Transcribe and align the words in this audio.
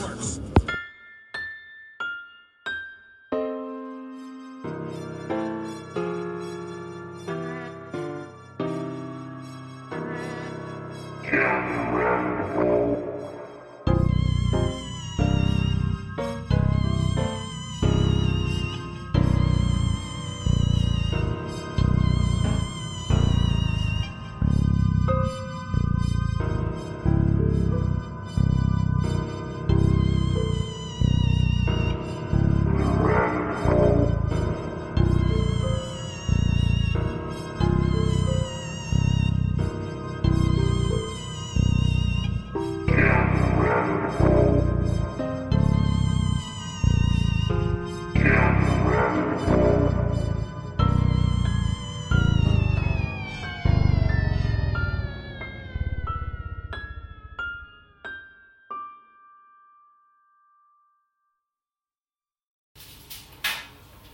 works. 0.00 0.49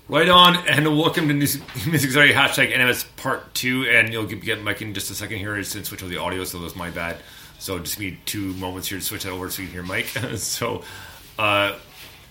Right 0.09 0.29
on, 0.29 0.55
and 0.69 0.87
welcome 0.97 1.27
to 1.27 1.35
Music 1.35 1.61
Sorry 2.13 2.33
hashtag 2.33 2.73
NMS 2.73 3.05
Part 3.17 3.53
Two, 3.55 3.89
and 3.89 4.13
you'll 4.13 4.25
get, 4.25 4.63
Mike 4.63 4.81
in 4.81 4.95
just 4.95 5.11
a 5.11 5.15
second 5.15 5.39
here 5.39 5.61
since 5.65 5.89
switch 5.89 6.01
over 6.01 6.09
the 6.09 6.21
audio, 6.21 6.45
so 6.45 6.59
that 6.59 6.65
was 6.65 6.77
my 6.77 6.91
bad. 6.91 7.17
So 7.59 7.77
just 7.81 7.99
need 7.99 8.19
two 8.25 8.55
moments 8.55 8.87
here 8.87 8.99
to 9.01 9.05
switch 9.05 9.25
that 9.25 9.33
over 9.33 9.51
so 9.51 9.63
you 9.63 9.67
can 9.67 9.75
hear 9.75 9.83
Mike. 9.83 10.05
so 10.37 10.85
uh, 11.41 11.77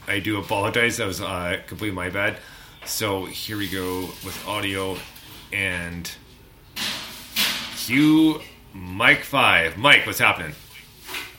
I 0.07 0.19
do 0.19 0.39
apologize, 0.39 0.95
that 0.97 1.05
was 1.05 1.19
uh, 1.19 1.59
completely 1.67 1.93
my 1.93 2.09
bad. 2.09 2.37
So 2.85 3.25
here 3.25 3.57
we 3.57 3.67
go 3.67 4.03
with 4.23 4.41
audio 4.47 4.95
and 5.51 6.09
cue 7.75 8.39
Mike 8.73 9.25
Five. 9.25 9.77
Mike, 9.77 10.05
what's 10.05 10.19
happening? 10.19 10.55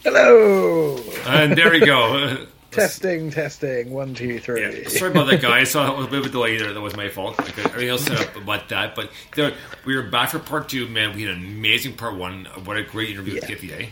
Hello. 0.05 0.99
And 1.25 1.57
there 1.57 1.71
we 1.71 1.81
go. 1.81 2.47
testing, 2.77 3.31
testing. 3.31 3.91
One, 3.91 4.15
two, 4.15 4.39
three. 4.39 4.61
Yeah, 4.63 4.89
sorry 4.89 5.11
about 5.11 5.27
that, 5.29 5.41
guys. 5.43 5.71
So 5.77 5.85
it 5.85 5.97
was 5.97 6.07
a 6.07 6.11
bit 6.11 6.21
of 6.21 6.27
a 6.27 6.29
delay 6.31 6.57
there. 6.57 6.73
That 6.73 6.81
was 6.81 6.97
my 6.97 7.09
fault. 7.09 7.39
Like, 7.39 7.59
everything 7.59 7.89
else 7.89 8.05
set 8.05 8.21
up 8.21 8.37
about 8.37 8.69
that. 8.69 8.95
But 8.95 9.11
there, 9.35 9.53
we 9.85 9.97
were 9.97 10.05
back 10.05 10.31
for 10.31 10.39
part 10.39 10.69
two, 10.69 10.87
man. 10.89 11.15
We 11.15 11.23
had 11.25 11.37
an 11.37 11.45
amazing 11.45 11.95
part 11.95 12.15
one. 12.17 12.45
What 12.65 12.77
a 12.77 12.83
great 12.85 13.11
interview 13.11 13.35
Yeah. 13.35 13.41
with 13.41 13.49
Kiffy, 13.51 13.73
eh? 13.73 13.87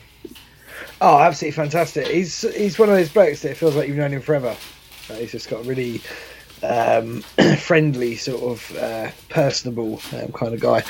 Oh, 1.00 1.18
absolutely 1.18 1.56
fantastic. 1.56 2.06
He's 2.06 2.42
he's 2.56 2.78
one 2.78 2.88
of 2.88 2.94
those 2.94 3.10
blokes 3.10 3.42
that 3.42 3.50
it 3.50 3.56
feels 3.56 3.74
like 3.76 3.88
you've 3.88 3.96
known 3.96 4.12
him 4.12 4.22
forever. 4.22 4.56
Uh, 5.10 5.14
he's 5.14 5.32
just 5.32 5.50
got 5.50 5.60
a 5.60 5.68
really 5.68 6.00
um, 6.62 7.20
friendly, 7.58 8.16
sort 8.16 8.42
of 8.42 8.76
uh, 8.78 9.10
personable 9.28 10.00
um, 10.14 10.32
kind 10.32 10.54
of 10.54 10.60
guy. 10.60 10.82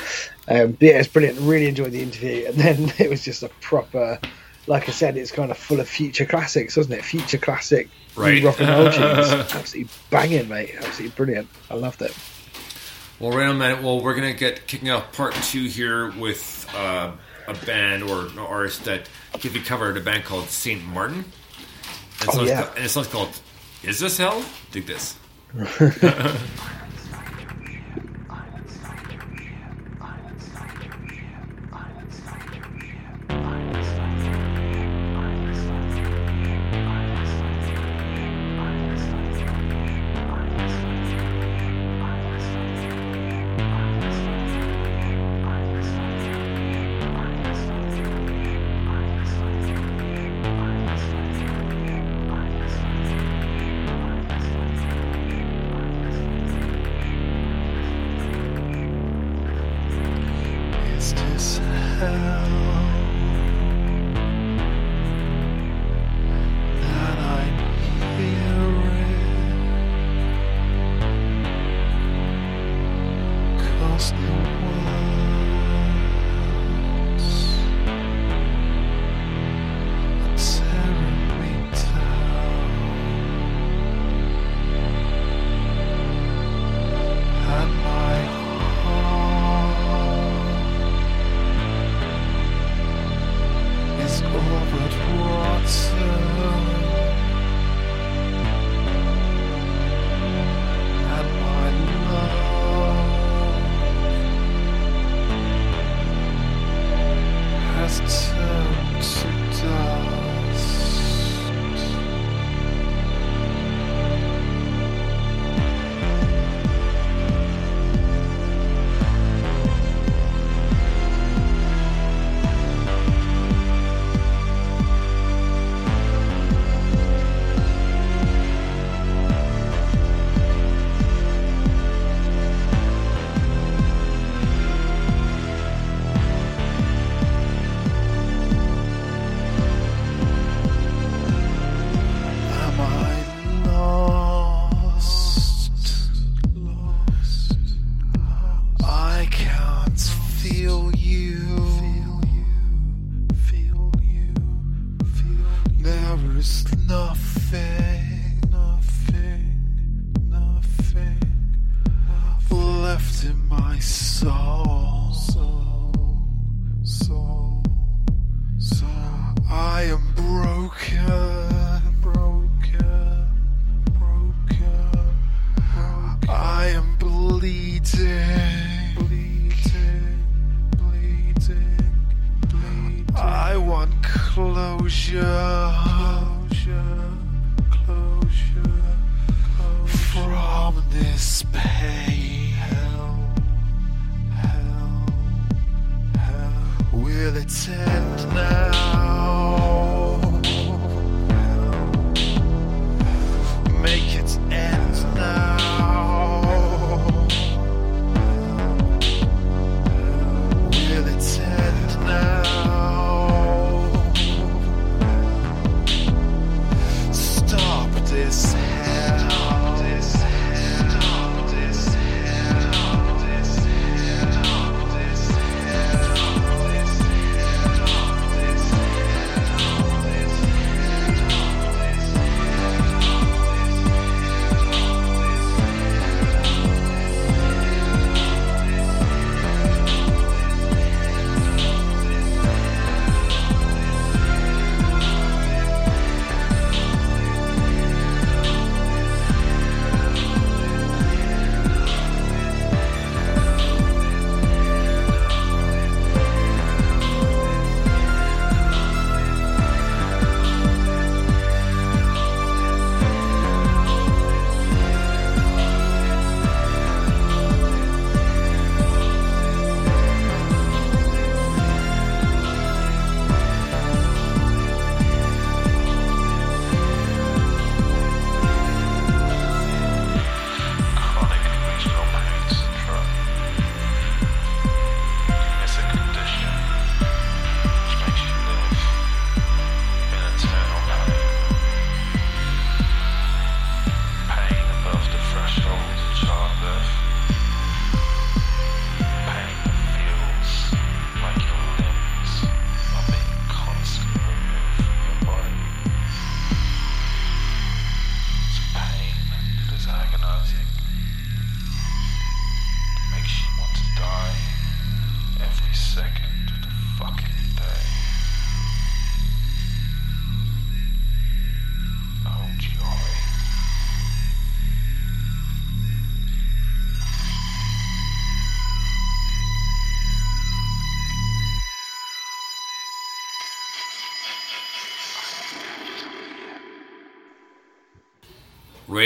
Um, 0.47 0.77
yeah, 0.79 0.99
it's 0.99 1.07
brilliant. 1.07 1.39
Really 1.39 1.67
enjoyed 1.67 1.91
the 1.91 2.01
interview, 2.01 2.45
and 2.47 2.55
then 2.55 2.93
it 2.99 3.09
was 3.09 3.23
just 3.23 3.43
a 3.43 3.49
proper. 3.61 4.19
Like 4.67 4.89
I 4.89 4.91
said, 4.91 5.15
it's 5.17 5.31
kind 5.31 5.51
of 5.51 5.57
full 5.57 5.79
of 5.79 5.87
future 5.87 6.25
classics, 6.25 6.75
wasn't 6.75 6.99
it? 6.99 7.05
Future 7.05 7.37
classic 7.37 7.89
Right. 8.15 8.43
rock 8.43 8.59
and 8.59 8.69
roll 8.69 8.91
tunes. 8.91 9.53
Absolutely 9.53 9.89
banging, 10.09 10.47
mate. 10.49 10.73
Absolutely 10.77 11.09
brilliant. 11.09 11.47
I 11.69 11.75
loved 11.75 12.01
it. 12.01 12.15
Well, 13.19 13.31
right 13.31 13.47
on, 13.47 13.57
man. 13.57 13.83
Well, 13.83 14.01
we're 14.01 14.15
gonna 14.15 14.33
get 14.33 14.67
kicking 14.67 14.89
off 14.89 15.11
part 15.13 15.33
two 15.35 15.65
here 15.65 16.11
with 16.19 16.67
uh, 16.75 17.11
a 17.47 17.53
band 17.65 18.03
or 18.03 18.21
an 18.27 18.39
artist 18.39 18.85
that 18.85 19.07
Kiffy 19.33 19.63
covered, 19.63 19.97
a 19.97 20.01
band 20.01 20.23
called 20.25 20.49
Saint 20.49 20.83
Martin. 20.85 21.25
And, 22.21 22.29
Oh, 22.33 22.43
yeah. 22.43 22.63
ca- 22.63 22.73
and 22.77 22.89
song's 22.89 23.07
called 23.07 23.29
"Is 23.83 23.99
This 23.99 24.17
Hell?" 24.17 24.43
Dig 24.71 24.85
this. 24.87 25.15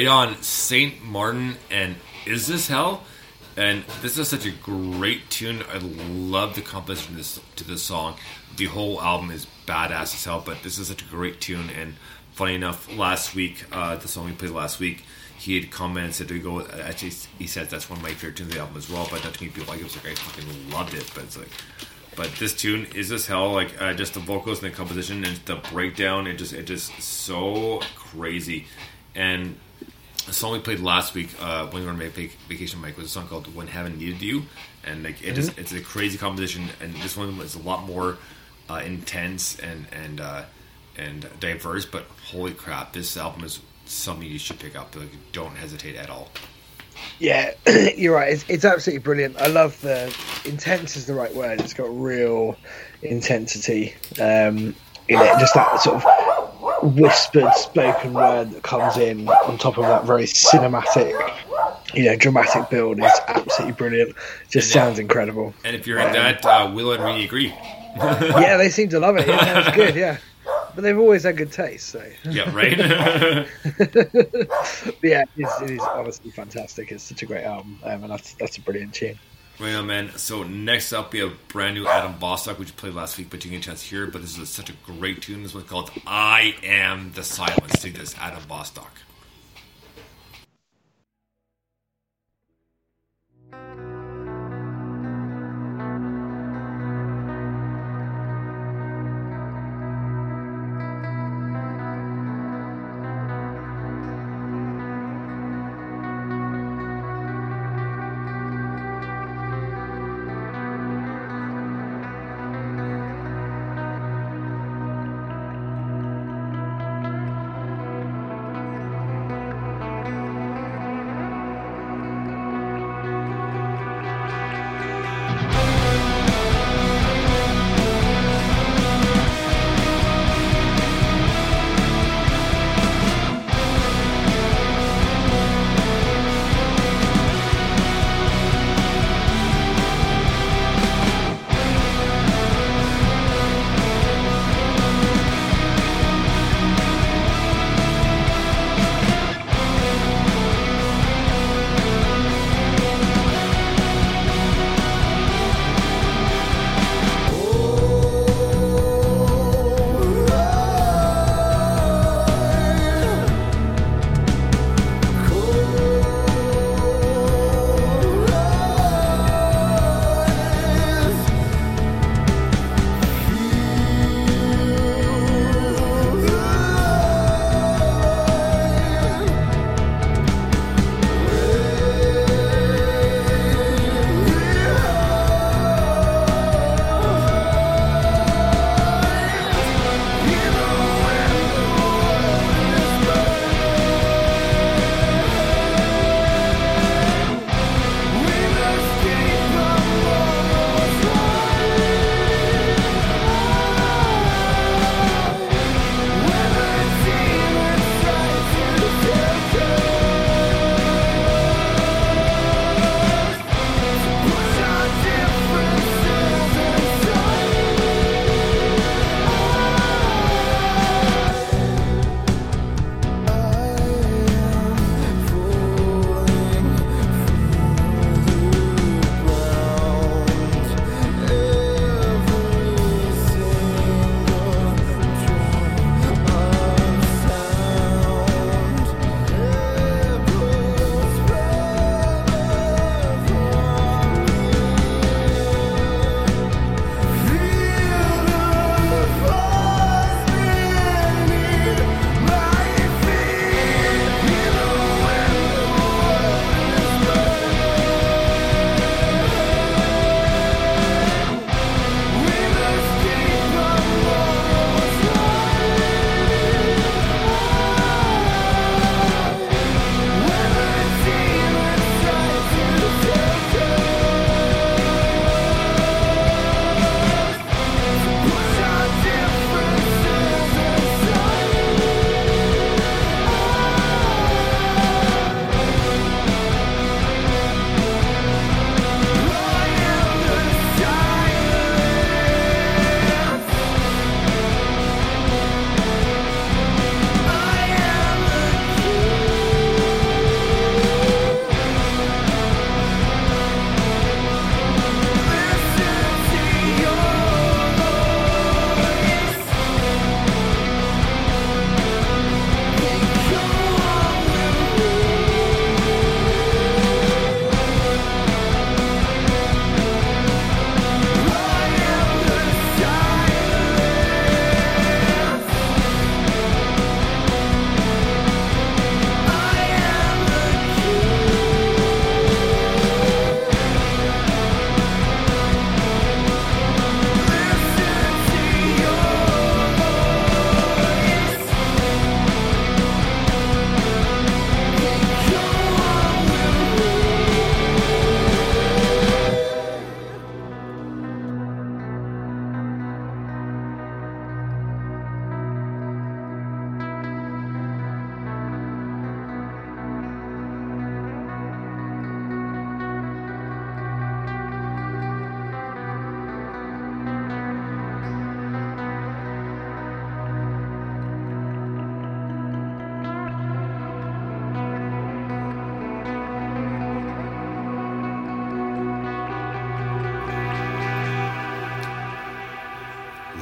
On 0.08 0.42
Saint 0.42 1.04
Martin 1.04 1.58
and 1.70 1.96
Is 2.26 2.48
This 2.48 2.68
Hell? 2.68 3.04
And 3.58 3.84
this 4.02 4.18
is 4.18 4.28
such 4.28 4.46
a 4.46 4.52
great 4.52 5.30
tune. 5.30 5.64
I 5.74 5.80
love 5.80 6.56
the 6.56 6.62
composition 6.62 7.12
to 7.12 7.18
this, 7.18 7.40
to 7.58 7.64
this 7.64 7.84
song. 7.84 8.16
The 8.56 8.66
whole 8.66 9.02
album 9.02 9.32
is 9.32 9.48
badass 9.68 10.14
as 10.14 10.24
hell, 10.24 10.42
but 10.46 10.64
this 10.64 10.78
is 10.78 10.88
such 10.88 11.02
a 11.02 11.06
great 11.06 11.42
tune. 11.42 11.70
And 11.70 11.96
funny 12.32 12.56
enough, 12.56 12.96
last 12.96 13.36
week, 13.36 13.66
uh, 13.72 13.98
the 13.98 14.08
song 14.08 14.28
we 14.28 14.32
played 14.32 14.52
last 14.52 14.80
week, 14.80 15.04
he 15.38 15.60
had 15.60 15.72
commented 15.72 16.14
said 16.14 16.28
to 16.30 16.40
go. 16.40 16.66
Actually, 16.68 17.12
he 17.38 17.48
said 17.48 17.70
that's 17.70 17.90
one 17.90 17.98
of 18.00 18.04
my 18.04 18.12
favorite 18.12 18.38
tunes 18.38 18.50
of 18.50 18.56
the 18.56 18.62
album 18.62 18.78
as 18.78 18.90
well. 18.90 19.08
But 19.10 19.24
not 19.24 19.34
too 19.34 19.46
many 19.46 19.54
people 19.54 19.74
like 19.74 19.82
it. 19.82 19.84
Was 19.84 19.96
like, 19.96 20.14
I 20.14 20.16
fucking 20.16 20.72
loved 20.72 20.94
it. 20.94 21.12
But 21.14 21.26
it's 21.26 21.38
like, 21.38 21.52
but 22.16 22.32
this 22.40 22.54
tune 22.54 22.86
is 22.96 23.10
this 23.10 23.28
hell. 23.28 23.52
Like 23.52 23.82
uh, 23.82 23.94
just 23.94 24.14
the 24.14 24.20
vocals 24.20 24.62
and 24.62 24.72
the 24.72 24.76
composition 24.76 25.26
and 25.26 25.38
the 25.46 25.56
breakdown. 25.56 26.28
It 26.28 26.38
just 26.38 26.54
it 26.54 26.64
just 26.68 27.02
so 27.02 27.82
crazy. 27.96 28.68
And 29.16 29.58
the 30.26 30.34
song 30.34 30.54
we 30.54 30.60
played 30.60 30.80
last 30.80 31.14
week 31.14 31.30
uh, 31.40 31.68
when 31.68 31.82
we 31.82 31.86
were 31.88 31.94
on 31.94 32.00
vac- 32.00 32.38
vacation, 32.48 32.82
Mike, 32.82 32.98
was 32.98 33.08
a 33.08 33.10
song 33.10 33.28
called 33.28 33.54
"When 33.56 33.68
Heaven 33.68 33.98
Needed 33.98 34.22
You," 34.22 34.44
and 34.84 35.04
like 35.04 35.22
it 35.24 35.34
just 35.36 35.58
it's 35.58 35.72
a 35.72 35.82
crazy 35.82 36.18
composition. 36.18 36.70
And 36.82 36.94
this 36.96 37.18
one 37.18 37.38
was 37.38 37.56
a 37.56 37.60
lot 37.60 37.84
more 37.84 38.18
uh, 38.70 38.82
intense 38.86 39.60
and 39.60 39.88
and 39.92 40.22
uh, 40.22 40.44
and 40.98 41.28
diverse. 41.40 41.86
But 41.86 42.06
holy 42.32 42.54
crap, 42.54 42.94
this 42.94 43.18
album 43.18 43.44
is 43.44 43.60
something 43.86 44.28
you 44.28 44.40
should 44.40 44.60
pick 44.60 44.76
up. 44.76 44.96
Like, 44.96 45.10
don't 45.32 45.56
hesitate 45.56 45.96
at 45.96 46.10
all. 46.10 46.30
Yeah, 47.20 47.54
you're 47.96 48.16
right. 48.16 48.34
It's, 48.34 48.46
it's 48.48 48.66
absolutely 48.66 49.04
brilliant. 49.04 49.38
I 49.38 49.48
love 49.48 49.80
the 49.82 50.16
intense 50.46 50.98
is 50.98 51.06
the 51.06 51.14
right 51.14 51.34
word. 51.34 51.62
It's 51.62 51.74
got 51.74 51.90
real 51.90 52.58
intensity 53.02 53.94
um, 54.20 54.76
in 55.08 55.20
it. 55.20 55.40
Just 55.40 55.54
that 55.54 55.80
sort 55.82 56.04
of 56.04 56.39
whispered 56.84 57.54
spoken 57.54 58.14
word 58.14 58.52
that 58.52 58.64
comes 58.64 58.98
in 58.98 59.28
on 59.28 59.58
top 59.58 59.78
of 59.78 59.84
that 59.86 60.06
very 60.06 60.24
cinematic, 60.24 61.14
you 61.94 62.06
know, 62.06 62.16
dramatic 62.16 62.70
build 62.70 63.00
is 63.00 63.12
absolutely 63.28 63.74
brilliant. 63.74 64.16
Just 64.50 64.72
sounds 64.72 65.00
incredible. 65.00 65.54
And 65.64 65.76
if 65.76 65.88
you're 65.88 66.00
in 66.00 66.12
that, 66.14 66.46
uh, 66.46 66.72
Willow 66.74 66.94
and 66.94 67.04
Rini 67.04 67.26
agree. 67.26 67.54
Yeah, 68.00 68.56
they 68.58 68.70
seem 68.70 68.88
to 68.90 69.00
love 69.00 69.18
it. 69.18 69.28
Yeah, 69.28 69.62
that's 69.62 69.76
good. 69.76 69.96
Yeah. 69.96 70.18
But 70.76 70.84
they've 70.84 70.98
always 70.98 71.24
had 71.24 71.36
good 71.38 71.52
taste, 71.52 71.90
so 71.90 72.04
Yeah, 72.24 72.54
right. 72.56 72.78
Yeah, 75.02 75.26
it's, 75.36 75.62
it 75.62 75.72
is 75.72 75.82
honestly 75.82 76.32
fantastic. 76.32 76.92
It's 76.92 77.04
such 77.04 77.24
a 77.24 77.26
great 77.26 77.44
album, 77.44 77.80
um, 77.84 78.04
and 78.04 78.12
that's 78.12 78.36
that's 78.36 78.58
a 78.58 78.62
brilliant 78.62 78.94
tune. 78.94 79.18
Right 79.60 79.76
on, 79.76 79.88
man. 79.88 80.18
So 80.18 80.44
next 80.44 80.94
up, 80.94 81.12
we 81.12 81.20
have 81.20 81.34
brand 81.50 81.76
new 81.76 81.86
Adam 81.86 82.18
Bostock, 82.18 82.58
which 82.58 82.70
you 82.70 82.74
played 82.76 82.94
last 82.94 83.18
week, 83.18 83.30
but 83.30 83.44
you 83.44 83.52
get 83.52 83.58
a 83.58 83.64
chance 83.64 83.82
hear. 83.82 84.08
But 84.08 84.22
this 84.22 84.38
is 84.38 84.48
such 84.48 84.70
a 84.70 84.74
great 84.86 85.22
tune. 85.22 85.44
This 85.44 85.54
one's 85.54 85.68
called 85.68 85.92
"I 86.08 86.56
Am 86.64 87.12
the 87.12 87.24
Silence." 87.26 87.82
Dig 87.82 87.96
this, 87.96 88.16
Adam 88.18 88.42
Bostock. 88.48 88.94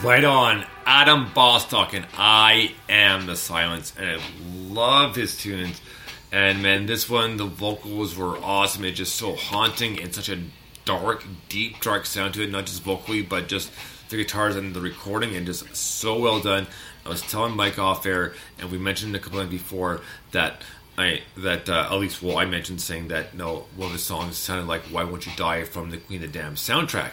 Right 0.08 0.24
on. 0.24 0.66
Adam 0.86 1.34
Bostock 1.34 1.94
and 1.94 2.06
I 2.18 2.74
Am 2.88 3.26
the 3.26 3.36
Silence. 3.36 3.94
And 4.00 4.10
I 4.10 4.24
love 4.70 5.18
his 5.18 5.36
tunes. 5.36 5.82
And 6.32 6.64
man, 6.64 6.86
this 6.86 7.10
one, 7.10 7.36
the 7.36 7.44
vocals 7.44 8.16
were 8.16 8.38
awesome. 8.38 8.86
It's 8.86 9.00
just 9.00 9.18
so 9.18 9.36
haunting 9.36 10.02
and 10.02 10.16
such 10.16 10.30
a 10.30 10.40
dark, 10.86 11.26
deep, 11.50 11.82
dark 11.82 12.06
sound 12.06 12.36
to 12.36 12.42
it. 12.42 12.50
Not 12.50 12.68
just 12.68 12.84
vocally, 12.84 13.22
but 13.22 13.50
just 13.50 13.70
the 14.08 14.16
guitars 14.16 14.56
and 14.56 14.74
the 14.74 14.80
recording, 14.80 15.36
and 15.36 15.46
just 15.46 15.76
so 15.76 16.18
well 16.18 16.40
done. 16.40 16.68
I 17.06 17.10
was 17.10 17.22
telling 17.22 17.58
Mike 17.58 17.78
off 17.78 18.06
air, 18.06 18.34
and 18.60 18.72
we 18.72 18.78
mentioned 18.78 19.14
a 19.14 19.20
couple 19.20 19.42
of 19.42 19.50
before 19.50 20.00
that 20.32 20.62
I 20.98 21.24
that 21.36 21.68
uh, 21.68 21.90
at 21.92 22.00
least 22.00 22.24
well 22.24 22.38
I 22.38 22.46
mentioned 22.46 22.80
saying 22.80 23.10
that 23.10 23.36
no 23.36 23.66
one 23.76 23.88
of 23.88 23.94
the 23.94 24.00
songs 24.00 24.38
sounded 24.38 24.68
like 24.68 24.84
"Why 24.84 25.04
Won't 25.04 25.26
You 25.26 25.34
Die" 25.36 25.66
from 25.66 25.92
the 25.92 25.98
Queen 25.98 26.24
of 26.24 26.32
the 26.32 26.40
Damned 26.40 26.56
soundtrack, 26.56 27.12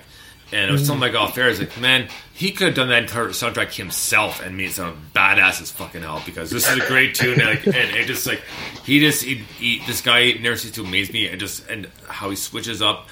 and 0.52 0.68
it 0.68 0.72
was 0.72 0.86
something 0.86 1.00
like 1.00 1.14
oh, 1.14 1.24
off 1.24 1.38
air. 1.38 1.48
It's 1.48 1.58
like 1.58 1.78
man, 1.80 2.08
he 2.32 2.50
could 2.50 2.68
have 2.68 2.76
done 2.76 2.88
that 2.88 3.02
entire 3.02 3.28
soundtrack 3.28 3.72
himself 3.72 4.44
and 4.44 4.56
made 4.56 4.70
it 4.70 4.76
badass 5.14 5.62
as 5.62 5.70
fucking 5.70 6.02
hell 6.02 6.22
because 6.26 6.50
this 6.50 6.68
is 6.68 6.82
a 6.82 6.86
great 6.86 7.14
tune 7.14 7.40
and, 7.40 7.48
like, 7.48 7.66
and 7.66 7.96
it 7.96 8.06
just 8.06 8.26
like 8.26 8.42
he 8.84 9.00
just 9.00 9.22
he, 9.22 9.36
he, 9.58 9.82
this 9.86 10.00
guy 10.00 10.32
never 10.40 10.56
ceases 10.56 10.72
to 10.72 10.82
amaze 10.84 11.12
me 11.12 11.28
and 11.28 11.40
just 11.40 11.68
and 11.68 11.88
how 12.08 12.30
he 12.30 12.36
switches 12.36 12.82
up. 12.82 13.08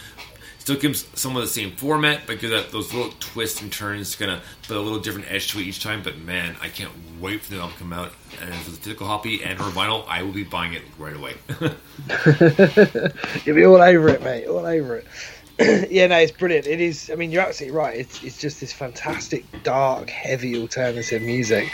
Still 0.59 0.77
gives 0.77 1.09
some 1.19 1.35
of 1.35 1.43
the 1.43 1.49
same 1.49 1.73
format, 1.73 2.21
but 2.25 2.39
gives 2.39 2.53
that 2.53 2.71
those 2.71 2.95
little 2.95 3.12
twists 3.19 3.61
and 3.61 3.73
turns, 3.73 4.15
of 4.21 4.41
put 4.69 4.77
a 4.77 4.81
little 4.81 5.01
different 5.01 5.29
edge 5.29 5.51
to 5.51 5.59
it 5.59 5.62
each 5.62 5.83
time. 5.83 6.05
But 6.05 6.19
man, 6.19 6.55
I 6.62 6.69
can't 6.69 6.93
wait 7.21 7.43
for 7.43 7.53
the 7.53 7.61
album 7.61 7.73
to 7.73 7.79
come 7.81 7.93
out. 7.93 8.12
And 8.41 8.51
if 8.51 8.69
it's 8.69 8.79
physical 8.79 9.09
copy 9.09 9.43
and 9.43 9.59
her 9.59 9.71
vinyl, 9.71 10.07
I 10.07 10.23
will 10.23 10.31
be 10.31 10.45
buying 10.45 10.75
it 10.75 10.83
right 11.01 11.17
away. 11.17 11.35
You'll 13.45 13.57
be 13.57 13.65
all 13.65 13.83
over 13.83 14.09
it, 14.11 14.23
mate. 14.23 14.47
All 14.47 14.65
over 14.65 14.99
it. 14.99 15.07
yeah, 15.90 16.06
no, 16.06 16.16
it's 16.16 16.32
brilliant. 16.32 16.66
It 16.66 16.80
is. 16.80 17.11
I 17.11 17.14
mean, 17.14 17.30
you're 17.30 17.42
absolutely 17.42 17.76
right. 17.76 17.97
It's 17.97 18.23
it's 18.25 18.38
just 18.38 18.61
this 18.61 18.73
fantastic, 18.73 19.44
dark, 19.62 20.09
heavy 20.09 20.59
alternative 20.59 21.21
music. 21.21 21.71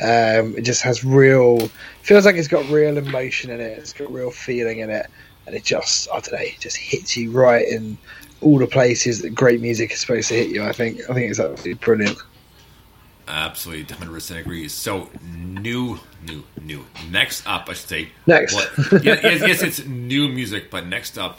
Um, 0.00 0.56
it 0.56 0.62
just 0.62 0.82
has 0.82 1.04
real. 1.04 1.68
Feels 2.02 2.26
like 2.26 2.34
it's 2.34 2.48
got 2.48 2.68
real 2.68 2.98
emotion 2.98 3.50
in 3.50 3.60
it. 3.60 3.78
It's 3.78 3.92
got 3.92 4.12
real 4.12 4.32
feeling 4.32 4.80
in 4.80 4.90
it, 4.90 5.06
and 5.46 5.54
it 5.54 5.64
just 5.64 6.08
I 6.10 6.14
don't 6.14 6.32
know. 6.32 6.38
It 6.40 6.58
just 6.58 6.76
hits 6.76 7.16
you 7.16 7.30
right 7.30 7.66
in 7.66 7.96
all 8.40 8.58
the 8.58 8.66
places 8.66 9.22
that 9.22 9.30
great 9.30 9.60
music 9.60 9.92
is 9.92 10.00
supposed 10.00 10.28
to 10.28 10.34
hit 10.34 10.48
you. 10.48 10.64
I 10.64 10.72
think. 10.72 11.00
I 11.08 11.14
think 11.14 11.30
it's 11.30 11.40
absolutely 11.40 11.74
brilliant. 11.74 12.18
Absolutely, 13.28 13.94
100% 13.94 14.40
agree. 14.40 14.66
So, 14.66 15.08
new, 15.22 16.00
new, 16.26 16.42
new. 16.60 16.84
Next 17.10 17.46
up, 17.46 17.68
I 17.68 17.74
should 17.74 17.88
say. 17.88 18.08
Next. 18.26 18.56
Yeah, 19.04 19.20
yes, 19.22 19.40
yes, 19.40 19.62
it's 19.62 19.86
new 19.86 20.28
music, 20.28 20.68
but 20.68 20.84
next 20.86 21.16
up 21.16 21.38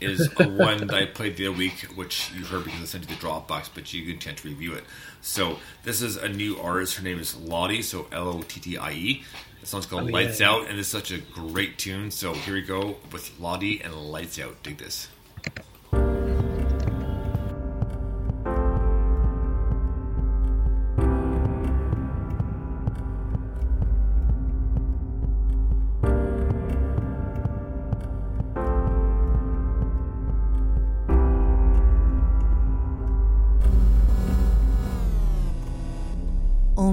is 0.00 0.28
a 0.38 0.48
one 0.48 0.86
that 0.86 0.94
I 0.94 1.06
played 1.06 1.36
the 1.36 1.48
other 1.48 1.56
week, 1.56 1.86
which 1.94 2.30
you 2.36 2.44
heard 2.44 2.64
because 2.64 2.82
I 2.82 2.84
sent 2.84 3.08
you 3.08 3.14
the 3.14 3.20
Dropbox, 3.20 3.70
but 3.74 3.92
you 3.92 4.04
can 4.10 4.18
tend 4.18 4.38
to 4.38 4.48
review 4.48 4.74
it. 4.74 4.84
So, 5.20 5.58
this 5.84 6.02
is 6.02 6.16
a 6.16 6.28
new 6.28 6.58
artist. 6.60 6.96
Her 6.96 7.02
name 7.02 7.18
is 7.18 7.36
Lottie, 7.36 7.82
so 7.82 8.06
L 8.12 8.28
O 8.28 8.42
T 8.42 8.60
T 8.60 8.76
I 8.78 8.92
E. 8.92 9.24
The 9.60 9.66
song's 9.66 9.86
called 9.86 10.04
Oh, 10.04 10.06
yeah, 10.06 10.12
Lights 10.12 10.40
yeah. 10.40 10.50
Out, 10.50 10.68
and 10.68 10.78
it's 10.78 10.88
such 10.88 11.10
a 11.10 11.18
great 11.18 11.78
tune. 11.78 12.10
So, 12.10 12.32
here 12.32 12.54
we 12.54 12.62
go 12.62 12.96
with 13.12 13.38
Lottie 13.40 13.80
and 13.82 13.94
Lights 13.94 14.38
Out. 14.38 14.62
Dig 14.62 14.78
this. 14.78 15.08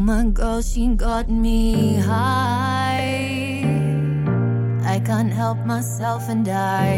My 0.05 0.23
girl, 0.25 0.61
she 0.61 0.87
got 0.89 1.27
me 1.27 1.95
high. 1.95 3.65
I 4.85 4.99
can't 4.99 5.33
help 5.33 5.57
myself 5.65 6.29
and 6.29 6.47
I. 6.47 6.93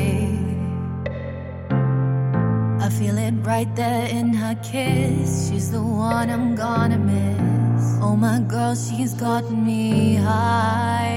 I 2.86 2.90
feel 2.90 3.18
it 3.18 3.34
right 3.44 3.74
there 3.78 4.10
in 4.10 4.34
her 4.34 4.56
kiss. 4.56 5.50
She's 5.50 5.72
the 5.72 5.82
one 5.82 6.30
I'm 6.30 6.54
gonna 6.54 6.98
miss. 6.98 7.98
Oh 8.02 8.18
my 8.18 8.40
girl, 8.42 8.76
she's 8.76 9.14
got 9.14 9.50
me 9.52 10.16
high. 10.16 11.16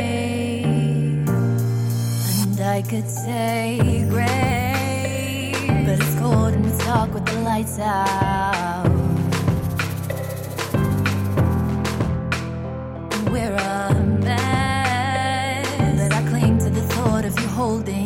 And 2.42 2.60
I 2.60 2.82
could 2.82 3.08
say 3.08 4.06
great, 4.08 5.54
but 5.84 5.98
it's 5.98 6.14
cold 6.20 6.54
and 6.54 6.66
it's 6.66 6.78
dark 6.84 7.12
with 7.12 7.26
the 7.26 7.40
lights 7.40 7.80
out. 7.80 8.99
We're 13.30 13.54
a 13.54 13.94
mess. 14.24 15.66
But 15.98 16.12
I 16.12 16.28
cling 16.28 16.58
to 16.58 16.70
the 16.70 16.82
thought 16.82 17.24
of 17.24 17.38
you 17.38 17.48
holding 17.48 17.99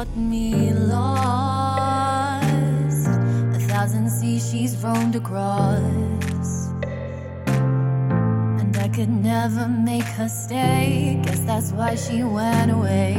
got 0.00 0.16
me 0.16 0.72
lost. 0.72 2.00
A 3.56 3.60
thousand 3.68 4.08
seas 4.08 4.50
she's 4.50 4.74
roamed 4.82 5.14
across. 5.14 6.48
And 8.60 8.74
I 8.78 8.88
could 8.88 9.10
never 9.10 9.68
make 9.68 10.08
her 10.18 10.28
stay. 10.28 11.20
Guess 11.22 11.40
that's 11.40 11.72
why 11.72 11.96
she 11.96 12.22
went 12.22 12.70
away. 12.70 13.14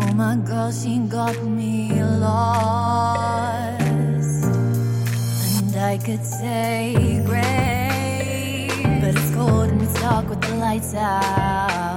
Oh 0.00 0.12
my 0.14 0.36
girl, 0.36 0.70
she 0.70 0.98
got 0.98 1.42
me 1.42 2.00
lost. 2.00 3.42
And 5.58 5.74
I 5.76 5.98
could 6.06 6.24
say 6.24 6.94
great, 7.26 8.70
but 9.00 9.10
it's 9.16 9.30
cold 9.34 9.70
and 9.70 9.82
it's 9.82 10.00
dark 10.00 10.28
with 10.28 10.40
the 10.42 10.54
lights 10.54 10.94
out. 10.94 11.91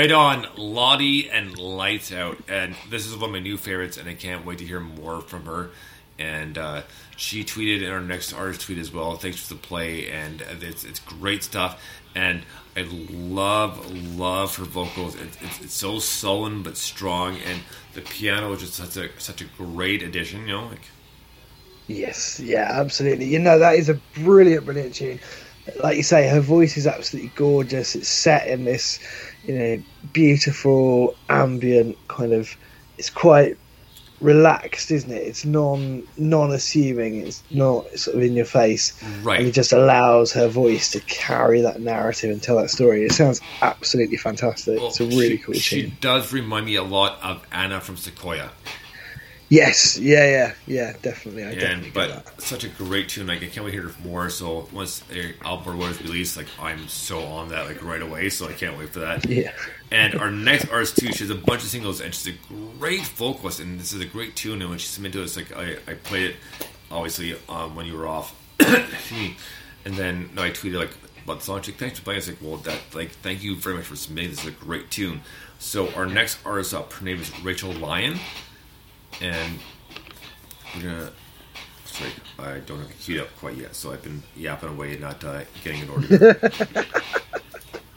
Right 0.00 0.12
on, 0.12 0.46
Lottie 0.56 1.28
and 1.28 1.58
Lights 1.58 2.10
Out, 2.10 2.38
and 2.48 2.74
this 2.88 3.06
is 3.06 3.14
one 3.14 3.24
of 3.24 3.32
my 3.32 3.38
new 3.38 3.58
favorites, 3.58 3.98
and 3.98 4.08
I 4.08 4.14
can't 4.14 4.46
wait 4.46 4.56
to 4.56 4.64
hear 4.64 4.80
more 4.80 5.20
from 5.20 5.44
her. 5.44 5.72
And 6.18 6.56
uh, 6.56 6.82
she 7.18 7.44
tweeted 7.44 7.82
in 7.82 7.90
our 7.90 8.00
next 8.00 8.32
artist 8.32 8.62
tweet 8.62 8.78
as 8.78 8.90
well. 8.90 9.16
Thanks 9.16 9.46
for 9.46 9.52
the 9.52 9.60
play, 9.60 10.08
and 10.10 10.40
it's 10.62 10.84
it's 10.84 11.00
great 11.00 11.42
stuff. 11.42 11.84
And 12.14 12.44
I 12.74 12.88
love 13.10 13.92
love 14.16 14.56
her 14.56 14.64
vocals. 14.64 15.16
It's, 15.16 15.36
it's, 15.42 15.60
it's 15.60 15.74
so 15.74 15.98
sullen 15.98 16.62
but 16.62 16.78
strong, 16.78 17.36
and 17.36 17.60
the 17.92 18.00
piano 18.00 18.54
is 18.54 18.60
just 18.60 18.72
such 18.76 18.96
a 18.96 19.10
such 19.20 19.42
a 19.42 19.44
great 19.58 20.02
addition. 20.02 20.46
You 20.46 20.54
know, 20.54 20.64
like 20.68 20.88
Yes, 21.88 22.40
yeah, 22.40 22.68
absolutely. 22.70 23.26
You 23.26 23.38
know, 23.38 23.58
that 23.58 23.74
is 23.74 23.90
a 23.90 24.00
brilliant, 24.14 24.64
brilliant 24.64 24.94
tune. 24.94 25.20
Like 25.82 25.96
you 25.96 26.02
say, 26.02 26.28
her 26.28 26.40
voice 26.40 26.76
is 26.76 26.86
absolutely 26.86 27.32
gorgeous. 27.34 27.94
It's 27.94 28.08
set 28.08 28.46
in 28.48 28.64
this, 28.64 28.98
you 29.44 29.58
know, 29.58 29.82
beautiful, 30.12 31.14
ambient 31.28 31.96
kind 32.08 32.32
of. 32.32 32.56
It's 32.98 33.10
quite 33.10 33.56
relaxed, 34.20 34.90
isn't 34.90 35.10
it? 35.10 35.22
It's 35.22 35.44
non 35.44 36.02
non 36.18 36.52
assuming. 36.52 37.26
It's 37.26 37.42
not 37.50 37.86
sort 37.98 38.16
of 38.16 38.22
in 38.22 38.34
your 38.34 38.44
face. 38.44 39.02
Right. 39.22 39.38
And 39.38 39.48
it 39.48 39.52
just 39.52 39.72
allows 39.72 40.32
her 40.32 40.48
voice 40.48 40.90
to 40.92 41.00
carry 41.00 41.60
that 41.62 41.80
narrative 41.80 42.30
and 42.30 42.42
tell 42.42 42.56
that 42.56 42.70
story. 42.70 43.04
It 43.04 43.12
sounds 43.12 43.40
absolutely 43.62 44.16
fantastic. 44.18 44.78
well, 44.78 44.88
it's 44.88 45.00
a 45.00 45.04
really 45.06 45.38
she, 45.38 45.42
cool 45.42 45.54
She 45.54 45.82
tune. 45.82 45.96
does 46.00 46.32
remind 46.32 46.66
me 46.66 46.74
a 46.76 46.82
lot 46.82 47.18
of 47.22 47.46
Anna 47.52 47.80
from 47.80 47.96
Sequoia. 47.96 48.50
Yes, 49.50 49.98
yeah, 49.98 50.30
yeah, 50.30 50.54
yeah, 50.68 50.92
definitely. 51.02 51.42
I 51.42 51.54
definitely 51.54 51.74
and 51.74 51.84
get 51.86 51.94
but 51.94 52.24
that. 52.24 52.40
such 52.40 52.62
a 52.62 52.68
great 52.68 53.08
tune. 53.08 53.26
Like 53.26 53.42
I 53.42 53.46
can't 53.46 53.66
wait 53.66 53.72
to 53.72 53.82
hear 53.82 53.90
more. 54.04 54.30
So 54.30 54.68
once 54.72 55.00
the 55.00 55.34
album 55.44 55.76
was 55.78 56.00
released, 56.00 56.36
like 56.36 56.46
I'm 56.60 56.86
so 56.86 57.24
on 57.24 57.48
that 57.48 57.66
like 57.66 57.82
right 57.82 58.00
away. 58.00 58.28
So 58.28 58.46
I 58.46 58.52
can't 58.52 58.78
wait 58.78 58.90
for 58.90 59.00
that. 59.00 59.28
Yeah. 59.28 59.50
And 59.90 60.14
our 60.14 60.30
next 60.30 60.70
artist 60.70 60.98
too, 60.98 61.12
she 61.12 61.24
has 61.24 61.30
a 61.30 61.34
bunch 61.34 61.64
of 61.64 61.68
singles, 61.68 62.00
and 62.00 62.14
she's 62.14 62.32
a 62.32 62.38
great 62.78 63.00
vocalist, 63.00 63.58
and 63.58 63.80
this 63.80 63.92
is 63.92 64.00
a 64.00 64.06
great 64.06 64.36
tune. 64.36 64.60
And 64.62 64.70
when 64.70 64.78
she 64.78 64.86
submitted 64.86 65.18
to 65.18 65.24
us, 65.24 65.36
like 65.36 65.54
I, 65.56 65.78
I 65.88 65.94
played 65.94 66.30
it, 66.30 66.36
obviously 66.88 67.36
um, 67.48 67.74
when 67.74 67.86
you 67.86 67.98
were 67.98 68.06
off, 68.06 68.36
and 68.60 69.94
then 69.96 70.30
no, 70.32 70.44
I 70.44 70.50
tweeted 70.50 70.78
like 70.78 70.90
about 71.24 71.40
the 71.40 71.44
song. 71.44 71.62
She's 71.62 71.74
like, 71.74 71.80
thanks 71.80 71.98
for 71.98 72.04
playing. 72.04 72.18
I 72.18 72.20
was 72.20 72.28
like, 72.28 72.38
well, 72.40 72.56
that 72.58 72.78
like 72.94 73.10
thank 73.10 73.42
you 73.42 73.56
very 73.56 73.78
much 73.78 73.86
for 73.86 73.96
submitting. 73.96 74.30
This 74.30 74.42
is 74.42 74.46
a 74.46 74.52
great 74.52 74.92
tune. 74.92 75.22
So 75.58 75.92
our 75.94 76.06
next 76.06 76.38
artist 76.46 76.72
up, 76.72 76.92
her 76.92 77.04
name 77.04 77.20
is 77.20 77.32
Rachel 77.42 77.72
Lyon, 77.72 78.20
and 79.20 79.58
we're 80.74 80.82
gonna. 80.82 81.10
Sorry, 81.84 82.10
I 82.38 82.58
don't 82.60 82.78
have 82.78 82.90
it 82.90 82.98
queued 83.00 83.20
up 83.20 83.36
quite 83.36 83.56
yet, 83.56 83.74
so 83.74 83.92
I've 83.92 84.02
been 84.02 84.22
yapping 84.36 84.68
away, 84.70 84.96
not 84.96 85.24
uh, 85.24 85.42
getting 85.64 85.82
it 85.82 85.90
ordered. 85.90 86.86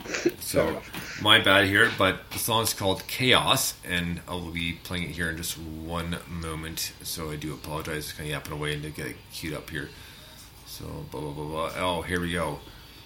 so, 0.40 0.82
my 1.22 1.40
bad 1.40 1.66
here, 1.66 1.92
but 1.98 2.30
the 2.32 2.40
song's 2.40 2.74
called 2.74 3.06
Chaos, 3.08 3.76
and 3.88 4.22
I 4.28 4.34
will 4.34 4.52
be 4.52 4.74
playing 4.84 5.04
it 5.04 5.10
here 5.12 5.30
in 5.30 5.38
just 5.38 5.58
one 5.58 6.18
moment. 6.28 6.94
So 7.04 7.30
I 7.32 7.36
do 7.36 7.54
apologize, 7.54 8.12
kind 8.12 8.28
of 8.28 8.32
yapping 8.32 8.54
away 8.54 8.74
and 8.74 8.84
to 8.84 8.90
get 8.90 9.08
it 9.08 9.16
queued 9.32 9.54
up 9.54 9.70
here. 9.70 9.90
So, 10.66 10.86
blah 11.12 11.22
blah 11.22 11.32
blah 11.32 11.46
blah. 11.46 11.72
Oh, 11.78 12.02
here 12.02 12.20
we 12.20 12.32
go. 12.32 12.60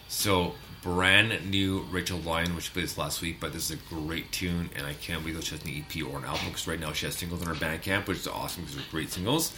So, 0.08 0.56
brand 0.82 1.50
new 1.50 1.86
Rachel 1.92 2.20
Lyon, 2.20 2.56
which 2.56 2.72
played 2.74 2.86
this 2.86 2.98
last 2.98 3.22
week, 3.22 3.40
but 3.40 3.54
this 3.54 3.70
is 3.70 3.78
a 3.78 3.94
great 3.94 4.32
tune, 4.32 4.70
and 4.76 4.86
I 4.86 4.94
can't 4.94 5.24
believe 5.24 5.44
she 5.44 5.56
has 5.56 5.64
an 5.64 5.72
EP 5.72 6.04
or 6.04 6.20
an 6.20 6.26
album 6.26 6.48
because 6.48 6.68
right 6.68 6.80
now 6.80 6.94
she 6.94 7.06
has 7.06 7.16
singles 7.16 7.42
on 7.42 7.48
her 7.48 7.56
Bandcamp, 7.56 8.08
which 8.08 8.20
is 8.20 8.28
awesome 8.28 8.64
because 8.64 8.78
they're 8.78 8.86
great 8.92 9.12
singles. 9.12 9.54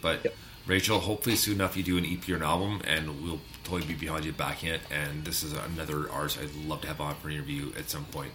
But 0.00 0.24
Yep. 0.24 0.34
Rachel, 0.64 1.00
hopefully 1.00 1.34
soon 1.34 1.54
enough 1.54 1.76
you 1.76 1.82
do 1.82 1.98
an 1.98 2.06
EP 2.06 2.28
or 2.28 2.36
an 2.36 2.42
album, 2.42 2.82
and 2.86 3.22
we'll 3.22 3.40
totally 3.64 3.84
be 3.84 3.94
behind 3.94 4.24
you 4.24 4.32
backing 4.32 4.68
it. 4.68 4.80
And 4.92 5.24
this 5.24 5.42
is 5.42 5.52
another 5.52 6.08
artist 6.08 6.38
I'd 6.40 6.54
love 6.54 6.82
to 6.82 6.88
have 6.88 7.00
on 7.00 7.16
for 7.16 7.28
an 7.28 7.34
interview 7.34 7.72
at 7.76 7.90
some 7.90 8.04
point. 8.06 8.30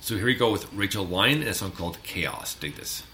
So 0.00 0.16
here 0.16 0.26
we 0.26 0.34
go 0.34 0.50
with 0.50 0.72
Rachel 0.72 1.06
Lyon 1.06 1.40
and 1.40 1.48
a 1.48 1.54
song 1.54 1.70
called 1.70 2.02
Chaos. 2.02 2.54
Dig 2.54 2.74
this. 2.74 3.04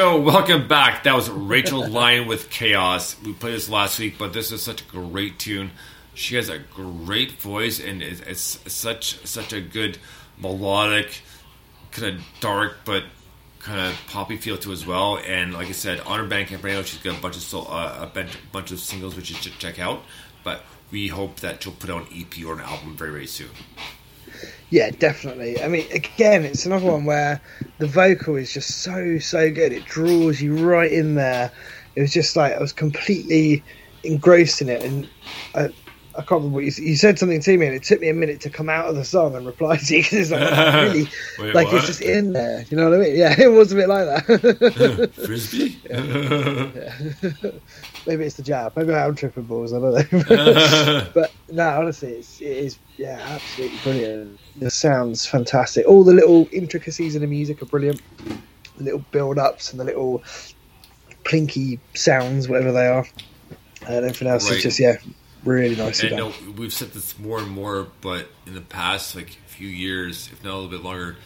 So, 0.00 0.18
welcome 0.18 0.66
back. 0.66 1.02
That 1.02 1.14
was 1.14 1.28
Rachel 1.28 1.86
Lyon 1.86 2.26
with 2.26 2.48
Chaos. 2.48 3.20
We 3.22 3.34
played 3.34 3.52
this 3.52 3.68
last 3.68 3.98
week, 3.98 4.16
but 4.16 4.32
this 4.32 4.50
is 4.50 4.62
such 4.62 4.80
a 4.80 4.84
great 4.86 5.38
tune. 5.38 5.72
She 6.14 6.36
has 6.36 6.48
a 6.48 6.58
great 6.58 7.32
voice, 7.32 7.78
and 7.80 8.00
it's, 8.00 8.22
it's 8.22 8.72
such 8.72 9.22
such 9.26 9.52
a 9.52 9.60
good 9.60 9.98
melodic, 10.38 11.20
kind 11.90 12.16
of 12.16 12.24
dark 12.40 12.78
but 12.86 13.04
kind 13.58 13.78
of 13.78 14.00
poppy 14.06 14.38
feel 14.38 14.56
to 14.56 14.72
as 14.72 14.86
well. 14.86 15.18
And 15.18 15.52
like 15.52 15.68
I 15.68 15.72
said, 15.72 16.00
on 16.00 16.18
her 16.18 16.24
Bandcamp 16.24 16.64
right 16.64 16.72
now, 16.72 16.82
she's 16.82 17.02
got 17.02 17.18
a 17.18 17.20
bunch 17.20 17.36
of 17.36 17.54
uh, 17.54 18.08
a 18.14 18.26
bunch 18.52 18.70
of 18.70 18.80
singles 18.80 19.16
which 19.16 19.28
you 19.28 19.36
should 19.36 19.58
check 19.58 19.78
out. 19.78 20.00
But 20.42 20.62
we 20.90 21.08
hope 21.08 21.40
that 21.40 21.62
she'll 21.62 21.74
put 21.74 21.90
out 21.90 22.10
an 22.10 22.16
EP 22.18 22.42
or 22.46 22.54
an 22.54 22.60
album 22.60 22.96
very 22.96 23.10
very 23.10 23.26
soon. 23.26 23.50
Yeah, 24.70 24.90
definitely. 24.90 25.60
I 25.60 25.68
mean, 25.68 25.86
again, 25.92 26.44
it's 26.44 26.64
another 26.64 26.86
one 26.86 27.04
where 27.04 27.40
the 27.78 27.88
vocal 27.88 28.36
is 28.36 28.52
just 28.52 28.82
so 28.82 29.18
so 29.18 29.50
good. 29.50 29.72
It 29.72 29.84
draws 29.84 30.40
you 30.40 30.56
right 30.56 30.90
in 30.90 31.16
there. 31.16 31.50
It 31.96 32.02
was 32.02 32.12
just 32.12 32.36
like 32.36 32.54
I 32.54 32.60
was 32.60 32.72
completely 32.72 33.64
engrossed 34.04 34.62
in 34.62 34.68
it, 34.68 34.82
and 34.84 35.08
I, 35.56 35.70
I 36.14 36.22
can't 36.22 36.42
remember 36.42 36.56
what 36.56 36.64
you, 36.64 36.84
you 36.84 36.96
said 36.96 37.18
something 37.18 37.40
to 37.40 37.58
me, 37.58 37.66
and 37.66 37.74
it 37.74 37.82
took 37.82 38.00
me 38.00 38.08
a 38.08 38.14
minute 38.14 38.40
to 38.42 38.50
come 38.50 38.68
out 38.68 38.88
of 38.88 38.94
the 38.94 39.04
song 39.04 39.34
and 39.34 39.44
reply 39.44 39.76
to 39.76 39.96
you 39.96 40.02
because 40.02 40.30
it's 40.30 40.30
like 40.30 40.74
really 40.74 41.08
Wait, 41.40 41.54
like 41.54 41.66
what? 41.66 41.76
it's 41.76 41.86
just 41.86 42.00
in 42.00 42.32
there. 42.32 42.64
You 42.70 42.76
know 42.76 42.90
what 42.90 43.00
I 43.00 43.02
mean? 43.02 43.16
Yeah, 43.16 43.34
it 43.40 43.48
was 43.48 43.72
a 43.72 43.74
bit 43.74 43.88
like 43.88 44.26
that. 44.26 45.10
Frisbee. 45.26 45.80
Maybe 48.06 48.24
it's 48.24 48.36
the 48.36 48.42
jab. 48.42 48.76
Maybe 48.76 48.94
I'm 48.94 49.14
tripping 49.14 49.44
balls. 49.44 49.72
I 49.72 49.80
don't 49.80 50.12
know. 50.12 51.08
but 51.14 51.32
no, 51.50 51.68
honestly, 51.68 52.12
it's, 52.12 52.40
it 52.40 52.46
is 52.46 52.78
yeah, 52.96 53.20
absolutely 53.28 53.78
brilliant. 53.82 54.40
The 54.56 54.70
sounds 54.70 55.26
fantastic. 55.26 55.86
All 55.86 56.02
the 56.02 56.14
little 56.14 56.48
intricacies 56.52 57.14
in 57.14 57.20
the 57.20 57.26
music 57.26 57.62
are 57.62 57.66
brilliant. 57.66 58.00
The 58.78 58.84
little 58.84 59.04
build-ups 59.10 59.72
and 59.72 59.80
the 59.80 59.84
little 59.84 60.22
plinky 61.24 61.78
sounds, 61.94 62.48
whatever 62.48 62.72
they 62.72 62.86
are, 62.86 63.06
and 63.86 64.04
everything 64.04 64.28
else 64.28 64.48
Right. 64.48 64.56
is 64.56 64.62
just 64.62 64.78
yeah, 64.80 64.96
really 65.44 65.76
nice. 65.76 66.02
I 66.02 66.08
know 66.08 66.32
we've 66.56 66.72
said 66.72 66.92
this 66.92 67.18
more 67.18 67.38
and 67.38 67.50
more, 67.50 67.88
but 68.00 68.28
in 68.46 68.54
the 68.54 68.60
past 68.60 69.14
like 69.14 69.38
few 69.46 69.68
years, 69.68 70.30
if 70.32 70.42
not 70.42 70.54
a 70.54 70.56
little 70.56 70.70
bit 70.70 70.82
longer, 70.82 71.16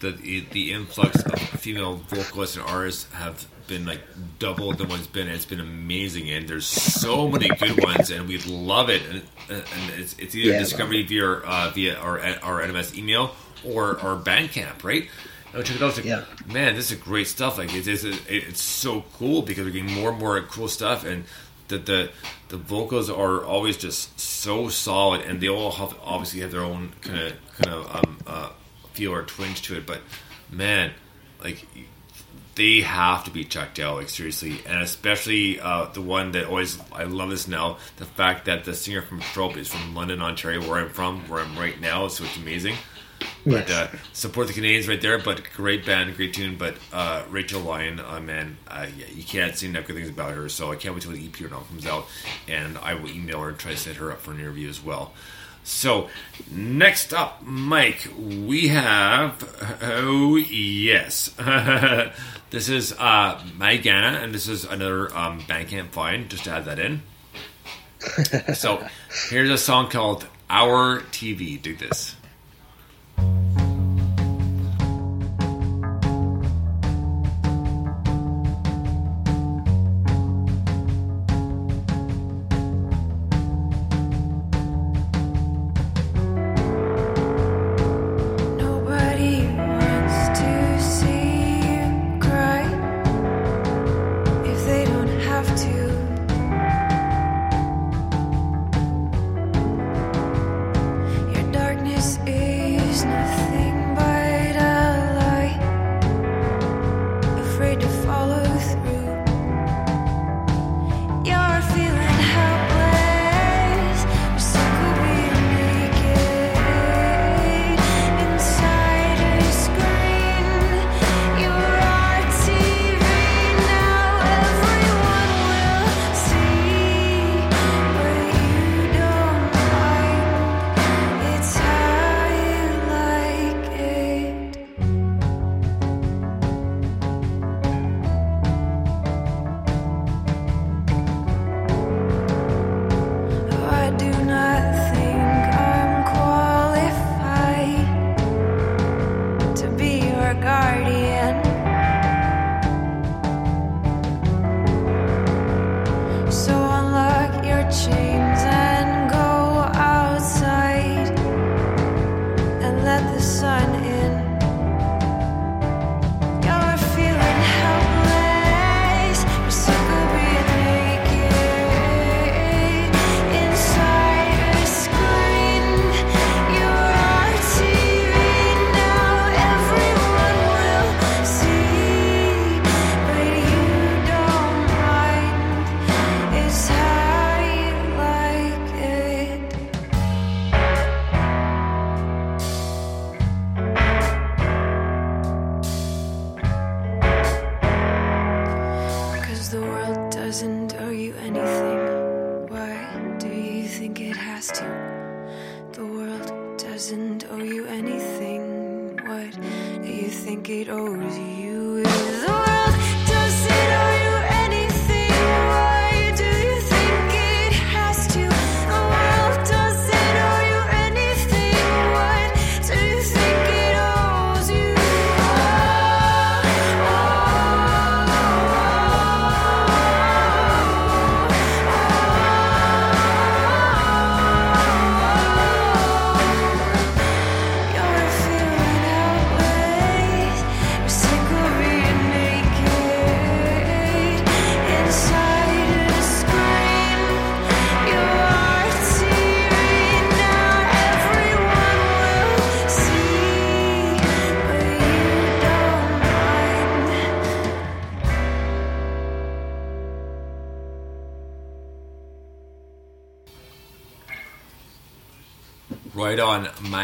the 0.00 0.44
the 0.52 0.72
influx 0.72 1.22
of 1.22 1.38
female 1.60 1.96
vocalists 2.08 2.56
and 2.56 2.64
artists 2.64 3.12
have 3.12 3.46
been 3.66 3.86
like 3.86 4.00
double 4.38 4.72
than 4.72 4.88
what 4.88 4.98
it's 4.98 5.06
been. 5.08 5.28
It's 5.28 5.44
been 5.46 5.60
amazing, 5.60 6.30
and 6.30 6.48
there's 6.48 6.66
so 6.66 7.28
many 7.28 7.48
good 7.48 7.82
ones, 7.82 8.10
and 8.10 8.28
we 8.28 8.38
love 8.38 8.90
it. 8.90 9.02
And, 9.10 9.22
and 9.50 9.90
it's, 9.98 10.14
it's 10.18 10.34
either 10.34 10.52
Yeah, 10.52 10.58
discovery 10.58 11.02
via 11.02 11.26
uh, 11.30 11.70
via 11.74 11.96
our 11.96 12.18
our 12.20 12.62
NMS 12.62 12.96
email 12.96 13.34
or 13.64 13.98
our 14.00 14.16
Bandcamp, 14.16 14.84
right? 14.84 15.08
And 15.52 15.64
check 15.64 15.76
it 15.76 15.82
out. 15.82 15.88
It's 15.88 15.98
like, 15.98 16.06
Yeah. 16.06 16.24
man, 16.46 16.74
this 16.74 16.90
is 16.90 16.98
great 16.98 17.26
stuff. 17.28 17.58
Like 17.58 17.72
it 17.74 17.86
is, 17.86 18.04
it's 18.04 18.60
so 18.62 19.04
cool 19.14 19.42
because 19.42 19.64
we're 19.64 19.70
getting 19.72 19.92
more 19.92 20.10
and 20.10 20.18
more 20.18 20.40
cool 20.42 20.68
stuff, 20.68 21.04
and 21.04 21.24
the 21.68 21.78
the 21.78 22.10
the 22.48 22.56
vocals 22.58 23.08
are 23.08 23.44
always 23.44 23.76
just 23.76 24.18
so 24.20 24.68
solid, 24.68 25.22
and 25.22 25.40
they 25.40 25.48
all 25.48 25.70
have 25.72 25.94
obviously 26.04 26.40
have 26.40 26.50
their 26.50 26.64
own 26.64 26.92
kind 27.00 27.18
of 27.18 27.32
kind 27.56 27.74
of 27.74 27.96
um, 27.96 28.18
uh, 28.26 28.48
feel 28.92 29.12
or 29.14 29.22
twinge 29.22 29.62
to 29.62 29.76
it. 29.76 29.86
But 29.86 30.00
man, 30.50 30.90
like 31.42 31.64
they 32.54 32.80
have 32.80 33.24
to 33.24 33.30
be 33.30 33.44
checked 33.44 33.78
out, 33.78 33.96
like 33.96 34.08
seriously, 34.08 34.60
and 34.66 34.82
especially 34.82 35.60
uh, 35.60 35.86
the 35.86 36.00
one 36.00 36.32
that 36.32 36.46
always 36.46 36.78
I 36.92 37.04
love 37.04 37.30
this 37.30 37.48
now. 37.48 37.78
The 37.96 38.04
fact 38.04 38.46
that 38.46 38.64
the 38.64 38.74
singer 38.74 39.02
from 39.02 39.20
Trope 39.20 39.56
is 39.56 39.68
from 39.68 39.94
London, 39.94 40.22
Ontario, 40.22 40.60
where 40.60 40.80
I'm 40.80 40.90
from, 40.90 41.28
where 41.28 41.42
I'm 41.42 41.58
right 41.58 41.80
now, 41.80 42.08
so 42.08 42.24
it's 42.24 42.36
amazing. 42.36 42.76
But 43.46 43.70
uh, 43.70 43.88
support 44.12 44.46
the 44.46 44.54
Canadians 44.54 44.88
right 44.88 45.00
there. 45.00 45.18
But 45.18 45.42
great 45.54 45.84
band, 45.84 46.16
great 46.16 46.34
tune. 46.34 46.56
But 46.56 46.76
uh, 46.92 47.24
Rachel 47.28 47.60
Lyon, 47.60 48.00
uh, 48.00 48.20
man, 48.20 48.56
uh, 48.68 48.86
yeah, 48.96 49.06
you 49.14 49.22
can't 49.22 49.54
say 49.56 49.66
enough 49.66 49.86
good 49.86 49.96
things 49.96 50.08
about 50.08 50.32
her. 50.32 50.48
So 50.48 50.72
I 50.72 50.76
can't 50.76 50.94
wait 50.94 51.02
till 51.02 51.12
the 51.12 51.26
EP 51.26 51.40
or 51.42 51.48
not 51.48 51.68
comes 51.68 51.86
out, 51.86 52.06
and 52.48 52.78
I 52.78 52.94
will 52.94 53.10
email 53.10 53.40
her 53.40 53.50
and 53.50 53.58
try 53.58 53.72
to 53.72 53.76
set 53.76 53.96
her 53.96 54.12
up 54.12 54.20
for 54.20 54.32
an 54.32 54.40
interview 54.40 54.68
as 54.68 54.82
well. 54.82 55.12
So 55.64 56.10
next 56.50 57.14
up, 57.14 57.42
Mike, 57.42 58.06
we 58.18 58.68
have 58.68 59.78
oh 59.82 60.36
yes, 60.36 61.30
this 62.50 62.68
is 62.68 62.92
uh, 62.92 63.40
Magana, 63.56 64.22
and 64.22 64.34
this 64.34 64.46
is 64.46 64.64
another 64.64 65.14
um, 65.16 65.40
Bandcamp 65.40 65.88
find. 65.88 66.28
Just 66.28 66.44
to 66.44 66.50
add 66.50 66.66
that 66.66 66.78
in. 66.78 67.02
so 68.54 68.86
here's 69.30 69.48
a 69.48 69.56
song 69.56 69.88
called 69.88 70.26
"Our 70.50 71.00
TV." 71.00 71.60
Do 71.60 71.74
this. 71.74 72.14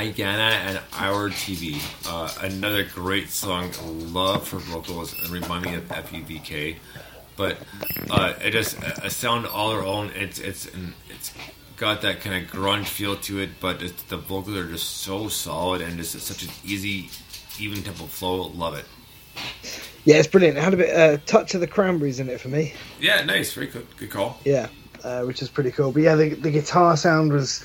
Ghana 0.08 0.42
and 0.42 0.80
Our 0.94 1.30
TV. 1.30 1.80
Uh, 2.06 2.32
another 2.40 2.84
great 2.84 3.30
song. 3.30 3.70
Love 4.12 4.50
her 4.50 4.58
vocals 4.58 5.14
and 5.22 5.30
remind 5.30 5.64
me 5.64 5.74
of 5.74 5.84
FUVK. 5.88 6.76
But 7.36 7.58
uh, 8.10 8.34
it 8.42 8.50
just 8.52 8.78
a 8.82 9.10
sound 9.10 9.46
all 9.46 9.72
her 9.72 9.82
own. 9.82 10.10
It's 10.14 10.38
it's 10.38 10.70
it's 11.08 11.32
got 11.76 12.02
that 12.02 12.20
kind 12.20 12.44
of 12.44 12.50
grunge 12.50 12.86
feel 12.86 13.16
to 13.16 13.38
it, 13.40 13.50
but 13.60 13.82
it's, 13.82 14.02
the 14.04 14.18
vocals 14.18 14.56
are 14.56 14.68
just 14.68 14.98
so 14.98 15.28
solid 15.28 15.80
and 15.80 15.96
just 15.96 16.18
such 16.20 16.42
an 16.42 16.50
easy, 16.64 17.08
even 17.58 17.82
tempo 17.82 18.04
flow. 18.04 18.48
Love 18.48 18.76
it. 18.76 18.84
Yeah, 20.04 20.16
it's 20.16 20.28
brilliant. 20.28 20.58
It 20.58 20.62
had 20.62 20.74
a 20.74 20.76
bit 20.76 20.94
uh, 20.94 21.16
touch 21.26 21.54
of 21.54 21.60
the 21.60 21.66
cranberries 21.66 22.20
in 22.20 22.28
it 22.28 22.40
for 22.40 22.48
me. 22.48 22.74
Yeah, 23.00 23.24
nice, 23.24 23.52
very 23.54 23.68
good, 23.68 23.86
good 23.96 24.10
call. 24.10 24.38
Yeah, 24.44 24.68
uh, 25.02 25.22
which 25.22 25.40
is 25.40 25.48
pretty 25.48 25.70
cool. 25.70 25.92
But 25.92 26.02
yeah, 26.02 26.14
the, 26.16 26.30
the 26.30 26.50
guitar 26.50 26.96
sound 26.96 27.32
was 27.32 27.64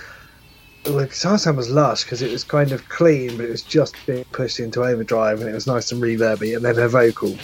the 0.85 1.07
guitar 1.07 1.53
was 1.53 1.69
lush 1.69 2.03
because 2.03 2.21
it 2.21 2.31
was 2.31 2.43
kind 2.43 2.71
of 2.71 2.87
clean, 2.89 3.35
but 3.37 3.45
it 3.45 3.51
was 3.51 3.61
just 3.61 3.95
being 4.05 4.23
pushed 4.25 4.59
into 4.59 4.83
overdrive, 4.83 5.41
and 5.41 5.49
it 5.49 5.53
was 5.53 5.67
nice 5.67 5.91
and 5.91 6.01
reverby. 6.01 6.55
And 6.55 6.63
then 6.63 6.75
her 6.75 6.87
vocal, 6.87 7.35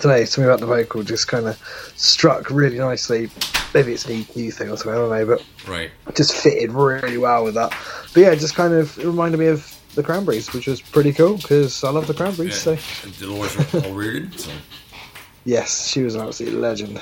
today 0.00 0.24
something 0.24 0.44
about 0.44 0.60
the 0.60 0.66
vocal 0.66 1.02
just 1.02 1.28
kind 1.28 1.46
of 1.46 1.56
struck 1.96 2.50
really 2.50 2.78
nicely. 2.78 3.30
Maybe 3.74 3.92
it's 3.92 4.04
an 4.06 4.22
EQ 4.22 4.52
thing 4.54 4.70
or 4.70 4.76
something, 4.76 4.92
I 4.92 4.96
don't 4.96 5.10
know, 5.10 5.26
but 5.26 5.44
Right. 5.70 5.90
just 6.14 6.34
fitted 6.36 6.72
really 6.72 7.18
well 7.18 7.44
with 7.44 7.54
that. 7.54 7.70
But 8.12 8.20
yeah, 8.20 8.30
it 8.32 8.38
just 8.38 8.54
kind 8.54 8.74
of 8.74 8.98
it 8.98 9.06
reminded 9.06 9.38
me 9.38 9.46
of 9.46 9.78
the 9.94 10.02
Cranberries, 10.02 10.52
which 10.52 10.66
was 10.66 10.80
pretty 10.80 11.12
cool 11.12 11.36
because 11.36 11.82
I 11.84 11.90
love 11.90 12.06
the 12.06 12.14
Cranberries. 12.14 12.64
Yeah. 12.66 12.76
So 12.76 13.10
Dolores 13.26 13.74
O'Riordan. 13.74 14.32
So. 14.36 14.50
yes, 15.44 15.88
she 15.88 16.02
was 16.02 16.14
an 16.14 16.22
absolute 16.22 16.54
legend. 16.60 17.00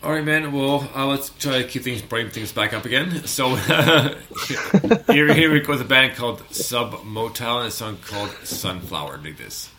All 0.00 0.12
right, 0.12 0.24
man. 0.24 0.52
Well, 0.52 0.88
uh, 0.94 1.06
let's 1.06 1.30
try 1.30 1.60
to 1.60 1.68
keep 1.68 1.82
things, 1.82 2.02
bring 2.02 2.30
things 2.30 2.52
back 2.52 2.72
up 2.72 2.84
again. 2.84 3.26
So 3.26 3.56
here, 3.56 5.34
here 5.34 5.52
we 5.52 5.60
go 5.60 5.72
with 5.72 5.80
a 5.80 5.84
band 5.88 6.14
called 6.14 6.42
Sub 6.54 7.02
Motel 7.04 7.58
and 7.58 7.68
a 7.68 7.70
song 7.72 7.98
called 8.06 8.30
Sunflower. 8.44 9.18
Dig 9.18 9.36
this. 9.38 9.70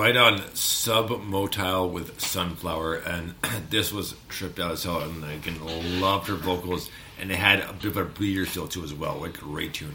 Right 0.00 0.16
on 0.16 0.40
Sub 0.54 1.10
Motile 1.10 1.90
with 1.90 2.18
Sunflower, 2.18 2.96
and 2.96 3.34
this 3.70 3.92
was 3.92 4.14
tripped 4.28 4.58
out 4.58 4.72
as 4.72 4.82
hell. 4.84 5.00
And 5.02 5.22
I 5.24 5.32
again 5.32 5.58
loved 6.00 6.28
her 6.28 6.36
vocals, 6.36 6.90
and 7.20 7.30
it 7.30 7.36
had 7.36 7.60
a 7.60 7.72
bit 7.74 7.84
of 7.86 7.96
a 7.98 8.04
breeder 8.06 8.46
feel 8.46 8.66
too 8.66 8.82
as 8.82 8.94
well. 8.94 9.18
Like 9.20 9.34
great 9.38 9.74
tune. 9.74 9.94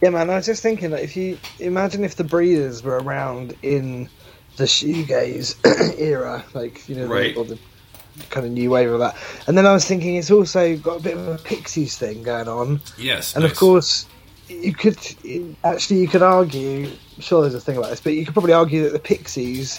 Yeah, 0.00 0.08
man. 0.10 0.30
I 0.30 0.36
was 0.36 0.46
just 0.46 0.62
thinking 0.62 0.90
that 0.90 1.02
if 1.02 1.16
you 1.16 1.38
imagine 1.60 2.02
if 2.02 2.16
the 2.16 2.24
Breeders 2.24 2.82
were 2.82 2.98
around 2.98 3.54
in 3.62 4.08
the 4.56 4.64
shoegaze 4.64 5.54
era, 5.98 6.42
like 6.54 6.88
you 6.88 6.96
know, 6.96 7.02
the- 7.02 7.08
Right. 7.14 7.36
or 7.36 7.44
the 7.44 7.58
kind 8.30 8.44
of 8.46 8.52
new 8.52 8.70
wave 8.70 8.90
of 8.90 9.00
that, 9.00 9.16
and 9.46 9.56
then 9.56 9.66
I 9.66 9.72
was 9.72 9.84
thinking 9.84 10.16
it's 10.16 10.30
also 10.30 10.76
got 10.78 11.00
a 11.00 11.02
bit 11.02 11.16
of 11.16 11.28
a 11.28 11.38
Pixies 11.38 11.96
thing 11.98 12.22
going 12.22 12.48
on, 12.48 12.80
Yes, 12.98 13.36
and 13.36 13.44
of 13.44 13.54
course 13.54 14.06
you 14.48 14.74
could 14.74 14.96
actually 15.64 16.00
you 16.00 16.08
could 16.08 16.22
argue. 16.22 16.88
I'm 17.16 17.20
sure 17.22 17.42
there's 17.42 17.54
a 17.54 17.60
thing 17.60 17.76
about 17.76 17.90
this, 17.90 18.00
but 18.00 18.14
you 18.14 18.24
could 18.24 18.34
probably 18.34 18.52
argue 18.54 18.82
that 18.84 18.92
the 18.92 18.98
Pixies 18.98 19.78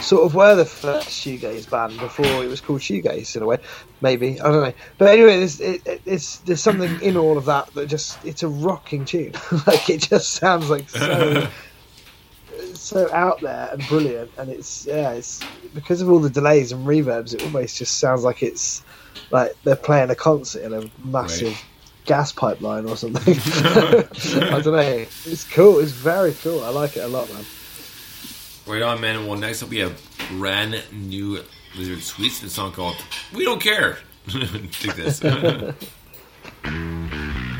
sort 0.00 0.24
of 0.24 0.34
were 0.34 0.54
the 0.54 0.64
first 0.64 1.08
shoegaze 1.08 1.68
band 1.68 1.98
before 1.98 2.26
it 2.44 2.46
was 2.48 2.60
called 2.60 2.80
shoegaze 2.80 3.34
in 3.36 3.42
a 3.42 3.46
way. 3.46 3.58
Maybe 4.00 4.40
I 4.40 4.44
don't 4.50 4.62
know, 4.62 4.72
but 4.98 5.08
anyway, 5.08 5.38
there's 5.38 5.60
it, 5.60 5.86
it- 5.86 6.02
it's 6.04 6.38
there's 6.40 6.62
something 6.62 7.00
in 7.00 7.16
all 7.16 7.38
of 7.38 7.46
that 7.46 7.72
that 7.74 7.86
just 7.86 8.22
it's 8.24 8.42
a 8.42 8.48
rocking 8.48 9.04
tune. 9.04 9.32
like 9.66 9.88
it 9.90 10.02
just 10.02 10.32
sounds 10.32 10.68
like 10.70 10.88
so 10.88 11.48
so 12.74 13.12
out 13.12 13.40
there 13.40 13.70
and 13.72 13.86
brilliant, 13.88 14.30
and 14.38 14.50
it's 14.50 14.86
yeah, 14.86 15.12
it's 15.12 15.40
because 15.74 16.00
of 16.00 16.10
all 16.10 16.20
the 16.20 16.30
delays 16.30 16.72
and 16.72 16.86
reverbs. 16.86 17.34
It 17.34 17.42
almost 17.42 17.76
just 17.78 17.98
sounds 17.98 18.24
like 18.24 18.42
it's 18.42 18.82
like 19.30 19.56
they're 19.64 19.76
playing 19.76 20.10
a 20.10 20.14
concert 20.14 20.62
in 20.62 20.72
a 20.74 20.90
massive. 21.06 21.48
Right. 21.48 21.64
Gas 22.04 22.32
pipeline 22.32 22.86
or 22.86 22.96
something. 22.96 23.22
I 24.42 24.60
don't 24.60 24.66
know. 24.66 25.06
It's 25.24 25.50
cool. 25.52 25.78
It's 25.78 25.92
very 25.92 26.34
cool. 26.34 26.62
I 26.62 26.68
like 26.68 26.96
it 26.96 27.00
a 27.00 27.08
lot, 27.08 27.32
man. 27.32 27.44
Right 28.66 28.82
on, 28.82 29.00
man. 29.00 29.26
Well, 29.26 29.38
next 29.38 29.62
up 29.62 29.70
we 29.70 29.78
have 29.78 30.00
brand 30.30 30.82
new 30.92 31.42
Lizard 31.76 32.02
Sweets, 32.02 32.40
the 32.40 32.48
song 32.48 32.72
called 32.72 32.96
"We 33.32 33.44
Don't 33.44 33.60
Care." 33.60 33.98
Take 34.28 34.96
this. 34.96 35.20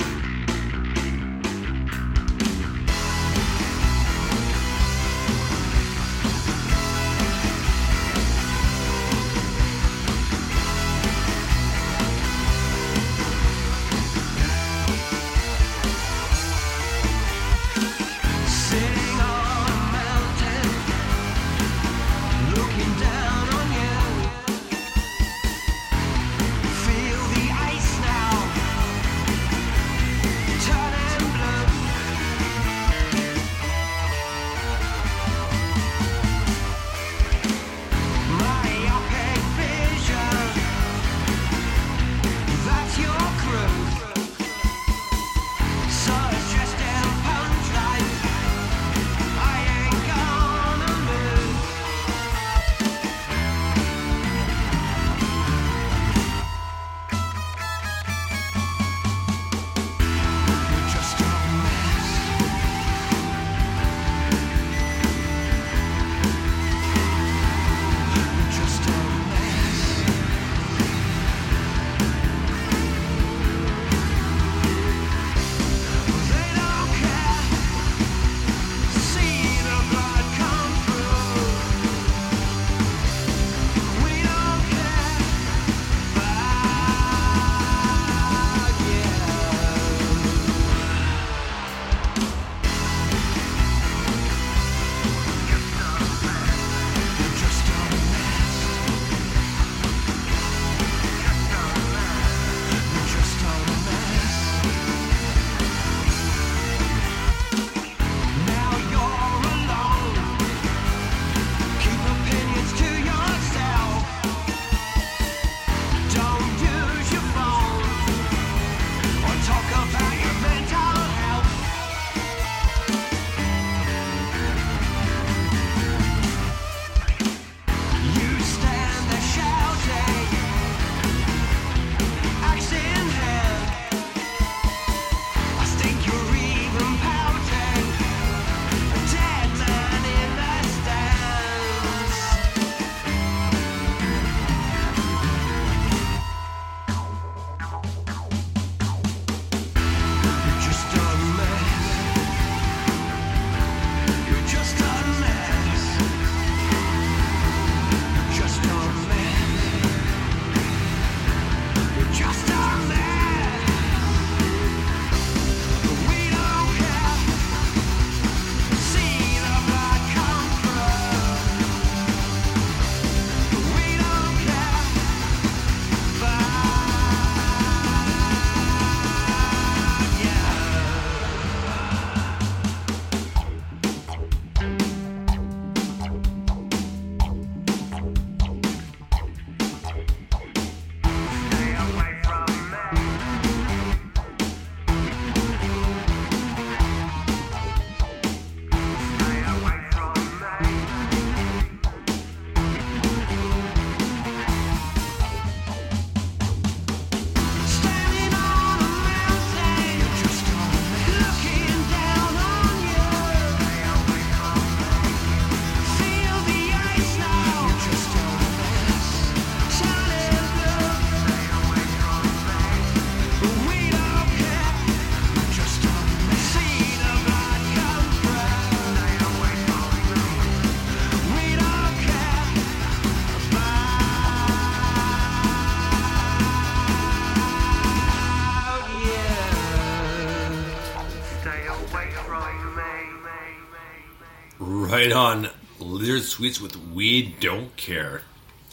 on. 245.14 245.48
Lizard 245.78 246.22
Sweets 246.22 246.60
with 246.60 246.76
We 246.76 247.34
Don't 247.40 247.74
Care. 247.76 248.22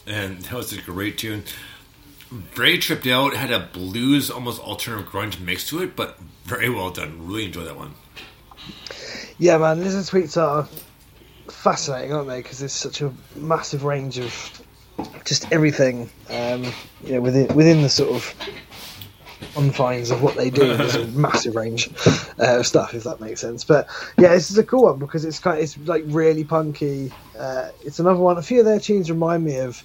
And 0.06 0.38
that 0.42 0.54
was 0.54 0.72
a 0.72 0.80
great 0.80 1.18
tune. 1.18 1.44
Very 2.30 2.78
tripped 2.78 3.06
out, 3.06 3.34
had 3.34 3.50
a 3.50 3.60
blues, 3.60 4.30
almost 4.30 4.60
alternative 4.60 5.10
grunge 5.10 5.40
mix 5.40 5.68
to 5.68 5.82
it, 5.82 5.94
but 5.94 6.18
very 6.44 6.68
well 6.68 6.90
done. 6.90 7.26
Really 7.26 7.46
enjoyed 7.46 7.66
that 7.66 7.76
one. 7.76 7.94
Yeah, 9.38 9.58
man, 9.58 9.80
lizard 9.80 10.04
sweets 10.04 10.36
are 10.36 10.68
fascinating, 11.48 12.12
aren't 12.12 12.28
they? 12.28 12.42
Because 12.42 12.58
there's 12.58 12.72
such 12.72 13.00
a 13.02 13.12
massive 13.36 13.84
range 13.84 14.18
of 14.18 14.62
just 15.24 15.50
everything. 15.52 16.10
Um, 16.30 16.64
you 17.04 17.14
know, 17.14 17.20
within 17.20 17.54
within 17.54 17.82
the 17.82 17.88
sort 17.88 18.10
of 18.10 18.34
confines 19.54 20.10
of 20.10 20.22
what 20.22 20.36
they 20.36 20.50
do, 20.50 20.76
there's 20.76 20.94
a 20.94 21.06
massive 21.08 21.56
range 21.56 21.88
uh, 22.38 22.58
of 22.58 22.66
stuff, 22.66 22.94
if 22.94 23.04
that 23.04 23.20
makes 23.20 23.40
sense. 23.40 23.64
But 23.64 23.88
yeah, 24.18 24.28
this 24.28 24.50
is 24.50 24.58
a 24.58 24.64
cool 24.64 24.84
one 24.84 24.98
because 24.98 25.24
it's 25.24 25.38
kind, 25.38 25.58
of, 25.58 25.64
it's 25.64 25.78
like 25.78 26.04
really 26.06 26.44
punky. 26.44 27.12
Uh, 27.38 27.70
it's 27.84 27.98
another 27.98 28.20
one. 28.20 28.38
A 28.38 28.42
few 28.42 28.60
of 28.60 28.64
their 28.64 28.80
tunes 28.80 29.10
remind 29.10 29.44
me 29.44 29.58
of 29.58 29.82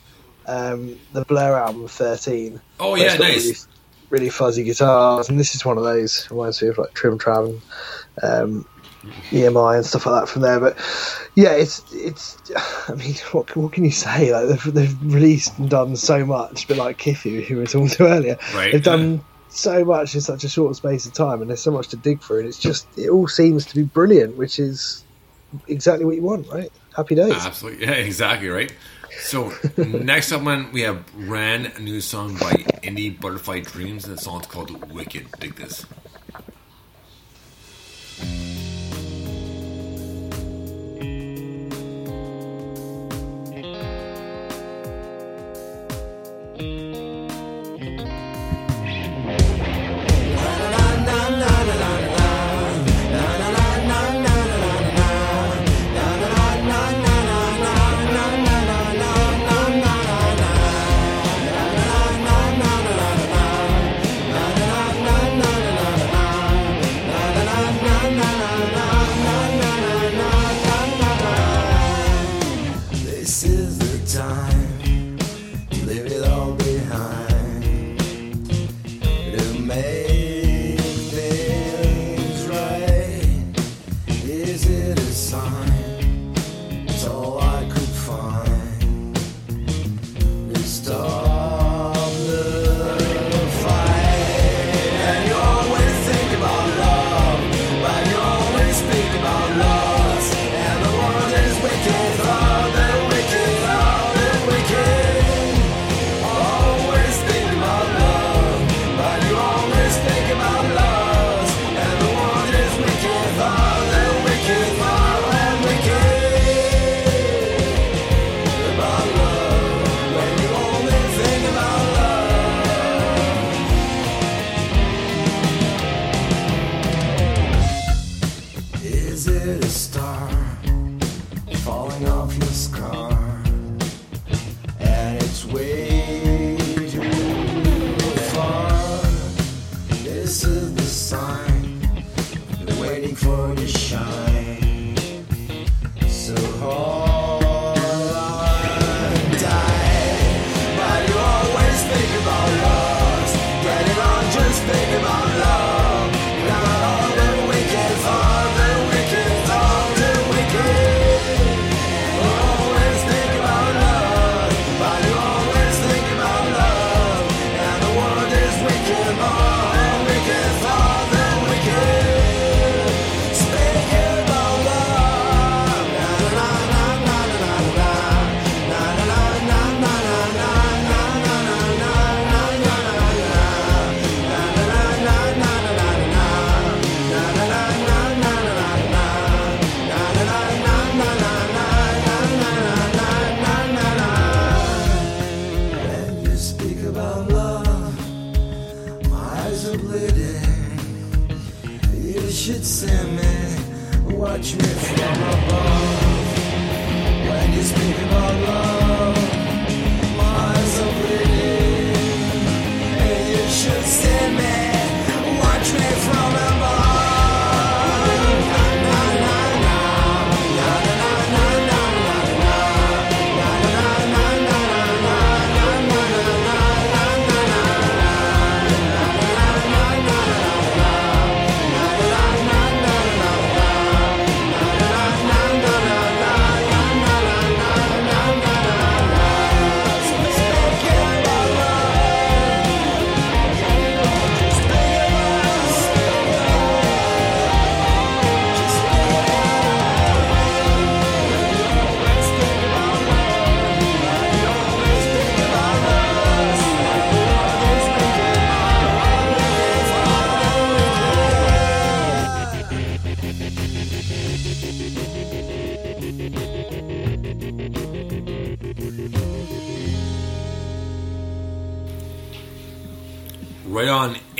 um, 0.47 0.97
the 1.13 1.25
Blur 1.25 1.57
album 1.57 1.87
13. 1.87 2.59
Oh, 2.79 2.95
yeah, 2.95 3.15
nice. 3.17 3.45
Really, 3.45 3.55
really 4.09 4.29
fuzzy 4.29 4.63
guitars, 4.63 5.29
and 5.29 5.39
this 5.39 5.55
is 5.55 5.65
one 5.65 5.77
of 5.77 5.83
those. 5.83 6.29
Reminds 6.31 6.61
me 6.61 6.69
of 6.69 6.77
like 6.77 6.93
Trimm 6.93 7.17
Trabb 7.17 7.61
and 8.21 8.45
um, 8.45 8.65
EMI 9.29 9.75
and 9.75 9.85
stuff 9.85 10.05
like 10.05 10.21
that 10.21 10.29
from 10.29 10.41
there. 10.41 10.59
But 10.59 10.77
yeah, 11.35 11.51
it's 11.51 11.83
it's. 11.93 12.37
I 12.89 12.95
mean, 12.95 13.13
what 13.31 13.55
what 13.55 13.73
can 13.73 13.85
you 13.85 13.91
say? 13.91 14.33
Like 14.33 14.47
they've, 14.47 14.73
they've 14.73 15.13
released 15.13 15.57
and 15.57 15.69
done 15.69 15.95
so 15.95 16.25
much, 16.25 16.67
but 16.67 16.77
like 16.77 16.97
Kiffy, 16.97 17.43
who 17.43 17.55
we 17.55 17.61
were 17.61 17.67
talking 17.67 17.89
to 17.89 18.07
earlier. 18.07 18.37
Right. 18.53 18.71
They've 18.71 18.83
done 18.83 19.21
so 19.49 19.85
much 19.85 20.15
in 20.15 20.21
such 20.21 20.43
a 20.43 20.49
short 20.49 20.75
space 20.75 21.05
of 21.05 21.13
time, 21.13 21.41
and 21.41 21.49
there's 21.49 21.61
so 21.61 21.71
much 21.71 21.89
to 21.89 21.97
dig 21.97 22.21
through, 22.21 22.39
and 22.39 22.47
it's 22.47 22.59
just 22.59 22.87
it 22.97 23.09
all 23.09 23.27
seems 23.27 23.65
to 23.67 23.75
be 23.75 23.83
brilliant, 23.83 24.37
which 24.37 24.59
is 24.59 25.03
exactly 25.67 26.05
what 26.05 26.15
you 26.15 26.21
want, 26.21 26.47
right? 26.49 26.71
Happy 26.95 27.15
days. 27.15 27.33
Ah, 27.33 27.47
absolutely. 27.47 27.85
Yeah, 27.85 27.93
exactly, 27.93 28.49
right? 28.49 28.71
So, 29.19 29.53
next 29.77 30.31
up, 30.31 30.41
man, 30.41 30.71
we 30.71 30.81
have 30.81 31.03
Ran, 31.15 31.67
a 31.67 31.79
new 31.79 32.01
song 32.01 32.35
by 32.35 32.53
Indie 32.83 33.19
Butterfly 33.19 33.61
Dreams, 33.61 34.05
and 34.05 34.17
the 34.17 34.21
song's 34.21 34.47
called 34.47 34.91
Wicked. 34.93 35.27
Dig 35.39 35.55
this. 35.55 35.85
This 38.19 38.56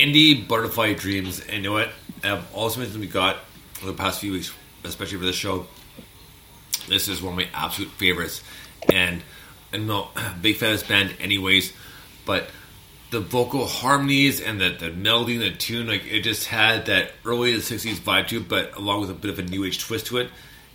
Indie 0.08 0.46
Butterfly 0.46 0.94
Dreams. 0.94 1.40
And 1.40 1.58
you 1.58 1.62
know 1.62 1.72
what? 1.72 1.90
Of 2.24 2.54
all 2.54 2.68
the 2.70 2.98
we 2.98 3.06
got 3.06 3.36
over 3.78 3.92
the 3.92 3.96
past 3.96 4.20
few 4.20 4.32
weeks, 4.32 4.52
especially 4.84 5.18
for 5.18 5.24
this 5.24 5.36
show, 5.36 5.66
this 6.88 7.08
is 7.08 7.22
one 7.22 7.34
of 7.34 7.36
my 7.36 7.48
absolute 7.52 7.90
favorites. 7.92 8.42
And 8.90 9.22
I'm 9.72 9.86
not 9.86 10.12
a 10.16 10.34
big 10.40 10.56
fan 10.56 10.72
of 10.72 10.80
this 10.80 10.88
band, 10.88 11.14
anyways, 11.20 11.72
but 12.24 12.48
the 13.10 13.20
vocal 13.20 13.66
harmonies 13.66 14.40
and 14.40 14.60
the, 14.60 14.70
the 14.70 14.90
melody 14.90 15.34
and 15.34 15.42
the 15.42 15.50
tune, 15.50 15.86
like 15.86 16.04
it 16.06 16.22
just 16.22 16.46
had 16.46 16.86
that 16.86 17.12
early 17.24 17.54
60s 17.54 17.96
vibe 17.96 18.28
to 18.28 18.38
it, 18.38 18.48
but 18.48 18.76
along 18.76 19.02
with 19.02 19.10
a 19.10 19.14
bit 19.14 19.30
of 19.30 19.38
a 19.38 19.42
new 19.42 19.64
age 19.64 19.78
twist 19.78 20.06
to 20.06 20.18
it. 20.18 20.30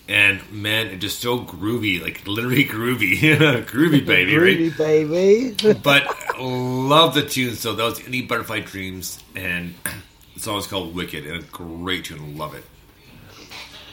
And 0.08 0.41
man, 0.51 0.88
it 0.88 0.97
just 0.97 1.20
so 1.20 1.39
groovy, 1.39 2.01
like 2.01 2.28
literally 2.28 2.66
groovy, 2.66 3.18
groovy 3.66 4.06
baby? 4.06 4.34
Groovy 4.34 4.78
baby. 4.78 5.80
but 5.82 6.06
love 6.39 7.14
the 7.14 7.24
tune. 7.24 7.56
So 7.56 7.74
that 7.74 7.84
was 7.84 7.99
Indie 7.99 8.28
Butterfly 8.28 8.62
Dreams, 8.62 9.24
and 9.36 9.74
the 10.34 10.39
song 10.39 10.58
is 10.58 10.68
called 10.68 10.93
Wicked, 10.93 11.26
and 11.26 11.43
a 11.43 11.47
great 11.47 12.06
tune. 12.06 12.38
Love 12.38 12.54
it. 12.54 12.66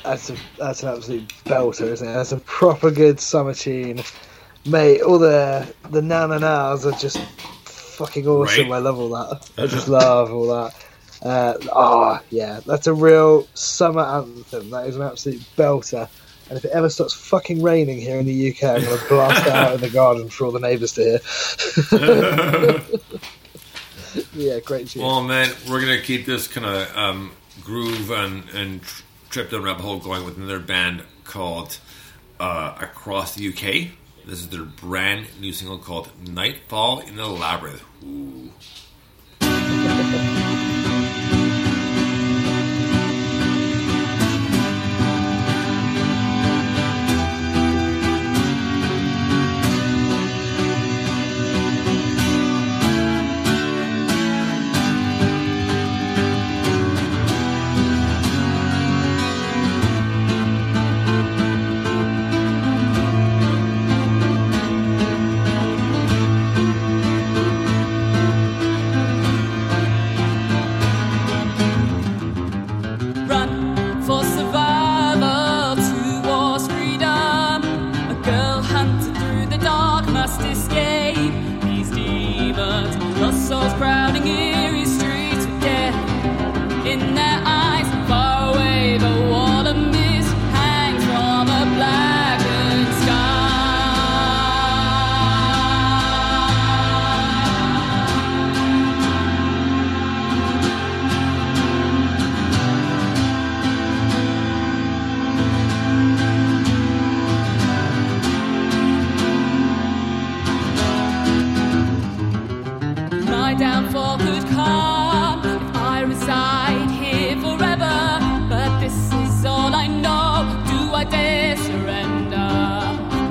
That's 0.03 0.31
a 0.31 0.37
that's 0.59 0.83
an 0.83 0.89
absolute 0.89 1.29
belter, 1.45 1.83
isn't 1.83 2.09
it? 2.09 2.13
That's 2.13 2.33
a 2.33 2.39
proper 2.39 2.91
good 2.91 3.21
summer 3.21 3.55
tune, 3.55 4.03
mate. 4.67 5.03
All 5.03 5.19
the 5.19 5.73
the 5.91 6.03
na 6.03 6.27
na 6.27 6.39
nas 6.39 6.87
are 6.87 6.93
just 6.93 7.19
fucking 7.65 8.27
awesome. 8.27 8.71
Right? 8.71 8.77
I 8.77 8.79
love 8.79 8.99
all 8.99 9.11
that. 9.11 9.51
I 9.59 9.67
just 9.67 9.89
love 9.89 10.33
all 10.33 10.49
that. 10.49 10.75
Uh, 11.23 11.55
oh 11.73 12.21
yeah, 12.31 12.61
that's 12.67 12.87
a 12.87 12.95
real 12.95 13.47
summer 13.55 14.03
anthem. 14.03 14.71
That 14.71 14.87
is 14.87 14.97
an 14.97 15.03
absolute 15.03 15.43
belter. 15.57 16.09
And 16.49 16.59
if 16.59 16.65
it 16.65 16.73
ever 16.73 16.89
starts 16.89 17.15
fucking 17.15 17.63
raining 17.63 17.99
here 17.99 18.19
in 18.19 18.27
the 18.27 18.51
UK, 18.51 18.65
I'm 18.65 18.83
gonna 18.83 19.09
blast 19.09 19.47
it 19.47 19.53
out 19.53 19.75
in 19.75 19.81
the 19.81 19.91
garden 19.95 20.29
for 20.29 20.47
all 20.47 20.53
the 20.53 20.59
neighbours 20.59 20.93
to 20.95 21.03
hear. 21.03 21.21
yeah, 24.35 24.59
great 24.61 24.89
tune. 24.89 25.03
Well, 25.03 25.23
man, 25.23 25.53
we're 25.69 25.81
gonna 25.81 26.01
keep 26.01 26.27
this 26.27 26.49
kind 26.49 26.67
of 26.67 26.97
um, 26.97 27.33
groove 27.61 28.11
and 28.11 28.49
and 28.51 28.81
trip 29.29 29.51
down 29.51 29.63
rabbit 29.63 29.83
hole 29.83 29.99
going 29.99 30.25
with 30.25 30.39
another 30.39 30.59
band 30.59 31.05
called 31.25 31.79
uh, 32.41 32.75
Across 32.81 33.37
the 33.37 33.49
UK. 33.49 33.93
This 34.27 34.41
is 34.41 34.49
their 34.49 34.65
brand 34.65 35.27
new 35.41 35.53
single 35.53 35.79
called 35.79 36.11
Nightfall 36.27 37.01
in 37.01 37.17
the 37.17 37.27
Labyrinth. 37.27 37.85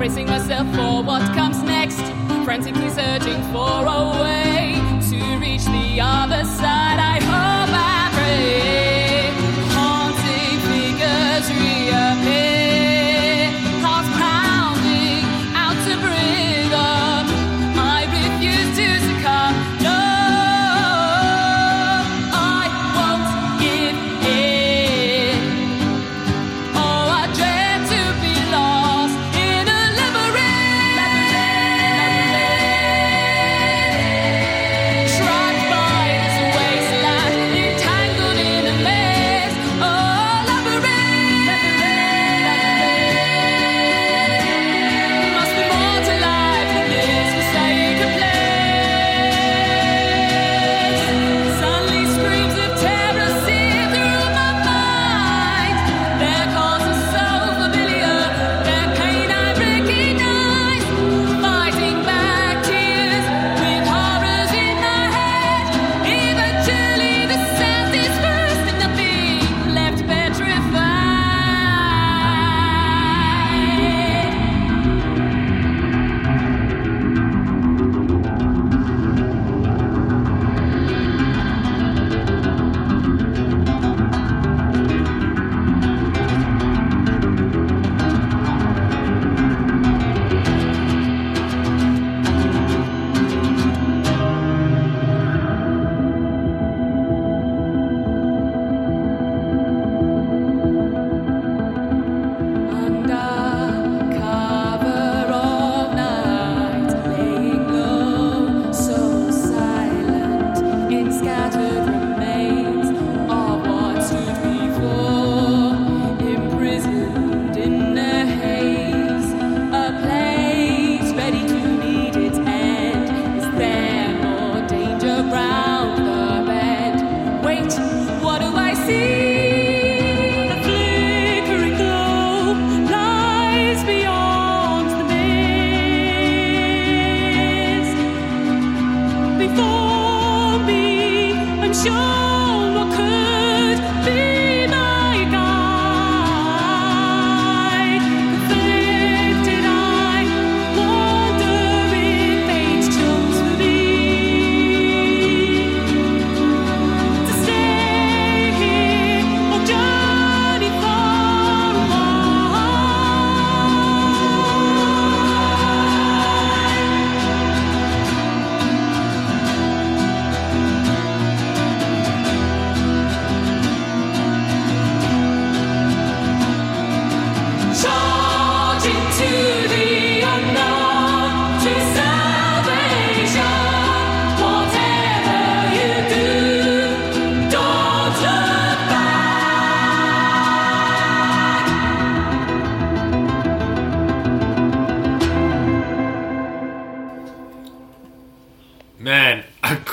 Bracing 0.00 0.28
myself 0.28 0.66
for 0.74 1.02
what 1.02 1.20
comes 1.34 1.62
next, 1.62 2.00
frantically 2.42 2.88
searching 2.88 3.42
for 3.52 3.84
a 3.84 4.18
way 4.22 4.72
to 5.10 5.36
reach 5.36 5.66
the 5.66 6.00
other 6.00 6.42
side. 6.42 6.98
I 6.98 7.20
hope 7.22 7.59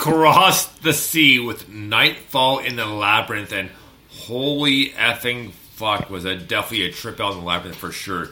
Across 0.08 0.80
the 0.80 0.94
Sea 0.94 1.40
with 1.40 1.68
Nightfall 1.68 2.60
in 2.60 2.78
the 2.78 2.86
Labyrinth, 2.86 3.52
and 3.52 3.70
holy 4.10 4.92
effing 4.92 5.52
fuck, 5.52 6.10
was 6.10 6.24
that 6.24 6.48
definitely 6.48 6.86
a 6.86 6.92
trip 6.92 7.20
out 7.20 7.34
in 7.34 7.40
the 7.40 7.46
labyrinth 7.46 7.76
for 7.76 7.92
sure. 7.92 8.30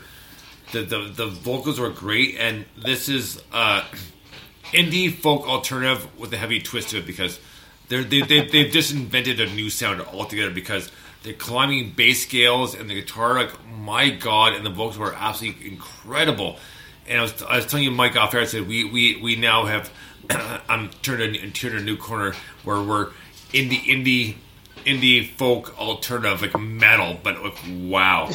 The 0.72 0.84
the, 0.84 1.12
the 1.14 1.28
vocals 1.28 1.80
were 1.80 1.90
great, 1.90 2.38
and 2.40 2.66
this 2.78 3.10
is 3.10 3.44
uh, 3.52 3.84
indie 4.72 5.14
folk 5.14 5.48
alternative 5.48 6.08
with 6.18 6.34
a 6.34 6.38
heavy 6.38 6.62
twist 6.62 6.90
to 6.90 7.00
it 7.00 7.06
because 7.06 7.40
they're, 7.90 8.04
they 8.04 8.22
they 8.22 8.48
they've 8.48 8.72
just 8.72 8.94
invented 8.94 9.40
a 9.40 9.48
new 9.48 9.70
sound 9.70 10.02
altogether 10.02 10.52
because 10.52 10.92
they're 11.24 11.34
climbing 11.34 11.92
bass 11.92 12.24
scales 12.24 12.74
and 12.74 12.90
the 12.90 12.96
guitar 12.96 13.36
like 13.36 13.52
my 13.68 14.10
god 14.10 14.54
and 14.54 14.66
the 14.66 14.70
vocals 14.70 14.98
were 14.98 15.14
absolutely 15.14 15.68
incredible. 15.68 16.58
And 17.08 17.20
I 17.20 17.22
was 17.22 17.44
I 17.44 17.58
was 17.58 17.66
telling 17.66 17.84
you 17.84 17.92
Mike 17.92 18.16
off 18.16 18.34
air 18.34 18.42
I 18.42 18.46
said 18.46 18.68
we 18.68 18.86
we 18.86 19.18
we 19.22 19.36
now 19.36 19.66
have 19.66 19.92
I'm 20.70 20.90
turned 21.02 21.22
a, 21.22 21.52
turned 21.52 21.76
a 21.76 21.82
new 21.82 21.98
corner 21.98 22.34
where 22.64 22.82
we're 22.82 23.12
in 23.54 23.70
the 23.70 23.78
indie 23.78 24.16
indie 24.26 24.36
indie 24.86 25.28
folk 25.38 25.78
alternative 25.80 26.42
like 26.42 26.60
metal 26.60 27.18
but 27.24 27.42
like 27.44 27.58
wow. 27.80 28.30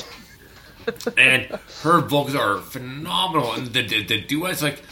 and 1.16 1.46
her 1.82 2.00
vocals 2.00 2.34
are 2.34 2.58
phenomenal 2.58 3.52
and 3.52 3.68
the 3.68 3.86
the, 3.86 4.02
the 4.04 4.20
duets 4.22 4.62
like 4.62 4.82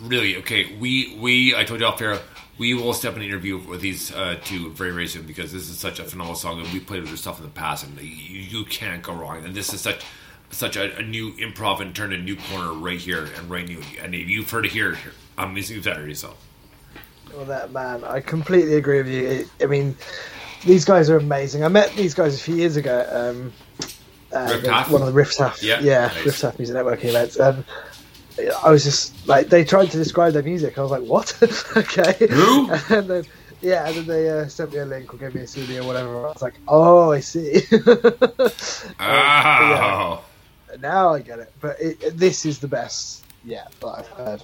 really 0.00 0.36
okay 0.36 0.74
we 0.78 1.16
we 1.20 1.54
i 1.54 1.64
told 1.64 1.80
you 1.80 1.86
off 1.86 2.00
air 2.00 2.18
we 2.58 2.74
will 2.74 2.94
step 2.94 3.14
in 3.16 3.20
an 3.20 3.28
interview 3.28 3.58
with 3.58 3.80
these 3.82 4.12
uh, 4.14 4.38
two 4.44 4.70
very 4.70 4.90
very 4.90 5.06
soon 5.06 5.26
because 5.26 5.52
this 5.52 5.68
is 5.68 5.78
such 5.78 6.00
a 6.00 6.04
phenomenal 6.04 6.34
song 6.34 6.60
and 6.60 6.72
we 6.72 6.80
played 6.80 7.00
with 7.00 7.10
their 7.10 7.16
stuff 7.16 7.38
in 7.38 7.44
the 7.44 7.50
past 7.50 7.86
and 7.86 8.00
you, 8.00 8.40
you 8.40 8.64
can't 8.64 9.02
go 9.02 9.12
wrong 9.12 9.44
and 9.44 9.54
this 9.54 9.72
is 9.72 9.80
such 9.80 10.04
such 10.50 10.76
a, 10.76 10.96
a 10.98 11.02
new 11.02 11.32
improv 11.34 11.80
and 11.80 11.94
turned 11.94 12.12
a 12.12 12.18
new 12.18 12.36
corner 12.36 12.72
right 12.72 12.98
here 12.98 13.28
and 13.36 13.50
right 13.50 13.66
new 13.66 13.80
and 14.02 14.14
if 14.14 14.28
you've 14.28 14.50
heard 14.50 14.64
it 14.66 14.72
here 14.72 14.96
on 15.38 15.52
Music 15.54 15.82
Saturday 15.82 16.14
so 16.14 16.34
Well, 17.34 17.44
that 17.46 17.72
man, 17.72 18.04
I 18.04 18.20
completely 18.20 18.74
agree 18.76 18.98
with 18.98 19.08
you. 19.08 19.26
It- 19.26 19.48
I 19.60 19.66
mean, 19.66 19.96
these 20.64 20.84
guys 20.84 21.10
are 21.10 21.16
amazing. 21.18 21.64
I 21.64 21.68
met 21.68 21.92
these 21.96 22.14
guys 22.14 22.34
a 22.34 22.42
few 22.42 22.54
years 22.56 22.76
ago. 22.76 23.06
Um, 23.10 23.52
uh, 24.32 24.56
the- 24.58 24.84
one 24.92 25.02
of 25.02 25.06
the 25.08 25.12
Rift 25.12 25.36
Half, 25.38 25.62
Yeah, 25.62 25.80
yeah, 25.80 26.06
nice. 26.06 26.24
Rift 26.24 26.42
Half 26.42 26.58
music 26.58 26.76
networking 26.76 27.10
events. 27.10 27.36
And 27.36 27.64
I 28.64 28.70
was 28.70 28.84
just 28.84 29.26
like, 29.28 29.48
they 29.48 29.64
tried 29.64 29.90
to 29.90 29.96
describe 29.96 30.32
their 30.32 30.42
music. 30.42 30.78
I 30.78 30.82
was 30.82 30.90
like, 30.90 31.02
what? 31.02 31.36
okay. 31.76 32.26
Who? 32.30 32.70
And 32.90 33.08
then, 33.08 33.24
yeah, 33.62 33.86
and 33.86 33.96
then 33.96 34.06
they 34.06 34.28
uh, 34.30 34.46
sent 34.48 34.72
me 34.72 34.78
a 34.78 34.84
link 34.86 35.12
or 35.12 35.16
gave 35.16 35.34
me 35.34 35.40
a 35.42 35.46
CD 35.46 35.78
or 35.78 35.84
whatever. 35.84 36.16
I 36.26 36.28
was 36.30 36.42
like, 36.42 36.54
oh, 36.68 37.10
I 37.12 37.20
see. 37.20 37.62
oh 39.00 40.22
now 40.80 41.14
I 41.14 41.20
get 41.20 41.38
it. 41.38 41.52
But 41.60 41.80
it, 41.80 42.16
this 42.18 42.44
is 42.44 42.58
the 42.58 42.68
best 42.68 43.24
yet 43.44 43.72
that 43.80 43.86
I've 43.86 44.08
heard 44.08 44.42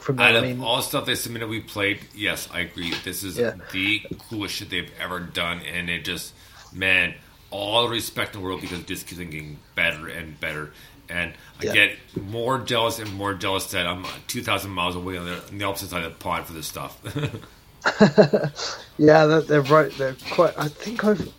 from 0.00 0.18
out 0.20 0.36
I 0.36 0.40
mean, 0.42 0.60
all 0.60 0.76
the 0.76 0.82
stuff 0.82 1.06
they 1.06 1.14
submitted 1.14 1.48
we 1.48 1.60
played 1.60 2.00
yes 2.14 2.48
I 2.52 2.60
agree 2.60 2.92
this 3.04 3.22
is 3.24 3.38
Yeah. 3.38 3.54
the 3.72 4.02
coolest 4.28 4.54
shit 4.56 4.68
they've 4.70 4.90
ever 5.00 5.20
done 5.20 5.60
and 5.62 5.88
it 5.88 6.04
just 6.04 6.34
man 6.72 7.14
all 7.50 7.84
the 7.84 7.88
respect 7.88 8.34
in 8.34 8.40
the 8.40 8.46
world 8.46 8.60
because 8.60 8.84
this 8.84 9.02
keeps 9.02 9.20
getting 9.20 9.58
better 9.74 10.08
and 10.08 10.38
better 10.38 10.72
and 11.08 11.32
I 11.60 11.64
Yeah. 11.66 11.72
get 11.72 11.96
more 12.16 12.58
jealous 12.58 12.98
and 12.98 13.12
more 13.14 13.32
jealous 13.34 13.70
that 13.70 13.86
I'm 13.86 14.04
2,000 14.26 14.70
miles 14.70 14.96
away 14.96 15.16
on 15.16 15.24
the, 15.26 15.42
on 15.48 15.58
the 15.58 15.64
opposite 15.64 15.88
side 15.90 16.04
of 16.04 16.12
the 16.12 16.18
pond 16.18 16.44
for 16.46 16.52
this 16.52 16.66
stuff. 16.66 17.00
Yeah, 18.98 19.26
they're, 19.26 19.40
they're 19.42 19.60
right. 19.62 19.92
They're 19.96 20.16
quite. 20.30 20.58
I 20.58 20.68
think 20.68 21.04
I've. 21.04 21.32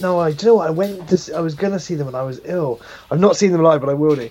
No, 0.00 0.18
I 0.20 0.32
do 0.32 0.46
you 0.46 0.52
know 0.52 0.56
what 0.56 0.66
I 0.66 0.70
went. 0.70 1.08
To, 1.10 1.16
see- 1.16 1.32
I 1.34 1.40
was 1.40 1.54
gonna 1.54 1.78
see 1.78 1.94
them 1.94 2.06
when 2.06 2.14
I 2.14 2.22
was 2.22 2.40
ill. 2.44 2.80
I've 3.10 3.20
not 3.20 3.36
seen 3.36 3.52
them 3.52 3.62
live, 3.62 3.80
but 3.80 3.90
I 3.90 3.94
will 3.94 4.16
do. 4.16 4.30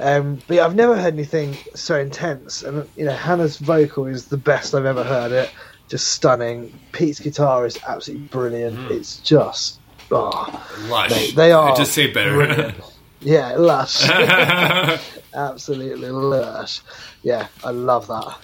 Um, 0.00 0.38
but 0.48 0.54
yeah, 0.56 0.64
I've 0.64 0.74
never 0.74 0.96
heard 0.96 1.14
anything 1.14 1.56
so 1.74 1.98
intense. 1.98 2.62
And 2.62 2.88
you 2.96 3.04
know, 3.04 3.12
Hannah's 3.12 3.56
vocal 3.58 4.06
is 4.06 4.26
the 4.26 4.36
best 4.36 4.74
I've 4.74 4.86
ever 4.86 5.04
heard 5.04 5.30
it. 5.32 5.50
Just 5.88 6.08
stunning. 6.08 6.72
Pete's 6.92 7.20
guitar 7.20 7.66
is 7.66 7.78
absolutely 7.86 8.26
brilliant. 8.28 8.90
It's 8.90 9.18
just. 9.18 9.78
Oh, 10.10 10.66
Lush. 10.88 11.10
They- 11.10 11.30
they 11.32 11.52
are 11.52 11.76
Just 11.76 11.92
say 11.92 12.10
better. 12.12 12.74
yeah, 13.20 13.54
lush. 13.56 14.08
absolutely 15.34 16.10
lush. 16.10 16.80
Yeah, 17.22 17.48
I 17.64 17.70
love 17.70 18.06
that. 18.08 18.38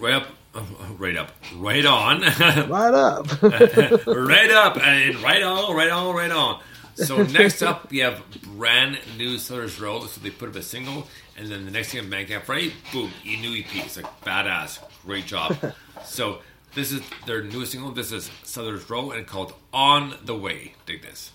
oh, 0.00 0.26
Right 0.98 1.16
up. 1.16 1.32
Right 1.56 1.84
on. 1.84 2.22
Right 2.68 2.94
up. 2.94 3.42
right 3.42 4.50
up. 4.50 4.76
And 4.78 5.16
right 5.22 5.42
on, 5.42 5.76
right 5.76 5.90
on, 5.90 6.14
right 6.14 6.30
on. 6.30 6.60
So 6.94 7.22
next 7.22 7.62
up, 7.62 7.90
we 7.90 7.98
have 7.98 8.22
brand 8.56 8.98
new 9.18 9.38
Sellers 9.38 9.78
Row. 9.80 10.06
So 10.06 10.20
they 10.20 10.30
put 10.30 10.48
up 10.48 10.56
a 10.56 10.62
single, 10.62 11.06
and 11.36 11.48
then 11.48 11.66
the 11.66 11.70
next 11.70 11.90
thing 11.90 12.02
Bandcamp 12.04 12.42
Friday, 12.42 12.72
boom, 12.92 13.10
a 13.24 13.36
new 13.36 13.58
EP. 13.58 13.66
It's 13.74 13.96
like 13.96 14.20
badass. 14.22 14.78
Great 15.04 15.26
job. 15.26 15.56
so 16.04 16.38
this 16.74 16.92
is 16.92 17.02
their 17.26 17.42
newest 17.42 17.72
single. 17.72 17.90
This 17.92 18.12
is 18.12 18.30
Sellers 18.42 18.88
Row, 18.88 19.10
and 19.10 19.20
it's 19.20 19.30
called 19.30 19.52
On 19.72 20.14
the 20.24 20.34
Way. 20.36 20.74
Dig 20.86 21.02
this. 21.02 21.32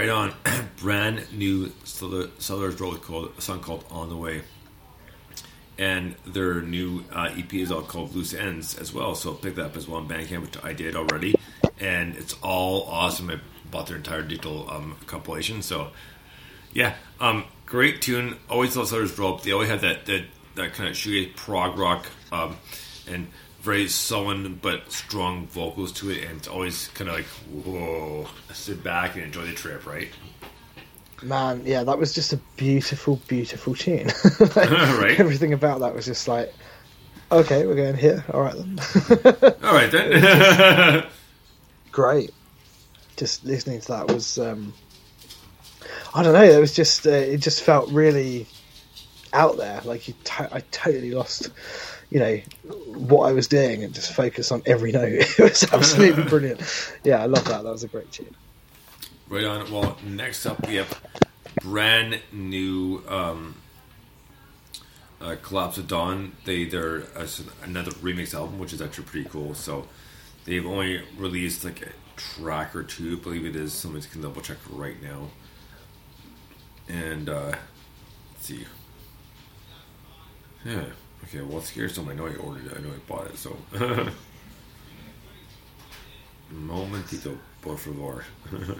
Right 0.00 0.08
on. 0.08 0.32
Brand 0.78 1.30
new 1.30 1.72
Southern 1.84 2.76
Road 2.78 3.02
called 3.02 3.32
a 3.36 3.40
song 3.42 3.60
called 3.60 3.84
"On 3.90 4.08
the 4.08 4.16
Way," 4.16 4.40
and 5.78 6.14
their 6.26 6.62
new 6.62 7.04
uh, 7.12 7.28
EP 7.36 7.52
is 7.52 7.70
all 7.70 7.82
called 7.82 8.14
"Loose 8.14 8.32
Ends" 8.32 8.78
as 8.78 8.94
well. 8.94 9.14
So 9.14 9.34
pick 9.34 9.56
that 9.56 9.66
up 9.66 9.76
as 9.76 9.86
well 9.86 10.00
on 10.00 10.08
Bandcamp, 10.08 10.40
which 10.40 10.64
I 10.64 10.72
did 10.72 10.96
already, 10.96 11.34
and 11.78 12.16
it's 12.16 12.34
all 12.42 12.84
awesome. 12.84 13.28
I 13.28 13.40
bought 13.70 13.88
their 13.88 13.98
entire 13.98 14.22
digital 14.22 14.70
um, 14.70 14.96
compilation. 15.06 15.60
So 15.60 15.90
yeah, 16.72 16.94
um, 17.20 17.44
great 17.66 18.00
tune. 18.00 18.38
Always 18.48 18.72
those 18.72 18.88
Southern 18.88 19.14
Rope. 19.16 19.42
They 19.42 19.52
always 19.52 19.68
have 19.68 19.82
that 19.82 20.06
that, 20.06 20.24
that 20.54 20.72
kind 20.72 20.88
of 20.88 20.96
shoegaze 20.96 21.36
prog 21.36 21.78
rock 21.78 22.06
um, 22.32 22.56
and 23.06 23.26
very 23.60 23.88
sullen 23.88 24.58
but 24.62 24.90
strong 24.90 25.46
vocals 25.46 25.92
to 25.92 26.10
it, 26.10 26.24
and 26.24 26.38
it's 26.38 26.48
always 26.48 26.88
kind 26.88 27.10
of 27.10 27.16
like 27.16 27.26
whoa. 27.64 28.26
Sit 28.52 28.82
back 28.82 29.14
and 29.14 29.24
enjoy 29.24 29.46
the 29.46 29.52
trip, 29.52 29.86
right? 29.86 30.08
Man, 31.22 31.62
yeah, 31.66 31.84
that 31.84 31.98
was 31.98 32.14
just 32.14 32.32
a 32.32 32.38
beautiful, 32.56 33.16
beautiful 33.28 33.74
tune. 33.74 34.08
Right. 34.56 35.18
Everything 35.20 35.52
about 35.52 35.80
that 35.80 35.94
was 35.94 36.06
just 36.06 36.26
like, 36.28 36.52
okay, 37.30 37.66
we're 37.66 37.74
going 37.74 37.96
here. 37.96 38.24
All 38.32 38.40
right 38.40 38.54
then. 38.54 38.78
All 39.62 39.74
right 39.74 39.90
then. 39.90 41.06
Great. 41.92 42.30
Just 43.16 43.44
listening 43.44 43.80
to 43.82 43.88
that 43.88 44.08
was, 44.08 44.38
um, 44.38 44.72
I 46.14 46.22
don't 46.22 46.32
know. 46.32 46.42
It 46.42 46.58
was 46.58 46.74
just, 46.74 47.06
uh, 47.06 47.10
it 47.10 47.38
just 47.38 47.62
felt 47.62 47.90
really 47.90 48.46
out 49.34 49.58
there. 49.58 49.80
Like 49.84 50.08
you, 50.08 50.14
to- 50.24 50.54
I 50.54 50.60
totally 50.70 51.10
lost, 51.12 51.50
you 52.10 52.18
know, 52.18 52.36
what 52.86 53.28
I 53.28 53.32
was 53.32 53.46
doing 53.46 53.84
and 53.84 53.94
just 53.94 54.12
focus 54.12 54.50
on 54.50 54.62
every 54.66 54.92
note. 54.92 55.12
It 55.38 55.38
was 55.38 55.72
absolutely 55.72 56.24
brilliant. 56.28 56.60
Yeah, 57.04 57.22
I 57.22 57.26
love 57.26 57.44
that. 57.44 57.62
That 57.62 57.70
was 57.70 57.84
a 57.84 57.88
great 57.88 58.10
tune. 58.10 58.34
Right 59.28 59.44
on. 59.44 59.70
Well, 59.70 59.96
next 60.04 60.44
up 60.44 60.66
we 60.66 60.74
have 60.74 61.00
brand 61.62 62.20
new 62.32 63.02
um, 63.08 63.54
uh, 65.20 65.36
Collapse 65.40 65.78
of 65.78 65.86
Dawn. 65.86 66.32
They 66.44 66.64
they're 66.64 67.04
uh, 67.16 67.28
another 67.62 67.92
remix 67.92 68.34
album, 68.34 68.58
which 68.58 68.72
is 68.72 68.82
actually 68.82 69.04
pretty 69.04 69.28
cool. 69.28 69.54
So 69.54 69.86
they've 70.44 70.66
only 70.66 71.02
released 71.16 71.64
like 71.64 71.82
a 71.82 71.90
track 72.16 72.74
or 72.74 72.82
two, 72.82 73.18
I 73.20 73.22
believe 73.22 73.46
it 73.46 73.54
is. 73.54 73.72
Somebody 73.72 74.06
can 74.08 74.20
double 74.20 74.42
check 74.42 74.58
right 74.68 75.00
now. 75.00 75.28
And 76.88 77.28
uh, 77.28 77.52
let's 78.32 78.46
see. 78.46 78.66
Yeah. 80.64 80.86
Okay. 81.24 81.42
Well, 81.42 81.60
here's 81.60 81.94
some. 81.94 82.08
I 82.08 82.14
know 82.14 82.26
I 82.26 82.34
ordered 82.34 82.66
it. 82.66 82.76
I 82.76 82.80
know 82.80 82.90
I 82.90 82.98
bought 83.08 83.26
it. 83.26 83.38
So. 83.38 83.56
Momentito, 86.50 87.38
por 87.62 87.76
favor. 87.76 88.24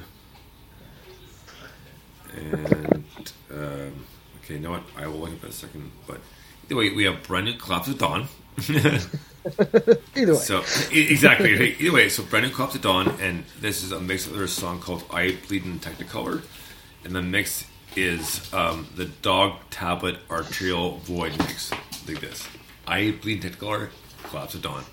And 2.36 3.04
um, 3.50 4.06
okay, 4.38 4.54
you 4.54 4.60
know 4.60 4.70
what? 4.72 4.82
I 4.96 5.06
will 5.06 5.18
look 5.18 5.32
at 5.32 5.40
that 5.42 5.50
a 5.50 5.52
second. 5.52 5.90
But 6.06 6.20
either 6.66 6.76
way, 6.76 6.90
we 6.90 7.04
have 7.04 7.22
brand 7.24 7.46
new 7.46 7.54
Collapse 7.54 7.88
of 7.88 7.98
Dawn. 7.98 8.28
Either 8.68 10.32
way. 10.34 10.38
so 10.38 10.62
exactly. 10.92 11.74
Either 11.80 11.92
way, 11.92 12.08
so 12.08 12.22
brand 12.22 12.46
new 12.46 12.52
Collapse 12.52 12.74
of 12.76 12.82
Dawn, 12.82 13.08
and 13.20 13.44
this 13.60 13.82
is 13.82 13.92
a 13.92 14.00
mix 14.00 14.26
of 14.26 14.36
their 14.36 14.46
song 14.46 14.80
called 14.80 15.04
"I 15.10 15.36
Bleed 15.48 15.64
in 15.64 15.80
Technicolor," 15.80 16.42
and 17.04 17.14
the 17.14 17.22
mix 17.22 17.66
is 17.96 18.52
um, 18.52 18.86
the 18.94 19.06
Dog 19.06 19.54
Tablet 19.70 20.18
Arterial 20.30 20.98
Void 20.98 21.36
mix, 21.38 21.72
like 22.08 22.20
this. 22.20 22.46
"I 22.86 23.12
Bleed 23.12 23.42
Technicolor," 23.42 23.90
Collapse 24.24 24.54
of 24.54 24.62
Dawn. 24.62 24.84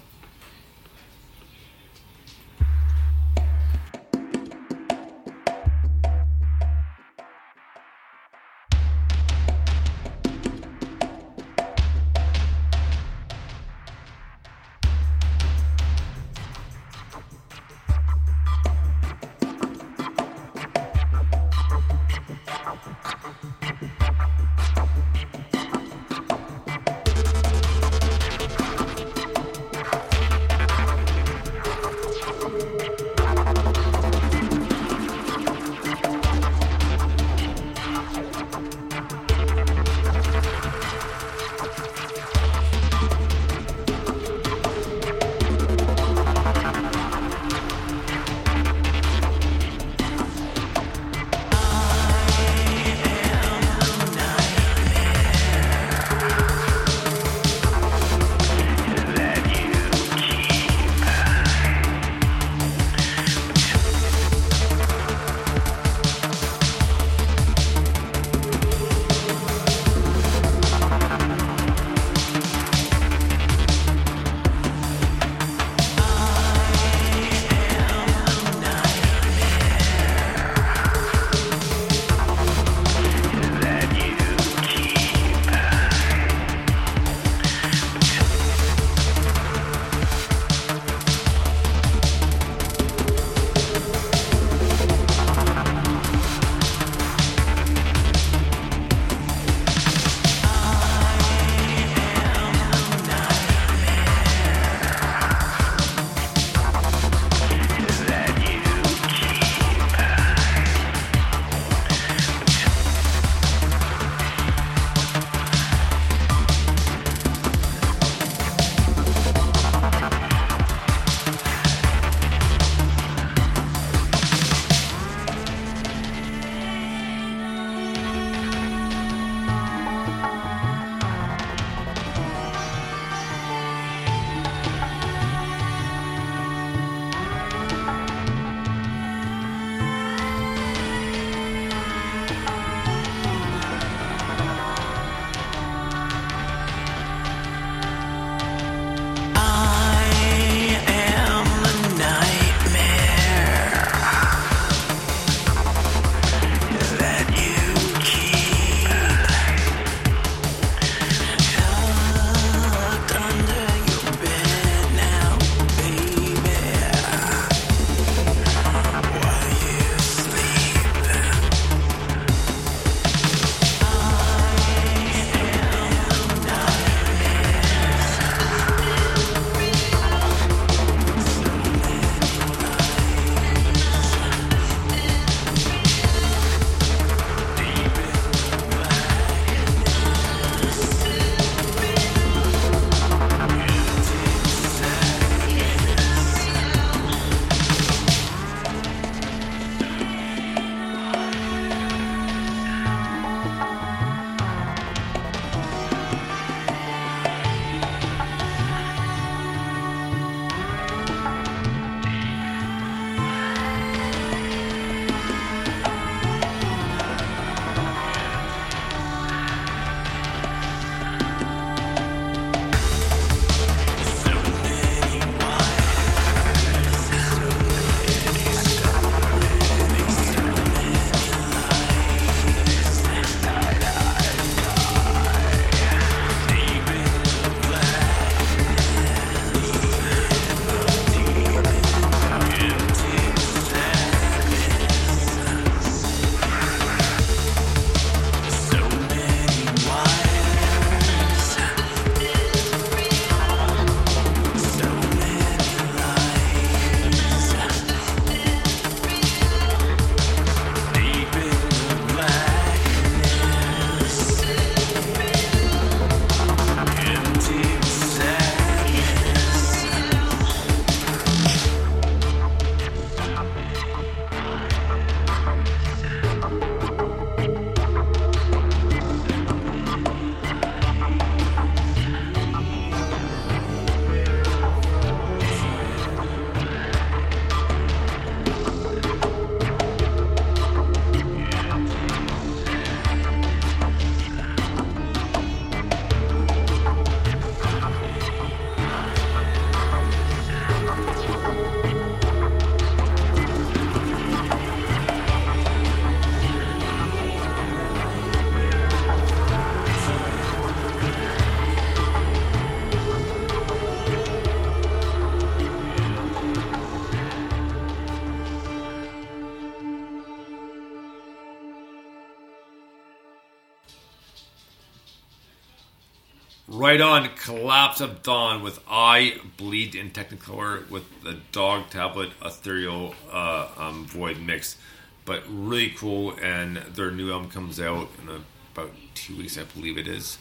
Right 326.97 327.25
on, 327.25 327.29
Collapse 327.35 328.01
of 328.01 328.23
Dawn 328.23 328.63
with 328.63 328.79
I 328.89 329.39
Bleed 329.55 329.93
in 329.93 330.09
Technicolor 330.09 330.89
with 330.89 331.03
the 331.21 331.37
Dog 331.51 331.91
Tablet 331.91 332.31
Ethereal 332.43 333.13
uh, 333.31 333.67
um, 333.77 334.07
Void 334.07 334.39
mix. 334.39 334.77
But 335.23 335.43
really 335.47 335.91
cool, 335.91 336.33
and 336.41 336.77
their 336.77 337.11
new 337.11 337.31
album 337.31 337.51
comes 337.51 337.79
out 337.79 338.09
in 338.19 338.43
about 338.73 338.93
two 339.13 339.37
weeks, 339.37 339.59
I 339.59 339.65
believe 339.65 339.99
it 339.99 340.07
is. 340.07 340.39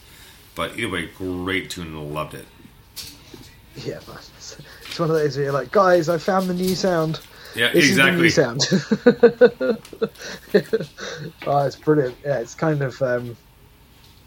But 0.55 0.79
either 0.79 0.89
way, 0.89 1.05
great 1.15 1.69
tune, 1.69 2.11
loved 2.11 2.33
it. 2.33 2.47
Yeah, 3.75 3.99
it's 4.81 4.99
one 4.99 5.11
of 5.11 5.15
those 5.15 5.37
where 5.37 5.43
you're 5.45 5.53
like, 5.53 5.71
guys, 5.71 6.09
I 6.09 6.17
found 6.17 6.49
the 6.49 6.55
new 6.55 6.73
sound. 6.73 7.19
Yeah, 7.55 7.71
This 7.71 7.87
exactly. 7.87 8.25
is 8.25 8.35
the 8.35 8.53
new 8.55 8.57
sound. 9.69 9.79
oh, 11.45 11.65
it's 11.67 11.75
brilliant. 11.75 12.17
Yeah, 12.25 12.39
it's 12.39 12.55
kind 12.55 12.81
of 12.81 12.99
um, 13.03 13.37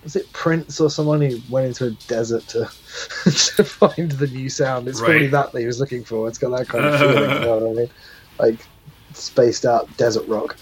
was 0.02 0.16
it 0.16 0.32
Prince 0.32 0.80
or 0.80 0.90
someone 0.90 1.20
who 1.20 1.38
went 1.50 1.66
into 1.66 1.86
a 1.86 1.90
desert 2.08 2.46
to 2.48 2.64
to 3.24 3.64
find 3.64 4.12
the 4.12 4.26
new 4.28 4.48
sound? 4.48 4.88
It's 4.88 5.00
probably 5.00 5.26
that 5.28 5.52
that 5.52 5.60
he 5.60 5.66
was 5.66 5.80
looking 5.80 6.04
for. 6.04 6.28
It's 6.28 6.38
got 6.38 6.56
that 6.56 6.68
kind 6.68 6.84
of 6.84 6.98
feeling. 7.00 7.30
you 7.30 7.40
know 7.40 7.58
what 7.58 7.78
I 7.78 7.80
mean? 7.80 7.90
Like 8.38 8.66
spaced 9.14 9.64
out 9.64 9.94
desert 9.96 10.26
rock. 10.26 10.56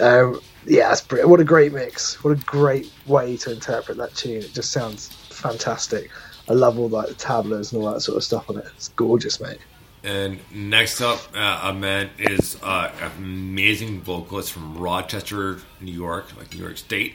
Um, 0.00 0.40
yeah, 0.66 0.92
it's 0.92 1.00
brilliant. 1.00 1.30
What 1.30 1.40
a 1.40 1.44
great 1.44 1.72
mix. 1.72 2.22
What 2.22 2.30
a 2.32 2.44
great 2.44 2.92
way 3.06 3.36
to 3.38 3.52
interpret 3.52 3.96
that 3.98 4.14
tune. 4.14 4.42
It 4.42 4.52
just 4.52 4.72
sounds 4.72 5.08
fantastic. 5.08 6.10
I 6.48 6.54
love 6.54 6.78
all 6.78 6.88
like 6.88 7.08
the 7.08 7.14
tableaus 7.14 7.72
and 7.72 7.82
all 7.82 7.92
that 7.92 8.00
sort 8.00 8.16
of 8.16 8.24
stuff 8.24 8.50
on 8.50 8.58
it. 8.58 8.66
It's 8.76 8.88
gorgeous, 8.88 9.40
mate. 9.40 9.58
And 10.04 10.40
next 10.52 11.00
up, 11.00 11.20
uh, 11.34 11.60
a 11.64 11.72
man 11.72 12.10
is 12.18 12.58
uh, 12.62 12.90
an 13.00 13.12
amazing 13.18 14.00
vocalist 14.00 14.52
from 14.52 14.76
Rochester, 14.76 15.60
New 15.80 15.92
York, 15.92 16.36
like 16.36 16.52
New 16.52 16.60
York 16.60 16.76
State. 16.76 17.14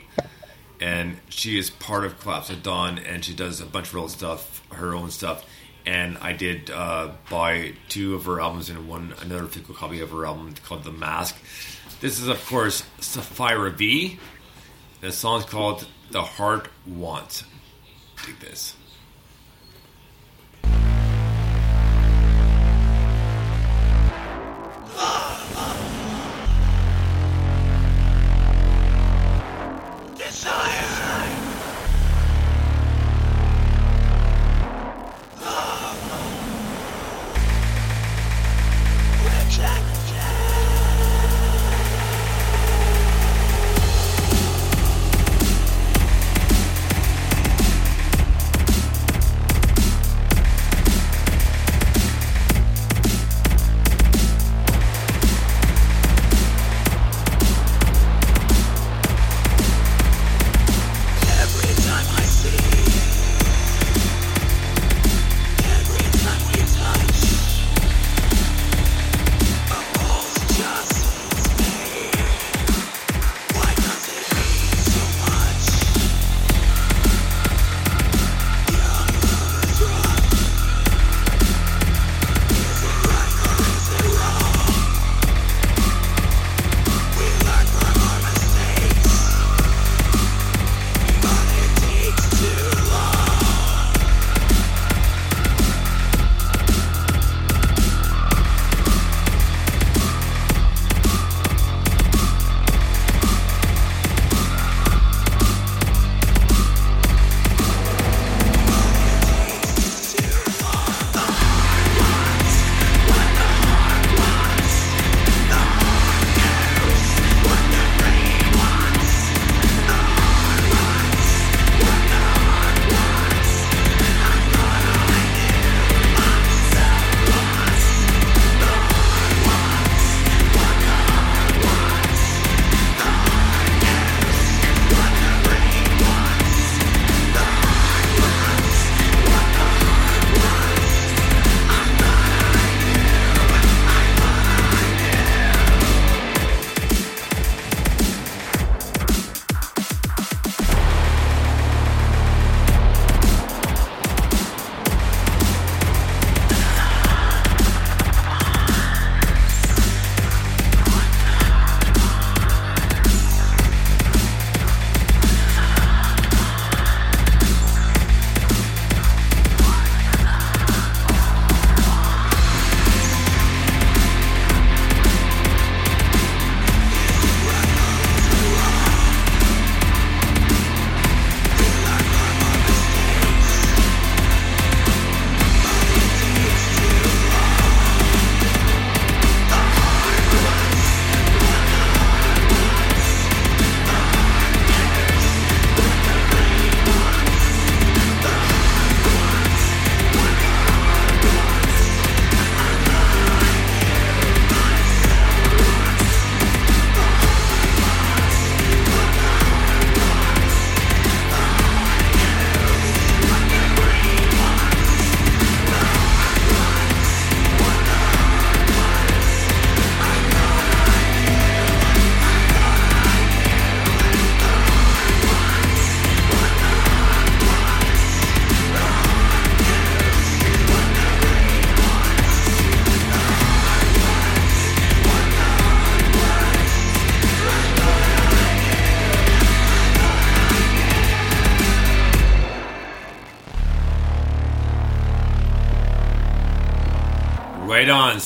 And 0.80 1.18
she 1.28 1.58
is 1.58 1.70
part 1.70 2.04
of 2.04 2.20
Collapse 2.20 2.50
of 2.50 2.62
Dawn, 2.62 2.98
and 2.98 3.24
she 3.24 3.34
does 3.34 3.60
a 3.60 3.66
bunch 3.66 3.88
of 3.88 3.94
real 3.94 4.08
stuff, 4.08 4.62
her 4.70 4.94
own 4.94 5.10
stuff. 5.10 5.44
And 5.84 6.18
I 6.18 6.34
did 6.34 6.70
uh, 6.70 7.12
buy 7.30 7.72
two 7.88 8.14
of 8.14 8.26
her 8.26 8.40
albums 8.40 8.68
and 8.68 8.88
one 8.88 9.14
another 9.20 9.46
physical 9.46 9.74
copy 9.74 10.00
of 10.00 10.10
her 10.10 10.26
album 10.26 10.54
called 10.64 10.84
The 10.84 10.92
Mask. 10.92 11.36
This 12.00 12.20
is, 12.20 12.28
of 12.28 12.44
course, 12.46 12.84
Sapphira 13.00 13.70
V. 13.70 14.18
The 15.00 15.12
song's 15.12 15.44
called 15.44 15.86
The 16.10 16.22
Heart 16.22 16.68
Wants. 16.86 17.44
Dig 18.24 18.38
this. 18.40 18.74
Desire. 30.30 30.78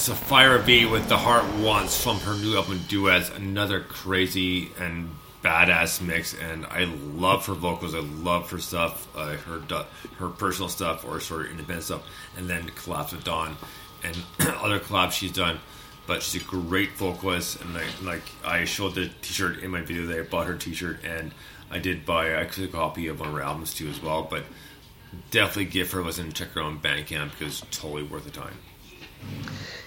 Sapphira 0.02 0.58
V 0.58 0.84
with 0.86 1.08
The 1.08 1.16
Heart 1.16 1.44
Wants 1.60 2.02
from 2.02 2.18
her 2.18 2.34
new 2.34 2.56
album 2.56 2.80
Duets. 2.88 3.30
Another 3.30 3.78
crazy 3.78 4.72
and 4.76 5.08
badass 5.44 6.00
mix, 6.00 6.34
and 6.34 6.66
I 6.66 6.86
love 6.86 7.46
her 7.46 7.54
vocals. 7.54 7.94
I 7.94 8.00
love 8.00 8.50
her 8.50 8.58
stuff, 8.58 9.06
uh, 9.16 9.36
her 9.36 9.62
her 10.16 10.28
personal 10.28 10.68
stuff 10.68 11.04
or 11.04 11.20
sort 11.20 11.42
of 11.42 11.52
independent 11.52 11.84
stuff, 11.84 12.02
and 12.36 12.50
then 12.50 12.66
collabs 12.70 13.12
with 13.12 13.22
Dawn 13.22 13.56
and 14.02 14.16
other 14.40 14.80
collabs 14.80 15.12
she's 15.12 15.30
done. 15.30 15.60
But 16.08 16.24
she's 16.24 16.42
a 16.42 16.44
great 16.46 16.90
vocalist, 16.94 17.60
and 17.60 17.72
like, 17.72 18.02
like 18.02 18.22
I 18.44 18.64
showed 18.64 18.96
the 18.96 19.08
T-shirt 19.22 19.60
in 19.60 19.70
my 19.70 19.82
video 19.82 20.06
that 20.06 20.18
I 20.18 20.22
bought 20.22 20.48
her 20.48 20.56
T-shirt, 20.56 21.04
and 21.04 21.30
I 21.70 21.78
did 21.78 22.04
buy 22.04 22.26
a 22.26 22.44
copy 22.66 23.06
of 23.06 23.20
one 23.20 23.28
of 23.28 23.36
her 23.36 23.42
albums 23.42 23.72
too 23.72 23.86
as 23.86 24.02
well. 24.02 24.26
But 24.28 24.42
definitely 25.30 25.66
give 25.66 25.92
her 25.92 26.00
a 26.00 26.04
listen 26.04 26.32
check 26.32 26.48
her 26.48 26.60
on 26.60 26.80
Bandcamp 26.80 27.38
because 27.38 27.60
totally 27.70 28.02
worth 28.02 28.24
the 28.24 28.32
time. 28.32 28.58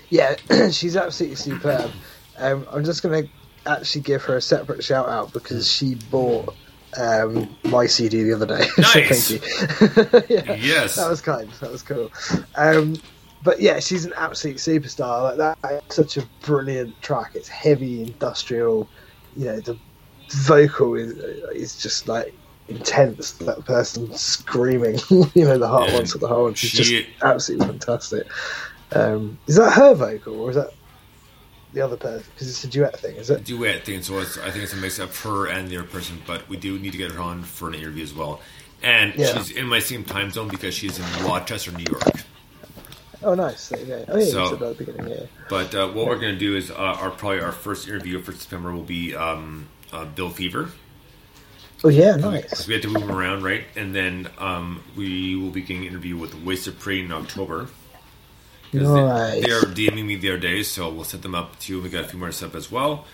Yeah, 0.09 0.35
she's 0.71 0.95
absolutely 0.95 1.35
superb. 1.35 1.91
Um, 2.37 2.65
I'm 2.71 2.83
just 2.83 3.01
going 3.03 3.23
to 3.25 3.29
actually 3.69 4.01
give 4.01 4.23
her 4.23 4.37
a 4.37 4.41
separate 4.41 4.83
shout 4.83 5.09
out 5.09 5.33
because 5.33 5.71
she 5.71 5.95
bought 6.11 6.53
um, 6.97 7.55
my 7.63 7.85
CD 7.87 8.23
the 8.23 8.33
other 8.33 8.45
day. 8.45 8.61
so 8.75 8.83
thank 8.83 9.29
you. 9.29 10.35
yeah, 10.35 10.53
Yes. 10.55 10.95
that 10.95 11.09
was 11.09 11.21
kind. 11.21 11.49
That 11.61 11.71
was 11.71 11.81
cool. 11.81 12.11
Um, 12.55 12.95
but 13.43 13.59
yeah, 13.61 13.79
she's 13.79 14.05
an 14.05 14.13
absolute 14.17 14.57
superstar. 14.57 15.23
Like 15.23 15.37
that, 15.37 15.57
it's 15.85 15.95
such 15.95 16.17
a 16.17 16.23
brilliant 16.43 16.99
track. 17.01 17.31
It's 17.35 17.47
heavy, 17.47 18.01
industrial. 18.03 18.87
You 19.37 19.45
know, 19.45 19.59
the 19.59 19.77
vocal 20.31 20.95
is 20.95 21.11
is 21.53 21.77
just 21.77 22.07
like 22.07 22.33
intense. 22.69 23.31
That 23.33 23.63
person 23.65 24.11
screaming. 24.15 24.97
you 25.09 25.45
know, 25.45 25.57
the 25.57 25.67
heart 25.67 25.91
wants 25.93 26.13
to 26.13 26.17
the 26.17 26.27
whole. 26.27 26.53
She's 26.53 26.71
she- 26.71 26.83
just 27.03 27.23
absolutely 27.23 27.67
fantastic. 27.67 28.27
Um, 28.91 29.37
is 29.47 29.55
that 29.55 29.71
her 29.73 29.93
vocal 29.93 30.39
or 30.39 30.49
is 30.51 30.55
that 30.55 30.71
the 31.73 31.81
other 31.81 31.97
person? 31.97 32.25
Because 32.33 32.49
it's 32.49 32.63
a 32.63 32.67
duet 32.67 32.97
thing, 32.99 33.15
is 33.15 33.29
it? 33.29 33.43
duet 33.43 33.83
thing. 33.83 34.01
So 34.03 34.19
it's, 34.19 34.37
I 34.37 34.51
think 34.51 34.63
it's 34.63 34.73
a 34.73 34.77
mix 34.77 34.99
of 34.99 35.17
her 35.21 35.47
and 35.47 35.67
the 35.69 35.77
other 35.77 35.87
person, 35.87 36.21
but 36.27 36.47
we 36.49 36.57
do 36.57 36.77
need 36.79 36.91
to 36.91 36.97
get 36.97 37.11
her 37.11 37.19
on 37.21 37.43
for 37.43 37.67
an 37.67 37.73
interview 37.75 38.03
as 38.03 38.13
well. 38.13 38.41
And 38.83 39.15
Yeah. 39.15 39.33
she's 39.37 39.51
in 39.51 39.67
my 39.67 39.79
same 39.79 40.03
time 40.03 40.29
zone 40.31 40.47
because 40.49 40.73
she's 40.73 40.99
in 40.99 41.25
Rochester, 41.25 41.71
New 41.71 41.85
York. 41.89 42.03
Oh, 43.23 43.33
nice. 43.33 43.69
There 43.69 43.79
you 43.79 43.85
go. 43.87 44.05
Oh, 44.09 44.17
yeah, 44.17 44.25
So- 44.25 44.43
you 44.43 44.49
said 44.49 44.59
that 44.59 44.69
at 44.71 44.77
the 44.77 44.83
beginning. 44.85 45.11
Yeah. 45.11 45.25
But 45.49 45.73
uh, 45.73 45.87
what 45.89 46.05
we're 46.07 46.19
going 46.19 46.33
to 46.33 46.39
do 46.39 46.55
is 46.55 46.69
uh, 46.69 46.75
our 46.75 47.09
probably 47.09 47.39
our 47.39 47.51
first 47.51 47.87
interview 47.87 48.21
for 48.21 48.33
September 48.33 48.71
will 48.71 48.83
be 48.83 49.15
um, 49.15 49.67
uh, 49.91 50.05
Bill 50.05 50.29
Fever. 50.29 50.69
Oh, 51.83 51.89
yeah, 51.89 52.13
So 52.17 52.29
nice. 52.31 52.67
we 52.67 52.73
have 52.73 52.83
to 52.83 52.89
move 52.89 53.03
him 53.03 53.11
around, 53.11 53.43
right? 53.43 53.63
And 53.75 53.95
then 53.95 54.29
um, 54.37 54.83
we 54.95 55.35
will 55.35 55.49
be 55.51 55.61
getting 55.61 55.83
an 55.83 55.87
interview 55.89 56.17
with 56.17 56.35
Wasted 56.43 56.79
Prey 56.79 56.99
in 56.99 57.11
October. 57.11 57.67
They, 58.79 59.41
they 59.41 59.51
are 59.51 59.61
DMing 59.61 60.05
me 60.05 60.15
the 60.15 60.29
other 60.31 60.39
day, 60.39 60.63
so 60.63 60.89
we'll 60.91 61.03
set 61.03 61.21
them 61.21 61.35
up 61.35 61.59
too. 61.59 61.81
We 61.81 61.89
got 61.89 62.05
a 62.05 62.07
few 62.07 62.19
more 62.19 62.31
stuff 62.31 62.55
as 62.55 62.71
well. 62.71 63.05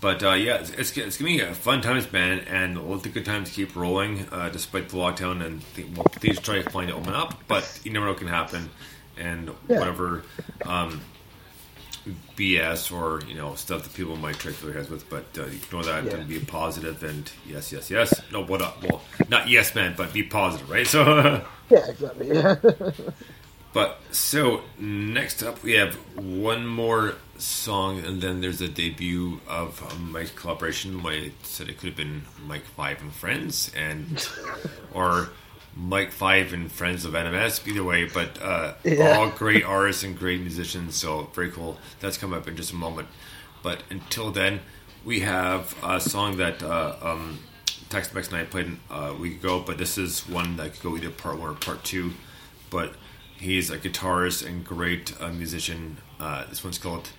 But 0.00 0.22
uh, 0.22 0.32
yeah, 0.32 0.54
it's, 0.56 0.70
it's, 0.70 0.96
it's 0.96 1.18
gonna 1.18 1.30
be 1.30 1.40
a 1.40 1.54
fun 1.54 1.82
times, 1.82 2.10
man, 2.10 2.38
and 2.40 2.78
we'll 2.78 2.94
let 2.94 3.02
the 3.02 3.10
good 3.10 3.26
times 3.26 3.50
keep 3.50 3.76
rolling 3.76 4.26
uh, 4.32 4.48
despite 4.48 4.88
the 4.88 4.96
lockdown. 4.96 5.44
And 5.44 5.62
th- 5.74 5.88
we'll 5.94 6.04
please 6.04 6.38
try 6.40 6.62
to 6.62 6.70
find 6.70 6.88
to 6.88 6.94
open 6.94 7.12
up, 7.14 7.34
but 7.48 7.80
you 7.84 7.92
never 7.92 8.06
know 8.06 8.12
what 8.12 8.18
can 8.18 8.28
happen. 8.28 8.70
And 9.18 9.50
Yeah. 9.68 9.80
whatever 9.80 10.22
um, 10.64 11.02
BS 12.36 12.90
or 12.90 13.20
you 13.28 13.34
know 13.34 13.54
stuff 13.56 13.82
that 13.82 13.92
people 13.92 14.16
might 14.16 14.38
trick 14.38 14.58
their 14.60 14.72
heads 14.72 14.88
with, 14.88 15.08
but 15.10 15.26
uh, 15.38 15.44
you 15.46 15.58
know 15.70 15.82
that 15.82 16.04
Yeah. 16.04 16.14
and 16.14 16.26
be 16.28 16.38
positive 16.40 17.02
and 17.04 17.30
yes, 17.46 17.70
yes, 17.70 17.90
yes. 17.90 18.22
No, 18.32 18.42
what 18.42 18.62
up? 18.62 18.82
Well, 18.82 19.02
not 19.28 19.50
yes, 19.50 19.74
man, 19.74 19.92
but 19.96 20.14
be 20.14 20.22
positive, 20.22 20.70
right? 20.70 20.86
So. 20.90 21.44
Yeah, 21.68 21.86
exactly. 21.88 22.28
Yeah. 22.28 22.54
But 23.72 24.00
so 24.10 24.62
next 24.78 25.42
up, 25.44 25.62
we 25.62 25.74
have 25.74 25.94
one 26.16 26.66
more 26.66 27.14
song, 27.38 28.04
and 28.04 28.20
then 28.20 28.40
there's 28.40 28.60
a 28.60 28.66
debut 28.68 29.40
of 29.48 29.80
a 29.92 29.94
Mike 29.98 30.34
collaboration. 30.34 31.00
I 31.06 31.30
said 31.44 31.68
it 31.68 31.78
could 31.78 31.86
have 31.90 31.96
been 31.96 32.22
Mike 32.44 32.64
Five 32.64 33.00
and 33.00 33.12
Friends, 33.12 33.70
and 33.76 34.28
or 34.92 35.30
Mike 35.76 36.10
Five 36.10 36.52
and 36.52 36.70
Friends 36.70 37.04
of 37.04 37.12
NMS. 37.12 37.66
Either 37.68 37.84
way, 37.84 38.06
but 38.06 38.42
uh, 38.42 38.74
Yeah. 38.82 39.18
all 39.18 39.28
great 39.30 39.64
artists 39.64 40.02
and 40.02 40.18
great 40.18 40.40
musicians. 40.40 40.96
So 40.96 41.30
very 41.32 41.50
cool. 41.52 41.78
That's 42.00 42.18
coming 42.18 42.38
up 42.40 42.48
in 42.48 42.56
just 42.56 42.72
a 42.72 42.76
moment. 42.76 43.06
But 43.62 43.84
until 43.88 44.32
then, 44.32 44.60
we 45.04 45.20
have 45.20 45.76
a 45.84 46.00
song 46.00 46.38
that 46.38 46.60
uh, 46.62 46.96
um, 47.00 47.38
Tex 47.88 48.12
Mex 48.12 48.26
and 48.28 48.38
I 48.38 48.44
played 48.44 48.78
uh, 48.90 49.12
a 49.12 49.14
week 49.14 49.38
ago. 49.38 49.62
But 49.64 49.78
this 49.78 49.96
is 49.96 50.28
one 50.28 50.56
that 50.56 50.72
could 50.72 50.82
go 50.82 50.96
either 50.96 51.10
part 51.10 51.38
one 51.38 51.50
or 51.50 51.54
part 51.54 51.84
two. 51.84 52.14
But 52.70 52.94
he's 53.40 53.70
a 53.70 53.78
guitarist 53.78 54.46
and 54.46 54.64
great 54.64 55.20
uh, 55.20 55.32
musician. 55.32 55.96
Uh, 56.18 56.44
this 56.46 56.62
one's 56.62 56.78
called. 56.78 57.10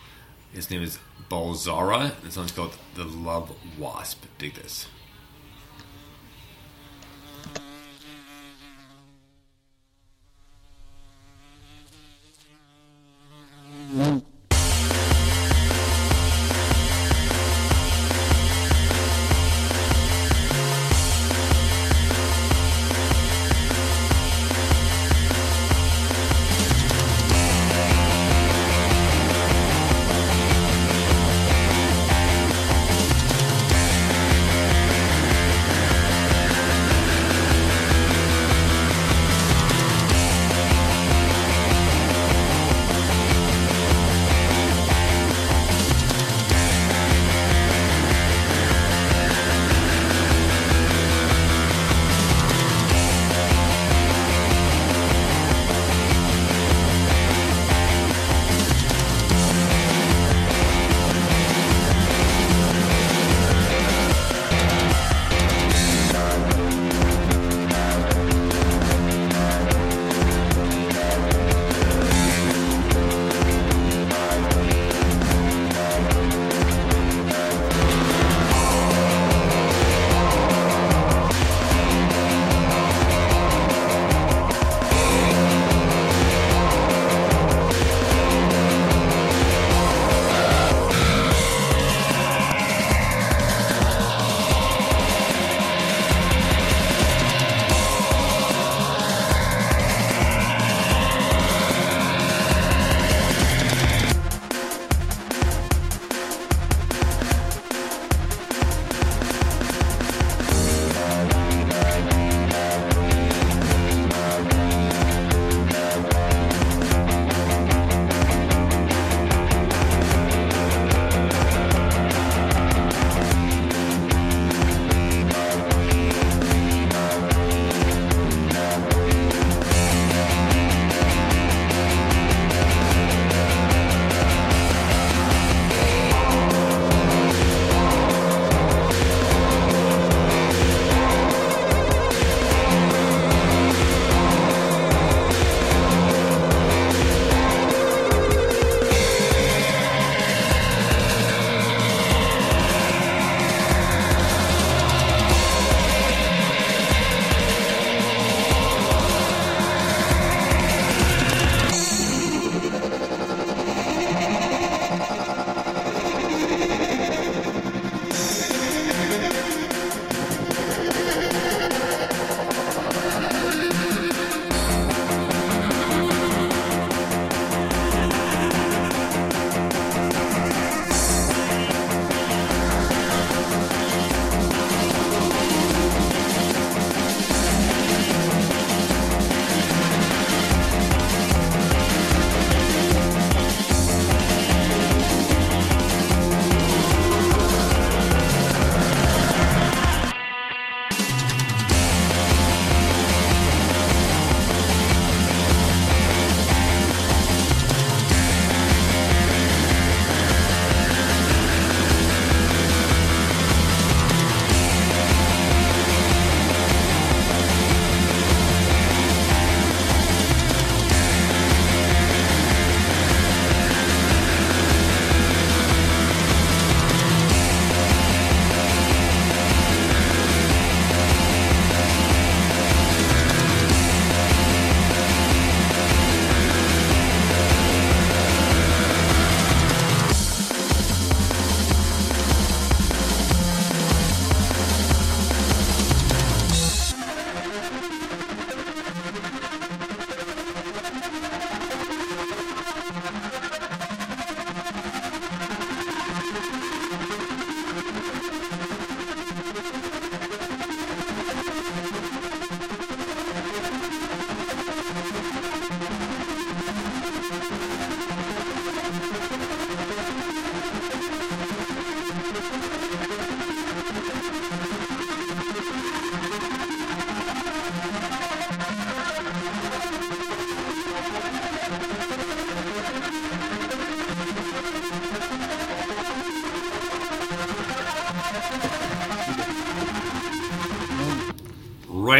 His 0.53 0.69
name 0.69 0.81
is 0.81 0.99
Balzara. 1.29 2.13
This 2.21 2.37
one's 2.37 2.51
called 2.51 2.75
The 2.95 3.05
Love 3.05 3.55
Wasp. 3.77 4.25
Dig 4.37 4.53
this. 4.55 4.87
Thank 13.93 14.30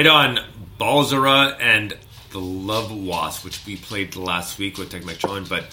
right 0.02 0.07
on 0.07 0.40
Balzara 0.80 1.57
and 1.60 1.95
the 2.32 2.40
Love 2.40 2.91
Wasp, 2.91 3.45
which 3.45 3.64
we 3.68 3.76
played 3.76 4.15
last 4.15 4.57
week 4.57 4.80
with 4.80 4.90
Tech 4.90 5.03
Metron, 5.03 5.48
but 5.48 5.65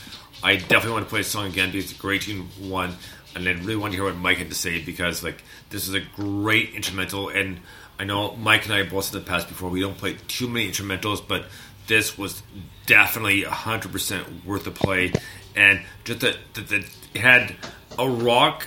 I 0.42 0.56
definitely 0.56 0.90
want 0.90 1.06
to 1.06 1.08
play 1.08 1.20
the 1.20 1.28
song 1.28 1.46
again 1.46 1.70
because 1.70 1.90
it's 1.90 1.98
a 1.98 2.02
great 2.02 2.22
tune, 2.22 2.46
one, 2.60 2.94
and 3.34 3.48
I 3.48 3.52
really 3.52 3.76
want 3.76 3.92
to 3.92 3.96
hear 3.96 4.04
what 4.04 4.16
Mike 4.16 4.36
had 4.36 4.50
to 4.50 4.54
say 4.54 4.84
because 4.84 5.22
like 5.22 5.42
this 5.70 5.88
is 5.88 5.94
a 5.94 6.00
great 6.00 6.74
instrumental, 6.74 7.30
and 7.30 7.60
I 7.98 8.04
know 8.04 8.36
Mike 8.36 8.66
and 8.66 8.74
I 8.74 8.78
have 8.78 8.90
both 8.90 9.14
in 9.14 9.18
the 9.18 9.24
past 9.24 9.48
before 9.48 9.70
we 9.70 9.80
don't 9.80 9.96
play 9.96 10.18
too 10.28 10.46
many 10.46 10.68
instrumentals, 10.68 11.26
but 11.26 11.46
this 11.86 12.18
was 12.18 12.42
definitely 12.84 13.44
hundred 13.44 13.92
percent 13.92 14.44
worth 14.44 14.64
the 14.64 14.70
play, 14.70 15.12
and 15.56 15.80
just 16.04 16.20
that 16.20 16.36
that 16.52 16.84
had 17.16 17.56
a 17.98 18.06
rock 18.06 18.66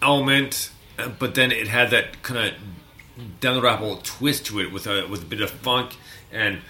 element, 0.00 0.70
but 1.18 1.34
then 1.34 1.52
it 1.52 1.68
had 1.68 1.90
that 1.90 2.22
kind 2.22 2.48
of 2.48 2.54
down 3.40 3.56
the 3.56 3.62
rabbit 3.62 3.84
hole 3.84 4.00
twist 4.02 4.46
to 4.46 4.60
it 4.60 4.72
with 4.72 4.86
a 4.86 5.06
with 5.08 5.22
a 5.22 5.26
bit 5.26 5.40
of 5.40 5.50
funk 5.50 5.96
and 6.32 6.60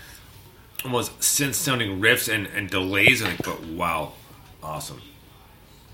almost 0.84 1.18
synth 1.20 1.54
sounding 1.54 2.00
riffs 2.00 2.32
and, 2.32 2.46
and 2.48 2.70
delays 2.70 3.20
and 3.20 3.30
like, 3.30 3.44
but 3.44 3.62
wow 3.68 4.12
awesome 4.62 5.00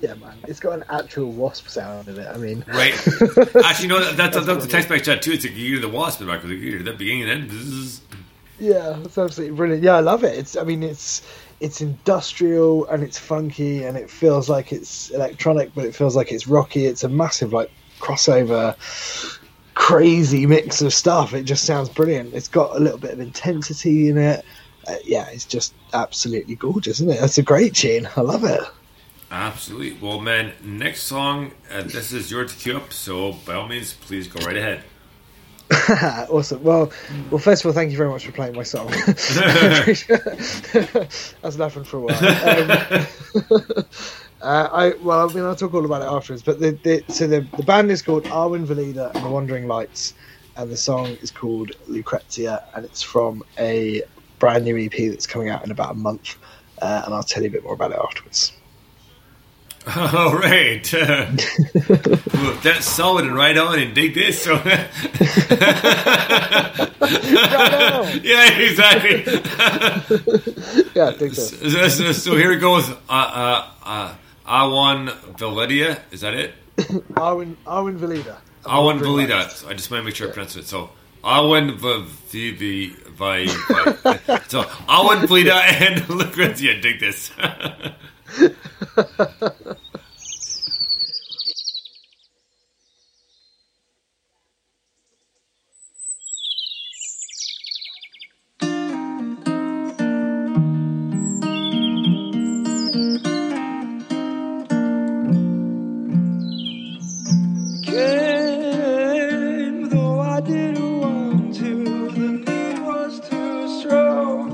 Yeah, 0.01 0.15
man, 0.15 0.37
it's 0.47 0.61
got 0.61 0.75
an 0.75 0.85
actual 0.91 1.31
wasp 1.33 1.69
sound 1.69 2.09
in 2.09 2.19
it. 2.19 2.27
I 2.27 2.37
mean, 2.37 2.65
right 2.69 2.93
actually 3.65 3.89
no 3.89 4.13
that, 4.13 4.33
that's, 4.33 4.47
that's 4.47 4.65
the 4.65 4.71
text 4.71 4.89
back 4.89 5.03
chat 5.03 5.23
too 5.23 5.33
it's 5.33 5.45
like 5.45 5.57
you 5.57 5.73
hear 5.73 5.81
the 5.81 5.89
wasp 5.89 6.21
in 6.21 6.27
the 6.27 6.33
back 6.33 6.43
of 6.43 6.49
the 6.49 6.57
you 6.57 6.71
hear 6.71 6.83
the 6.83 6.93
beginning 6.93 7.23
and 7.29 7.53
end. 7.53 8.01
Yeah, 8.59 9.01
it's 9.03 9.19
absolutely 9.19 9.57
brilliant. 9.57 9.83
Yeah, 9.83 9.97
I 9.97 10.01
love 10.01 10.23
it. 10.23 10.39
It's, 10.39 10.57
I 10.57 10.63
mean, 10.63 10.83
it's 10.83 11.23
it's 11.61 11.81
industrial 11.81 12.87
and 12.87 13.03
it's 13.03 13.19
funky 13.19 13.85
and 13.85 13.97
it 13.97 14.11
feels 14.11 14.49
like 14.49 14.73
it's 14.73 15.11
electronic, 15.11 15.75
but 15.75 15.85
it 15.85 15.95
feels 15.95 16.15
like 16.15 16.31
it's 16.31 16.47
rocky. 16.47 16.87
It's 16.87 17.05
a 17.05 17.09
massive 17.09 17.53
like 17.53 17.71
crossover, 18.01 18.77
crazy 19.75 20.47
mix 20.47 20.83
of 20.83 20.93
stuff. 20.95 21.35
It 21.35 21.45
just 21.45 21.65
sounds 21.65 21.89
brilliant. 21.89 22.35
It's 22.35 22.49
got 22.49 22.77
a 22.77 22.79
little 22.79 22.99
bit 22.99 23.11
of 23.13 23.21
intensity 23.21 24.09
in 24.09 24.19
it. 24.19 24.45
Uh, 24.87 24.95
yeah, 25.05 25.27
it's 25.31 25.45
just 25.45 25.75
absolutely 25.93 26.55
gorgeous, 26.55 27.01
isn't 27.01 27.11
it? 27.11 27.23
It's 27.23 27.39
a 27.39 27.43
great 27.43 27.75
tune. 27.75 28.09
I 28.17 28.21
love 28.21 28.45
it. 28.45 28.61
absolutely 29.31 29.97
well 30.01 30.21
man 30.21 30.53
next 30.63 31.03
song 31.05 31.51
uh, 31.73 31.83
this 31.83 32.13
is 32.13 32.31
your 32.31 32.45
to 32.45 32.55
queue 32.55 32.77
up 32.77 32.93
so 32.93 33.33
by 33.45 33.55
all 33.55 33.67
means 33.67 33.95
please 33.95 34.29
go 34.29 34.39
right 34.47 34.57
ahead 34.57 34.85
awesome. 36.31 36.63
Well, 36.63 36.93
well, 37.31 37.39
first 37.39 37.65
of 37.65 37.69
all, 37.69 37.73
thank 37.73 37.91
you 37.91 37.97
very 37.97 38.11
much 38.11 38.27
for 38.27 38.33
playing 38.33 38.55
my 38.55 38.63
song. 38.63 38.89
That's 41.41 41.57
nothing 41.57 41.85
for 41.85 41.97
a 41.97 42.01
while. 42.01 43.07
Um, 43.35 43.87
uh, 44.45 44.69
I 44.73 44.93
well, 45.03 45.29
I 45.29 45.33
mean, 45.33 45.45
I'll 45.45 45.57
talk 45.57 45.75
all 45.75 45.85
about 45.85 46.03
it 46.03 46.07
afterwards. 46.07 46.43
But 46.43 46.61
the, 46.61 46.73
the 46.83 47.05
so 47.13 47.27
the 47.27 47.41
the 47.57 47.63
band 47.63 47.91
is 47.91 48.03
called 48.03 48.25
Arwen 48.25 48.67
Valida 48.67 49.15
and 49.15 49.25
the 49.25 49.31
Wandering 49.31 49.67
Lights, 49.67 50.15
and 50.57 50.71
the 50.71 50.77
song 50.77 51.07
is 51.23 51.31
called 51.31 51.73
Lucrezia, 51.89 52.63
and 52.75 52.85
it's 52.85 53.03
from 53.03 53.43
a 53.59 54.03
brand 54.39 54.65
new 54.65 54.77
EP 54.77 55.11
that's 55.11 55.27
coming 55.27 55.49
out 55.49 55.65
in 55.65 55.71
about 55.71 55.93
a 55.93 55.95
month. 55.95 56.37
Uh, 56.83 57.03
and 57.05 57.15
I'll 57.15 57.23
tell 57.23 57.43
you 57.43 57.49
a 57.49 57.53
bit 57.53 57.65
more 57.65 57.75
about 57.75 57.93
it 57.93 57.99
afterwards. 57.99 58.53
all 59.97 60.35
right 60.35 60.95
uh, 60.95 61.27
well, 62.33 62.55
that's 62.63 62.87
solid 62.87 63.27
and 63.27 63.35
right 63.35 63.59
on 63.59 63.79
and 63.79 63.95
dig 63.95 64.15
this 64.15 64.41
so 64.43 64.55
yeah 68.23 68.59
exactly 68.59 69.25
Yeah, 70.95 71.09
I 71.09 71.13
think 71.13 71.35
so. 71.35 71.89
So, 71.89 72.13
so, 72.13 72.37
here 72.37 72.49
we 72.49 72.57
go 72.57 72.77
with 72.77 72.97
uh, 73.11 74.15
uh, 74.47 74.65
Awan 74.65 76.13
Is 76.13 76.21
that 76.21 76.35
it? 76.35 76.55
Arwen 76.77 77.57
Arwen 77.67 77.99
Valida. 77.99 78.37
Awan 78.65 79.01
Valida. 79.01 79.49
So 79.51 79.69
I 79.69 79.75
just 79.75 79.91
want 79.91 80.01
to 80.01 80.05
make 80.05 80.15
sure 80.17 80.29
I 80.29 80.33
pronounce 80.33 80.57
it. 80.57 80.67
So 80.67 80.91
Awan 81.23 81.79
Valida. 81.79 82.25
Vi, 82.57 82.89
Vi. 82.89 83.47
So 84.49 84.63
Awan 84.89 85.27
Valida 85.27 85.55
and 85.55 86.09
Lucrezia. 86.09 86.81
Dig 86.81 87.01
this. 87.01 87.31
though 109.89 110.21
I 110.21 110.41
didn't 110.41 111.01
want 111.01 111.55
to. 111.57 112.11
The 112.11 112.29
need 112.47 112.79
was 112.81 113.21
too 113.29 113.81
strong. 113.81 114.51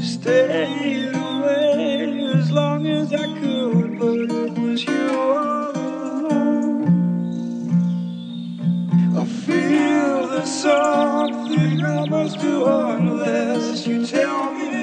Stayed 0.00 1.14
away 1.14 2.30
as 2.34 2.50
long 2.50 2.86
as 2.86 3.12
I 3.12 3.26
could, 3.40 3.98
but 3.98 4.30
it 4.30 4.58
was 4.58 4.84
you 4.84 5.10
all. 5.18 5.72
I 9.20 9.24
feel 9.24 10.28
there's 10.28 10.50
something 10.50 11.84
I 11.84 12.08
must 12.08 12.40
do 12.40 12.64
unless 12.66 13.86
you 13.86 14.06
tell 14.06 14.52
me 14.54 14.81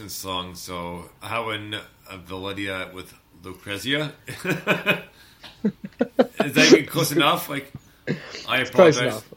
and 0.00 0.10
song. 0.10 0.54
So, 0.54 1.10
having 1.20 1.74
a 1.74 2.18
Validia 2.18 2.92
with 2.92 3.14
Lucrezia. 3.42 4.12
Is 6.44 6.52
that 6.52 6.72
even 6.72 6.86
close 6.86 7.12
enough? 7.12 7.48
Like, 7.48 7.72
I 8.48 8.60
It's 8.60 8.70
close 8.70 8.98
enough. 8.98 9.28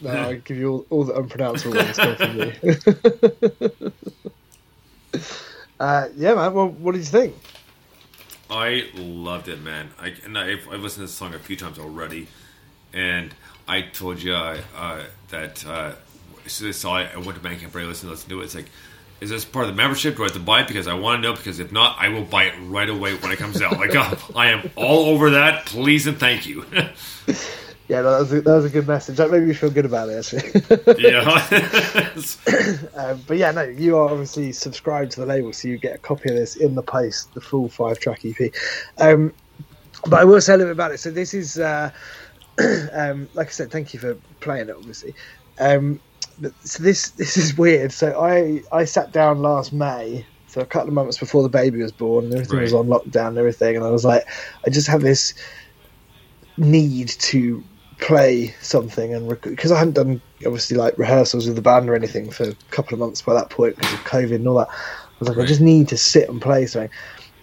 No, 0.00 0.10
I 0.10 0.34
give 0.34 0.56
you 0.56 0.70
all, 0.70 0.86
all 0.90 1.04
the 1.04 1.16
unpronounceable 1.16 1.76
ones 1.76 1.96
come 1.96 2.16
from 2.16 2.36
me. 2.38 2.52
uh, 5.80 6.08
yeah, 6.16 6.34
man. 6.34 6.54
Well, 6.54 6.68
what 6.68 6.92
did 6.92 6.98
you 6.98 7.04
think? 7.04 7.36
I 8.50 8.88
loved 8.94 9.48
it, 9.48 9.62
man. 9.62 9.90
I 9.98 10.14
and 10.24 10.36
I've, 10.36 10.68
I've 10.68 10.80
listened 10.80 11.02
to 11.02 11.06
this 11.06 11.12
song 11.12 11.34
a 11.34 11.38
few 11.38 11.56
times 11.56 11.78
already, 11.78 12.26
and 12.92 13.32
I 13.68 13.82
told 13.82 14.22
you 14.22 14.34
uh, 14.34 14.60
uh, 14.76 15.04
that 15.30 15.64
uh, 15.64 15.92
as 16.44 16.52
soon 16.52 16.68
as 16.68 16.76
I 16.76 16.78
saw 16.78 16.98
it, 16.98 17.10
I 17.14 17.18
went 17.18 17.40
to 17.40 17.48
Bandcamp 17.48 17.74
right 17.74 17.86
listen, 17.86 18.10
listen 18.10 18.28
to 18.28 18.40
it. 18.40 18.44
It's 18.44 18.54
like, 18.54 18.66
is 19.22 19.30
this 19.30 19.44
part 19.44 19.68
of 19.68 19.76
the 19.76 19.80
membership? 19.80 20.16
Do 20.16 20.22
I 20.22 20.26
have 20.26 20.32
to 20.32 20.40
buy 20.40 20.62
it 20.62 20.68
because 20.68 20.88
I 20.88 20.94
want 20.94 21.22
to 21.22 21.28
know? 21.28 21.36
Because 21.36 21.60
if 21.60 21.70
not, 21.70 21.96
I 21.96 22.08
will 22.08 22.24
buy 22.24 22.44
it 22.44 22.54
right 22.62 22.88
away 22.88 23.14
when 23.14 23.30
it 23.30 23.38
comes 23.38 23.62
out. 23.62 23.78
Like, 23.78 23.94
uh, 23.94 24.16
I 24.36 24.48
am 24.48 24.68
all 24.74 25.06
over 25.06 25.30
that. 25.30 25.66
Please 25.66 26.08
and 26.08 26.18
thank 26.18 26.46
you. 26.46 26.66
Yeah, 27.88 28.00
that 28.02 28.20
was 28.20 28.32
a, 28.32 28.40
that 28.40 28.54
was 28.54 28.64
a 28.64 28.70
good 28.70 28.86
message. 28.86 29.16
That 29.18 29.30
made 29.30 29.42
me 29.42 29.52
feel 29.52 29.68
good 29.68 29.84
about 29.84 30.08
it 30.08 30.16
actually. 30.16 30.48
yeah, 30.98 31.20
um, 32.96 33.20
but 33.26 33.36
yeah, 33.36 33.50
no, 33.50 33.64
you 33.64 33.98
are 33.98 34.08
obviously 34.08 34.52
subscribed 34.52 35.10
to 35.12 35.20
the 35.20 35.26
label, 35.26 35.52
so 35.52 35.68
you 35.68 35.76
get 35.76 35.96
a 35.96 35.98
copy 35.98 36.30
of 36.30 36.36
this 36.36 36.56
in 36.56 36.74
the 36.74 36.82
post, 36.82 37.34
the 37.34 37.42
full 37.42 37.68
five 37.68 37.98
track 37.98 38.24
EP. 38.24 38.54
Um, 38.96 39.34
but 40.06 40.20
I 40.20 40.24
will 40.24 40.40
say 40.40 40.54
a 40.54 40.56
little 40.56 40.70
bit 40.70 40.76
about 40.76 40.92
it. 40.92 41.00
So 41.00 41.10
this 41.10 41.34
is, 41.34 41.58
uh, 41.58 41.90
um, 42.92 43.28
like 43.34 43.48
I 43.48 43.50
said, 43.50 43.70
thank 43.70 43.92
you 43.92 44.00
for 44.00 44.14
playing 44.40 44.70
it. 44.70 44.76
Obviously, 44.76 45.14
um, 45.58 46.00
so 46.64 46.82
this 46.82 47.10
this 47.10 47.36
is 47.36 47.56
weird. 47.56 47.92
So 47.92 48.20
I 48.20 48.62
I 48.72 48.84
sat 48.84 49.12
down 49.12 49.42
last 49.42 49.72
May. 49.72 50.26
So 50.48 50.60
a 50.60 50.66
couple 50.66 50.88
of 50.88 50.94
months 50.94 51.16
before 51.16 51.42
the 51.42 51.48
baby 51.48 51.80
was 51.80 51.92
born, 51.92 52.26
and 52.26 52.34
everything 52.34 52.60
was 52.60 52.74
on 52.74 52.86
lockdown 52.86 53.28
and 53.28 53.38
everything, 53.38 53.74
and 53.74 53.84
I 53.86 53.90
was 53.90 54.04
like, 54.04 54.26
I 54.66 54.70
just 54.70 54.86
have 54.86 55.00
this 55.00 55.32
need 56.58 57.08
to 57.08 57.64
play 58.02 58.54
something 58.60 59.14
and 59.14 59.28
because 59.42 59.70
I 59.70 59.78
hadn't 59.78 59.94
done 59.94 60.20
obviously 60.44 60.76
like 60.76 60.98
rehearsals 60.98 61.46
with 61.46 61.54
the 61.54 61.62
band 61.62 61.88
or 61.88 61.94
anything 61.94 62.30
for 62.30 62.48
a 62.48 62.54
couple 62.70 62.94
of 62.94 62.98
months 62.98 63.22
by 63.22 63.32
that 63.34 63.48
point 63.48 63.76
because 63.76 63.92
of 63.92 64.00
COVID 64.00 64.34
and 64.34 64.48
all 64.48 64.56
that. 64.56 64.68
I 64.68 65.14
was 65.20 65.28
like, 65.28 65.38
I 65.38 65.46
just 65.46 65.60
need 65.60 65.88
to 65.88 65.96
sit 65.96 66.28
and 66.28 66.42
play 66.42 66.66
something, 66.66 66.90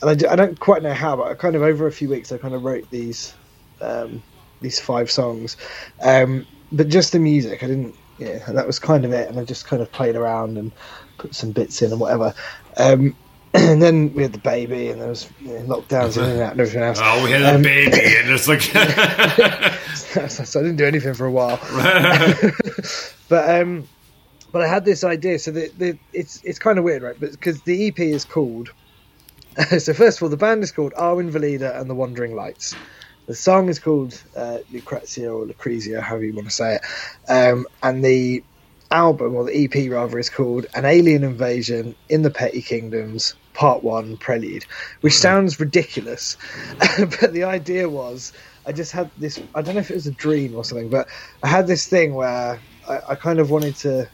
and 0.02 0.10
I, 0.10 0.16
do, 0.16 0.28
I 0.28 0.36
don't 0.36 0.60
quite 0.60 0.84
know 0.84 0.94
how, 0.94 1.16
but 1.16 1.32
I 1.32 1.34
kind 1.34 1.56
of 1.56 1.62
over 1.62 1.88
a 1.88 1.92
few 1.92 2.10
weeks 2.10 2.32
I 2.32 2.38
kind 2.38 2.54
of 2.54 2.64
wrote 2.64 2.90
these 2.92 3.34
um, 3.80 4.22
these 4.60 4.80
five 4.80 5.10
songs, 5.10 5.56
um, 6.02 6.46
but 6.74 6.90
just 6.90 7.14
the 7.14 7.20
music 7.20 7.64
I 7.64 7.68
didn't. 7.68 7.96
Yeah, 8.20 8.40
that 8.52 8.68
was 8.68 8.80
kind 8.80 9.06
of 9.06 9.14
it, 9.14 9.30
and 9.30 9.40
I 9.40 9.46
just 9.46 9.66
kind 9.66 9.82
of 9.82 9.92
played 9.92 10.16
around 10.16 10.58
and 10.58 10.72
put 11.18 11.34
some 11.34 11.52
bits 11.52 11.82
in 11.82 11.92
and 11.92 12.00
whatever. 12.00 12.34
Um, 12.78 13.16
and 13.54 13.82
then 13.82 14.14
we 14.14 14.22
had 14.24 14.34
the 14.34 14.40
baby, 14.40 14.90
and 14.90 15.02
there 15.02 15.08
was 15.10 15.30
you 15.42 15.54
know, 15.54 15.78
lockdowns 15.78 16.18
and 16.18 16.40
and 16.40 16.60
everything 16.60 16.84
else. 16.84 17.00
oh, 17.04 17.24
we 17.24 17.32
had 17.32 17.42
a 17.42 17.56
Um, 17.56 17.62
baby, 17.62 17.98
and 17.98 18.30
it's 18.30 18.48
like, 18.48 18.62
so 20.30 20.60
I 20.60 20.64
didn't 20.64 20.78
do 20.78 20.86
anything 20.86 21.14
for 21.14 21.26
a 21.26 21.32
while. 21.32 21.60
but 23.30 23.62
um, 23.62 23.88
but 24.52 24.62
I 24.62 24.68
had 24.68 24.86
this 24.86 25.04
idea. 25.04 25.40
So 25.40 25.52
the, 25.52 25.72
the 25.78 25.98
it's 26.14 26.44
it's 26.44 26.60
kind 26.60 26.78
of 26.78 26.84
weird, 26.84 27.02
right? 27.04 27.20
But 27.20 27.32
because 27.32 27.62
the 27.62 27.88
EP 27.88 28.00
is 28.00 28.26
called. 28.26 28.70
so 29.78 29.94
first 29.94 30.18
of 30.20 30.24
all, 30.24 30.30
the 30.30 30.38
band 30.38 30.64
is 30.64 30.72
called 30.72 30.94
Arwen 30.94 31.32
Valida 31.32 31.80
and 31.80 31.90
the 31.90 31.96
Wandering 31.96 32.36
Lights. 32.36 32.76
The 33.30 33.36
song 33.36 33.70
is 33.70 33.78
called 33.78 34.20
uh, 34.36 34.58
Lucrezia 34.72 35.32
or 35.32 35.46
Lucrezia, 35.46 36.02
however 36.02 36.26
you 36.26 36.34
want 36.34 36.48
to 36.48 36.54
say 36.54 36.78
it. 36.78 36.82
Um, 37.32 37.68
and 37.84 38.04
the 38.04 38.44
album, 38.90 39.36
or 39.36 39.44
the 39.44 39.66
EP 39.66 39.92
rather, 39.92 40.18
is 40.18 40.32
called 40.32 40.66
An 40.74 40.84
Alien 40.84 41.24
Invasion 41.24 41.96
in 42.10 42.24
the 42.24 42.32
Petty 42.32 42.64
Kingdoms, 42.64 43.36
Part 43.54 43.84
1 43.84 44.18
Prelude, 44.18 44.66
which 45.02 45.14
sounds 45.14 45.60
ridiculous. 45.60 46.38
but 46.98 47.32
the 47.32 47.44
idea 47.44 47.88
was, 47.88 48.34
I 48.66 48.72
just 48.72 48.94
had 48.94 49.12
this, 49.20 49.40
I 49.54 49.62
don't 49.62 49.76
know 49.76 49.82
if 49.82 49.92
it 49.92 49.94
was 49.94 50.08
a 50.08 50.12
dream 50.12 50.56
or 50.56 50.66
something, 50.66 50.90
but 50.90 51.08
I 51.44 51.50
had 51.50 51.68
this 51.68 51.86
thing 51.86 52.16
where 52.16 52.60
I, 52.90 53.00
I 53.10 53.14
kind 53.14 53.38
of 53.38 53.52
wanted 53.52 53.76
to, 53.76 54.10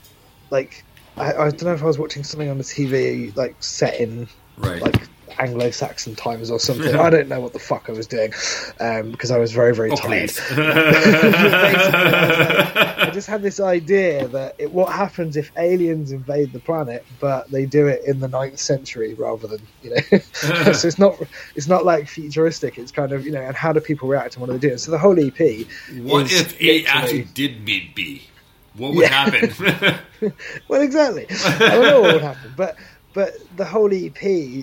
like, 0.50 0.84
I, 1.16 1.32
I 1.32 1.50
don't 1.52 1.64
know 1.64 1.74
if 1.74 1.84
I 1.84 1.86
was 1.86 1.98
watching 1.98 2.26
something 2.26 2.50
on 2.50 2.58
the 2.58 2.66
TV, 2.66 3.34
like, 3.34 3.56
set 3.64 3.98
in 3.98 4.28
right. 4.58 4.82
like 4.82 5.08
Anglo-Saxon 5.38 6.16
times 6.16 6.50
or 6.52 6.60
something. 6.60 6.96
I 6.96 7.10
don't 7.10 7.28
know 7.28 7.40
what 7.40 7.54
the 7.54 7.60
fuck 7.60 7.90
I 7.90 7.92
was 7.94 8.08
doing 8.08 8.34
um, 8.80 9.12
because 9.12 9.32
I 9.32 9.38
was 9.38 9.52
very, 9.52 9.74
very 9.76 9.92
oh, 9.92 9.96
tired. 9.96 10.32
I 12.98 13.10
just 13.14 13.28
had 13.28 13.42
this 13.42 13.60
idea 13.60 14.28
that 14.30 14.56
it, 14.58 14.72
what 14.72 14.92
happens 14.92 15.38
if 15.38 15.52
aliens 15.58 16.12
invade 16.12 16.54
the 16.54 16.60
planet, 16.60 17.06
but 17.20 17.50
they 17.52 17.66
do 17.66 17.88
it 17.88 18.04
in 18.06 18.20
the 18.20 18.28
9th 18.28 18.60
century 18.60 19.14
rather 19.14 19.48
than 19.48 19.62
you 19.84 19.92
know. 19.92 20.02
so 20.74 20.88
it's 20.88 21.00
not 21.00 21.22
it's 21.56 21.68
not 21.68 21.86
like 21.86 22.08
futuristic. 22.08 22.78
It's 22.78 22.92
kind 22.92 23.12
of 23.12 23.26
you 23.26 23.32
know, 23.32 23.42
and 23.42 23.56
how 23.56 23.74
do 23.74 23.80
people 23.80 24.08
react 24.08 24.36
and 24.36 24.42
what 24.42 24.48
do 24.48 24.58
they 24.58 24.70
do? 24.70 24.78
So 24.78 24.92
the 24.92 24.98
whole 24.98 25.20
EP. 25.20 25.38
What 26.04 26.32
if 26.32 26.54
it 26.60 26.62
literally- 26.62 26.88
actually 26.88 27.24
did 27.34 27.64
meet 27.64 27.96
B? 27.96 28.24
What 28.76 28.94
would 28.94 29.04
Yeah. 29.04 29.30
happen? 29.30 30.00
Well, 30.68 30.82
exactly. 30.82 31.28
I 31.30 31.58
don't 31.60 31.84
know 31.84 32.02
what 32.02 32.14
would 32.14 32.22
happen, 32.24 32.54
but 32.58 32.78
but 33.16 33.34
the 33.58 33.66
whole 33.66 33.92
EP, 33.92 34.14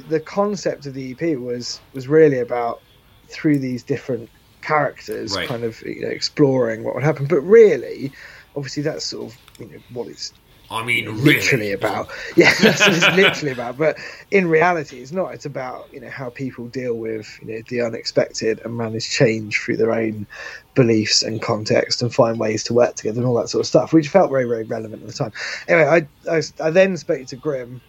the 0.08 0.22
concept 0.24 0.86
of 0.86 0.94
the 0.94 1.10
EP 1.18 1.36
was 1.38 1.80
was 1.94 2.06
really 2.06 2.38
about 2.38 2.80
through 3.28 3.58
these 3.58 3.82
different 3.82 4.28
characters, 4.60 5.34
Right. 5.34 5.48
kind 5.48 5.64
of 5.64 5.80
you 5.82 6.02
know, 6.02 6.08
exploring 6.08 6.84
what 6.84 6.94
would 6.94 7.02
happen. 7.02 7.26
But 7.26 7.40
really, 7.40 8.12
obviously, 8.54 8.84
that's 8.84 9.04
sort 9.06 9.32
of 9.32 9.38
you 9.58 9.66
know 9.66 9.78
what 9.92 10.06
it's 10.08 10.32
I 10.70 10.84
mean, 10.84 11.04
really. 11.06 11.20
literally 11.22 11.72
about. 11.72 12.08
Yeah, 12.36 12.54
that's 12.60 12.80
what 12.80 12.94
it's 12.94 13.16
literally 13.16 13.52
about. 13.52 13.76
But 13.76 13.98
in 14.30 14.48
reality, 14.48 15.00
it's 15.00 15.12
not. 15.12 15.34
It's 15.34 15.44
about 15.46 15.88
you 15.92 16.00
know 16.00 16.08
how 16.10 16.30
people 16.30 16.66
deal 16.68 16.94
with 16.94 17.26
you 17.42 17.54
know 17.54 17.62
the 17.68 17.80
unexpected 17.82 18.60
and 18.64 18.76
manage 18.76 19.08
change 19.10 19.58
through 19.58 19.78
their 19.78 19.92
own 19.92 20.26
beliefs 20.74 21.22
and 21.22 21.40
context 21.42 22.00
and 22.02 22.14
find 22.14 22.38
ways 22.38 22.64
to 22.64 22.74
work 22.74 22.94
together 22.96 23.18
and 23.20 23.26
all 23.26 23.34
that 23.36 23.48
sort 23.48 23.60
of 23.60 23.66
stuff, 23.66 23.92
which 23.92 24.08
felt 24.08 24.30
very 24.30 24.44
very 24.46 24.64
relevant 24.64 25.02
at 25.02 25.08
the 25.08 25.14
time. 25.14 25.32
Anyway, 25.68 25.88
I 26.28 26.30
I, 26.36 26.42
I 26.60 26.70
then 26.70 26.96
spoke 26.96 27.26
to 27.28 27.36
Grim 27.36 27.80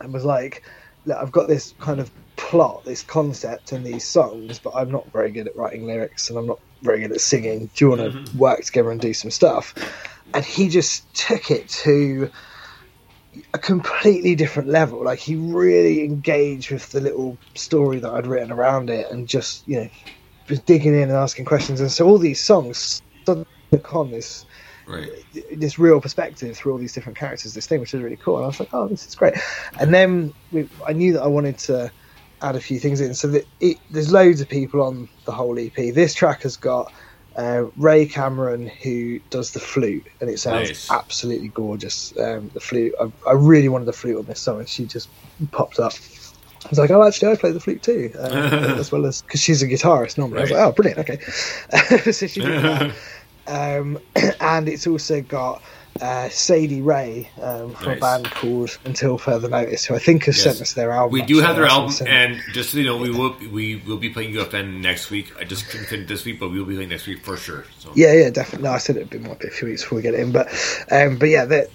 and 0.00 0.12
was 0.12 0.24
like, 0.24 0.62
Look, 1.06 1.16
I've 1.16 1.32
got 1.32 1.48
this 1.48 1.74
kind 1.80 1.98
of 1.98 2.10
plot, 2.36 2.84
this 2.84 3.02
concept, 3.02 3.72
and 3.72 3.86
these 3.86 4.04
songs, 4.04 4.58
but 4.58 4.74
I'm 4.74 4.90
not 4.90 5.10
very 5.12 5.30
good 5.30 5.46
at 5.46 5.56
writing 5.56 5.86
lyrics 5.86 6.28
and 6.28 6.38
I'm 6.38 6.46
not 6.46 6.60
very 6.82 7.00
good 7.00 7.12
at 7.12 7.20
singing. 7.20 7.70
Do 7.74 7.84
you 7.84 7.88
want 7.88 8.00
to 8.00 8.18
mm-hmm. 8.18 8.38
work 8.38 8.62
together 8.64 8.90
and 8.90 9.00
do 9.00 9.14
some 9.14 9.30
stuff? 9.30 9.74
And 10.34 10.44
he 10.44 10.68
just 10.68 11.12
took 11.14 11.50
it 11.50 11.68
to 11.68 12.30
a 13.54 13.58
completely 13.58 14.34
different 14.34 14.68
level. 14.68 15.04
Like 15.04 15.18
he 15.18 15.36
really 15.36 16.04
engaged 16.04 16.70
with 16.70 16.90
the 16.90 17.00
little 17.00 17.38
story 17.54 17.98
that 18.00 18.12
I'd 18.12 18.26
written 18.26 18.52
around 18.52 18.90
it, 18.90 19.10
and 19.10 19.28
just 19.28 19.66
you 19.66 19.80
know, 19.80 19.90
was 20.48 20.60
digging 20.60 20.94
in 20.94 21.02
and 21.02 21.12
asking 21.12 21.44
questions. 21.44 21.80
And 21.80 21.90
so 21.90 22.06
all 22.06 22.18
these 22.18 22.40
songs 22.40 23.02
suddenly 23.24 23.48
took 23.70 23.94
on 23.94 24.10
this 24.10 24.44
Right. 24.90 25.10
this 25.52 25.78
real 25.78 26.00
perspective 26.00 26.56
through 26.56 26.72
all 26.72 26.78
these 26.78 26.92
different 26.92 27.16
characters, 27.18 27.54
this 27.54 27.66
thing, 27.66 27.80
which 27.80 27.94
is 27.94 28.02
really 28.02 28.16
cool. 28.16 28.36
And 28.36 28.44
I 28.44 28.46
was 28.48 28.60
like, 28.60 28.70
oh, 28.72 28.88
this 28.88 29.06
is 29.06 29.14
great. 29.14 29.34
And 29.78 29.94
then 29.94 30.34
we, 30.52 30.68
I 30.86 30.92
knew 30.92 31.12
that 31.14 31.22
I 31.22 31.28
wanted 31.28 31.58
to 31.58 31.90
add 32.42 32.56
a 32.56 32.60
few 32.60 32.78
things 32.78 33.00
in. 33.00 33.14
So 33.14 33.28
that 33.28 33.46
it, 33.60 33.76
there's 33.90 34.12
loads 34.12 34.40
of 34.40 34.48
people 34.48 34.82
on 34.82 35.08
the 35.24 35.32
whole 35.32 35.58
EP. 35.58 35.74
This 35.74 36.14
track 36.14 36.42
has 36.42 36.56
got 36.56 36.92
uh, 37.36 37.64
Ray 37.76 38.06
Cameron 38.06 38.66
who 38.66 39.20
does 39.30 39.52
the 39.52 39.60
flute, 39.60 40.06
and 40.20 40.28
it 40.28 40.38
sounds 40.38 40.68
Nice. 40.68 40.90
absolutely 40.90 41.48
gorgeous. 41.48 42.12
Um, 42.18 42.50
the 42.54 42.60
flute, 42.60 42.94
I, 43.00 43.10
I 43.28 43.32
really 43.32 43.68
wanted 43.68 43.84
the 43.86 43.92
flute 43.92 44.18
on 44.18 44.24
this 44.24 44.40
song, 44.40 44.58
and 44.60 44.68
she 44.68 44.86
just 44.86 45.08
popped 45.52 45.78
up. 45.78 45.92
I 46.64 46.68
was 46.68 46.78
like, 46.78 46.90
oh, 46.90 47.02
actually, 47.06 47.32
I 47.32 47.36
play 47.36 47.52
the 47.52 47.60
flute 47.60 47.82
too, 47.82 48.12
uh, 48.18 48.74
as 48.78 48.92
well 48.92 49.06
as 49.06 49.22
because 49.22 49.40
she's 49.40 49.62
a 49.62 49.66
guitarist 49.66 50.18
normally. 50.18 50.40
I 50.40 50.42
was 50.42 50.50
like, 50.50 50.60
oh, 50.60 50.72
brilliant, 50.72 50.98
okay. 51.00 51.20
so 52.12 52.26
she 52.26 52.40
did 52.40 52.62
that 52.62 52.94
um, 53.46 53.98
and 54.40 54.68
it's 54.68 54.86
also 54.86 55.20
got 55.20 55.62
uh, 56.00 56.28
Sadie 56.30 56.80
Ray 56.80 57.28
um, 57.42 57.74
from 57.74 57.92
a 57.92 57.96
band 57.96 58.30
called 58.30 58.78
Until 58.86 59.18
Further 59.18 59.48
Notice, 59.50 59.84
who 59.84 59.94
I 59.94 59.98
think 59.98 60.24
has 60.24 60.36
Yes. 60.36 60.44
sent 60.44 60.60
us 60.62 60.72
their 60.72 60.92
album. 60.92 61.12
We 61.12 61.20
do 61.22 61.40
have 61.40 61.56
their 61.56 61.66
album, 61.66 61.94
and 62.06 62.40
just 62.52 62.70
so 62.70 62.78
you 62.78 62.84
know, 62.84 62.96
we 62.96 63.10
will 63.10 63.36
we 63.52 63.76
will 63.86 63.98
be 63.98 64.08
playing 64.08 64.32
UFN 64.32 64.80
next 64.80 65.10
week. 65.10 65.30
I 65.38 65.44
just 65.44 65.68
couldn't 65.68 65.86
fit 65.88 66.00
it 66.00 66.08
this 66.08 66.24
week, 66.24 66.40
but 66.40 66.50
we 66.50 66.58
will 66.58 66.64
be 66.64 66.74
playing 66.76 66.88
next 66.88 67.06
week 67.06 67.22
for 67.22 67.36
sure. 67.36 67.64
So 67.80 67.90
yeah, 67.94 68.14
yeah, 68.14 68.30
definitely. 68.30 68.66
No, 68.68 68.72
I 68.74 68.78
said 68.78 68.96
it'd 68.96 69.10
be 69.10 69.18
might 69.18 69.40
be 69.40 69.48
a 69.48 69.50
few 69.50 69.68
weeks 69.68 69.82
before 69.82 69.96
we 69.96 70.02
get 70.02 70.14
in, 70.14 70.32
but 70.32 70.48
um, 70.90 71.18
but 71.18 71.28
yeah, 71.28 71.44
they're 71.44 71.66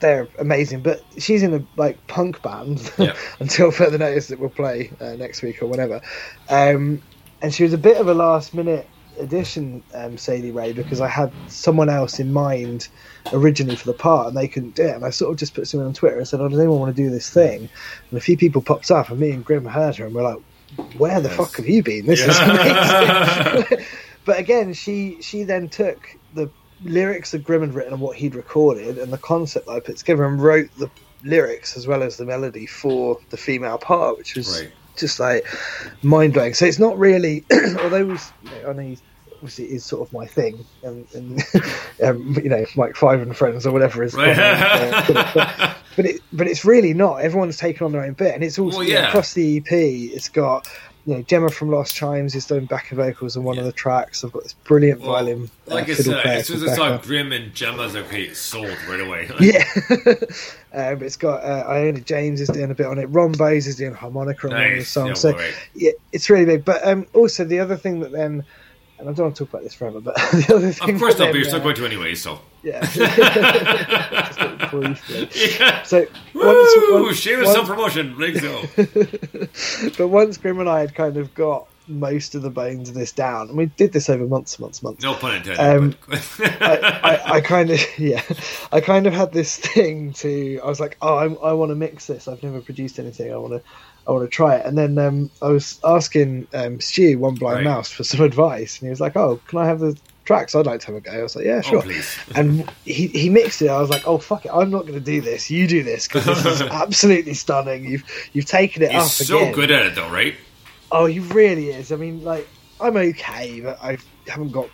they're 0.00 0.28
amazing. 0.38 0.82
But 0.82 1.02
she's 1.16 1.42
in 1.42 1.54
a 1.54 1.64
like 1.76 2.06
punk 2.06 2.42
band 2.42 2.92
Yeah. 2.98 3.14
until 3.40 3.70
further 3.70 3.96
notice 3.96 4.28
that 4.28 4.40
we'll 4.40 4.50
play 4.50 4.90
uh, 5.00 5.14
next 5.14 5.40
week 5.40 5.62
or 5.62 5.66
whatever. 5.66 6.02
Um, 6.50 7.00
and 7.40 7.54
she 7.54 7.62
was 7.62 7.72
a 7.72 7.78
bit 7.78 7.96
of 7.96 8.08
a 8.08 8.14
last 8.14 8.52
minute 8.52 8.86
addition, 9.20 9.84
um, 9.94 10.18
Sadie 10.18 10.52
Ray, 10.52 10.72
because 10.72 11.00
I 11.00 11.08
had 11.08 11.34
someone 11.48 11.90
else 11.90 12.20
in 12.20 12.32
mind 12.32 12.88
originally 13.32 13.76
for 13.76 13.86
the 13.88 13.94
part 13.94 14.28
and 14.28 14.36
they 14.36 14.48
couldn't 14.48 14.76
do 14.76 14.84
it. 14.84 14.96
And 14.96 15.04
I 15.04 15.10
sort 15.10 15.32
of 15.32 15.38
just 15.38 15.54
put 15.54 15.68
something 15.68 15.86
on 15.86 15.94
Twitter 15.94 16.18
and 16.18 16.28
said, 16.28 16.40
"Oh, 16.40 16.48
does 16.48 16.58
anyone 16.60 16.80
want 16.80 16.96
to 16.96 17.02
do 17.02 17.10
this 17.10 17.30
thing?" 17.30 17.70
And 18.10 18.18
a 18.18 18.22
few 18.22 18.36
people 18.38 18.62
popped 18.62 18.90
up, 18.90 19.10
and 19.10 19.20
me 19.20 19.32
and 19.32 19.44
Grim 19.44 19.66
heard 19.66 19.96
her, 19.96 20.06
and 20.06 20.14
we're 20.14 20.24
like, 20.24 20.38
"Where 20.92 21.20
the 21.20 21.30
Yes. 21.30 21.36
fuck 21.36 21.56
have 21.58 21.66
you 21.68 21.82
been? 21.82 22.06
This 22.06 22.26
is 22.26 22.38
amazing." 22.38 23.64
but 24.26 24.38
again, 24.38 24.74
she 24.74 25.22
she 25.22 25.44
then 25.44 25.70
took 25.70 26.00
the 26.32 26.52
lyrics 26.82 27.32
that 27.32 27.44
Grim 27.44 27.62
had 27.62 27.74
written 27.74 27.94
and 27.94 28.02
what 28.02 28.16
he'd 28.18 28.36
recorded, 28.36 28.98
and 28.98 29.12
the 29.12 29.18
concept 29.18 29.66
that 29.66 29.72
I 29.74 29.80
put 29.80 29.98
together, 29.98 30.24
and 30.24 30.42
wrote 30.42 30.70
the 30.76 30.90
lyrics 31.24 31.76
as 31.76 31.86
well 31.86 32.02
as 32.02 32.16
the 32.16 32.26
melody 32.26 32.66
for 32.66 33.18
the 33.30 33.38
female 33.38 33.78
part, 33.78 34.18
which 34.18 34.36
was 34.36 34.64
Right. 34.64 34.72
Just 34.96 35.20
like 35.20 35.46
mind 36.02 36.32
blowing. 36.32 36.54
So 36.54 36.66
it's 36.66 36.78
not 36.78 36.98
really, 36.98 37.44
although 37.82 38.06
was, 38.06 38.32
you 38.42 38.50
know, 38.50 38.70
I 38.70 38.72
know 38.72 38.96
obviously 39.44 39.66
it 39.66 39.72
is 39.72 39.84
sort 39.84 40.06
of 40.08 40.12
my 40.12 40.26
thing, 40.26 40.64
and, 40.82 41.06
and 41.14 41.42
um, 42.02 42.34
you 42.42 42.48
know, 42.48 42.64
Mike 42.76 42.96
Five 42.96 43.20
and 43.20 43.36
Friends 43.36 43.66
or 43.66 43.72
whatever 43.72 44.02
is. 44.02 44.14
Right. 44.14 44.38
uh, 44.38 45.04
but, 45.34 45.76
but 45.96 46.06
it, 46.06 46.20
but 46.32 46.46
it's 46.46 46.64
really 46.64 46.94
not. 46.94 47.16
Everyone's 47.16 47.58
taken 47.58 47.84
on 47.84 47.92
their 47.92 48.02
own 48.02 48.14
bit, 48.14 48.34
and 48.34 48.42
it's 48.42 48.58
also 48.58 48.78
Well, 48.78 48.88
yeah. 48.88 49.08
across 49.08 49.34
the 49.34 49.58
EP. 49.58 49.70
It's 49.70 50.28
got. 50.28 50.66
You 51.06 51.16
know, 51.16 51.22
Gemma 51.22 51.50
from 51.50 51.70
Lost 51.70 51.94
Chimes 51.94 52.34
is 52.34 52.46
doing 52.46 52.64
backing 52.64 52.96
vocals 52.96 53.36
on 53.36 53.44
one 53.44 53.58
of 53.58 53.66
the 53.66 53.72
tracks. 53.72 54.24
I've 54.24 54.32
got 54.32 54.44
this 54.44 54.54
brilliant 54.54 55.00
Well, 55.00 55.12
violin. 55.12 55.50
uh, 55.70 55.74
like 55.74 55.84
I 55.84 55.94
fiddle 55.94 56.14
said, 56.14 56.22
player 56.22 56.34
as 56.38 56.46
soon 56.46 56.62
as 56.62 56.70
I 56.70 56.74
saw 56.76 56.96
Grim 56.96 57.30
and 57.32 57.54
Gemma's 57.54 57.94
okay, 57.94 57.94
was 57.94 57.94
like, 57.94 58.04
okay, 58.06 58.34
sold 58.34 58.78
right 58.88 59.00
away. 59.00 59.28
Yeah. 59.40 59.64
um, 60.72 61.02
it's 61.02 61.16
got 61.16 61.44
uh, 61.44 61.64
Iona 61.68 62.00
James 62.00 62.40
is 62.40 62.48
doing 62.48 62.70
a 62.70 62.74
bit 62.74 62.86
on 62.86 62.98
it. 62.98 63.06
Ron 63.06 63.32
Bose 63.32 63.66
is 63.66 63.76
doing 63.76 63.92
harmonica 63.92 64.46
on 64.46 64.54
one 64.54 64.62
of 64.62 64.70
the 64.70 64.76
nice. 64.76 64.88
songs. 64.88 65.08
Yeah, 65.08 65.14
so 65.14 65.32
right. 65.36 65.54
yeah, 65.74 65.90
it's 66.12 66.30
really 66.30 66.46
big. 66.46 66.64
But 66.64 66.86
um, 66.86 67.06
also 67.12 67.44
the 67.44 67.58
other 67.58 67.76
thing 67.76 68.00
that 68.00 68.12
then, 68.12 68.42
and 68.98 69.08
I 69.08 69.12
don't 69.12 69.26
want 69.26 69.36
to 69.36 69.44
talk 69.44 69.52
about 69.52 69.62
this 69.62 69.74
forever, 69.74 70.00
but 70.00 70.14
the 70.32 70.54
other 70.56 70.72
thing. 70.72 70.94
Of 70.94 71.00
course 71.00 71.16
that 71.16 71.24
not, 71.24 71.32
but 71.32 71.36
you're 71.36 71.44
still 71.44 71.60
uh, 71.60 71.64
going 71.64 71.76
to 71.76 71.84
anyway, 71.84 72.14
so. 72.14 72.40
Yeah. 72.64 72.80
Just 72.86 74.70
briefly. 74.70 75.28
Yeah. 75.60 75.82
So 75.82 76.06
Woo! 76.32 76.46
once, 76.46 76.76
once, 76.90 77.16
Shameless 77.18 77.46
once- 77.46 77.56
self 77.56 77.68
promotion. 77.68 78.18
Let's 78.18 78.40
go. 78.40 79.92
but 79.98 80.08
once 80.08 80.38
Grim 80.38 80.58
and 80.60 80.68
I 80.68 80.80
had 80.80 80.94
kind 80.94 81.16
of 81.16 81.34
got 81.34 81.68
most 81.86 82.34
of 82.34 82.40
the 82.40 82.48
bones 82.48 82.88
of 82.88 82.94
this 82.94 83.12
down, 83.12 83.48
and 83.50 83.58
we 83.58 83.66
did 83.66 83.92
this 83.92 84.08
over 84.08 84.26
months, 84.26 84.58
months, 84.58 84.82
months. 84.82 85.02
No 85.02 85.12
pun 85.14 85.36
intended. 85.36 85.60
Um, 85.60 85.94
but 86.08 86.62
I, 86.62 86.76
I, 87.02 87.32
I 87.34 87.40
kind 87.42 87.70
of 87.70 87.80
yeah, 87.98 88.22
I 88.72 88.80
kind 88.80 89.06
of 89.06 89.12
had 89.12 89.32
this 89.32 89.58
thing 89.58 90.14
to. 90.14 90.60
I 90.60 90.66
was 90.66 90.80
like, 90.80 90.96
oh, 91.02 91.16
I, 91.16 91.50
I 91.50 91.52
want 91.52 91.70
to 91.70 91.76
mix 91.76 92.06
this. 92.06 92.26
I've 92.26 92.42
never 92.42 92.62
produced 92.62 92.98
anything. 92.98 93.30
I 93.32 93.36
want 93.36 93.52
to, 93.52 93.62
I 94.08 94.12
want 94.12 94.24
to 94.24 94.34
try 94.34 94.56
it. 94.56 94.64
And 94.64 94.78
then 94.78 94.96
um, 94.96 95.30
I 95.42 95.48
was 95.48 95.78
asking 95.84 96.46
um, 96.54 96.80
Stu, 96.80 97.18
One 97.18 97.34
Blind 97.34 97.56
Right. 97.56 97.64
Mouse, 97.64 97.90
for 97.92 98.04
some 98.04 98.22
advice, 98.22 98.78
and 98.80 98.86
he 98.86 98.90
was 98.90 99.00
like, 99.00 99.14
oh, 99.16 99.38
can 99.48 99.58
I 99.58 99.66
have 99.66 99.80
the 99.80 99.96
tracks? 100.24 100.54
I'd 100.54 100.66
like 100.66 100.80
to 100.80 100.86
have 100.86 100.94
a 100.96 101.00
go. 101.00 101.12
I 101.12 101.22
was 101.22 101.36
like, 101.36 101.44
yeah, 101.44 101.62
oh, 101.64 101.82
sure. 101.82 101.82
oh, 101.84 102.32
and 102.34 102.70
he, 102.84 103.08
he 103.08 103.28
mixed 103.28 103.62
it. 103.62 103.68
I 103.68 103.80
was 103.80 103.90
like, 103.90 104.06
"Oh 104.06 104.18
fuck 104.18 104.44
it, 104.46 104.50
I'm 104.52 104.70
not 104.70 104.82
going 104.82 104.94
to 104.94 105.00
do 105.00 105.20
this. 105.20 105.50
You 105.50 105.66
do 105.66 105.82
this 105.82 106.06
because 106.08 106.24
this 106.24 106.44
is 106.46 106.62
absolutely 106.62 107.34
stunning. 107.34 107.84
You've 107.84 108.04
you've 108.32 108.46
taken 108.46 108.82
it 108.82 108.92
He's 108.92 109.02
up 109.02 109.08
so 109.08 109.38
again. 109.38 109.54
good 109.54 109.70
at 109.70 109.86
it, 109.86 109.94
though, 109.94 110.10
right? 110.10 110.34
Oh, 110.92 111.06
he 111.06 111.20
really 111.20 111.70
is. 111.70 111.92
I 111.92 111.96
mean, 111.96 112.22
like 112.24 112.48
I'm 112.80 112.96
okay, 112.96 113.60
but 113.60 113.78
I 113.82 113.98
haven't 114.26 114.52
got 114.52 114.68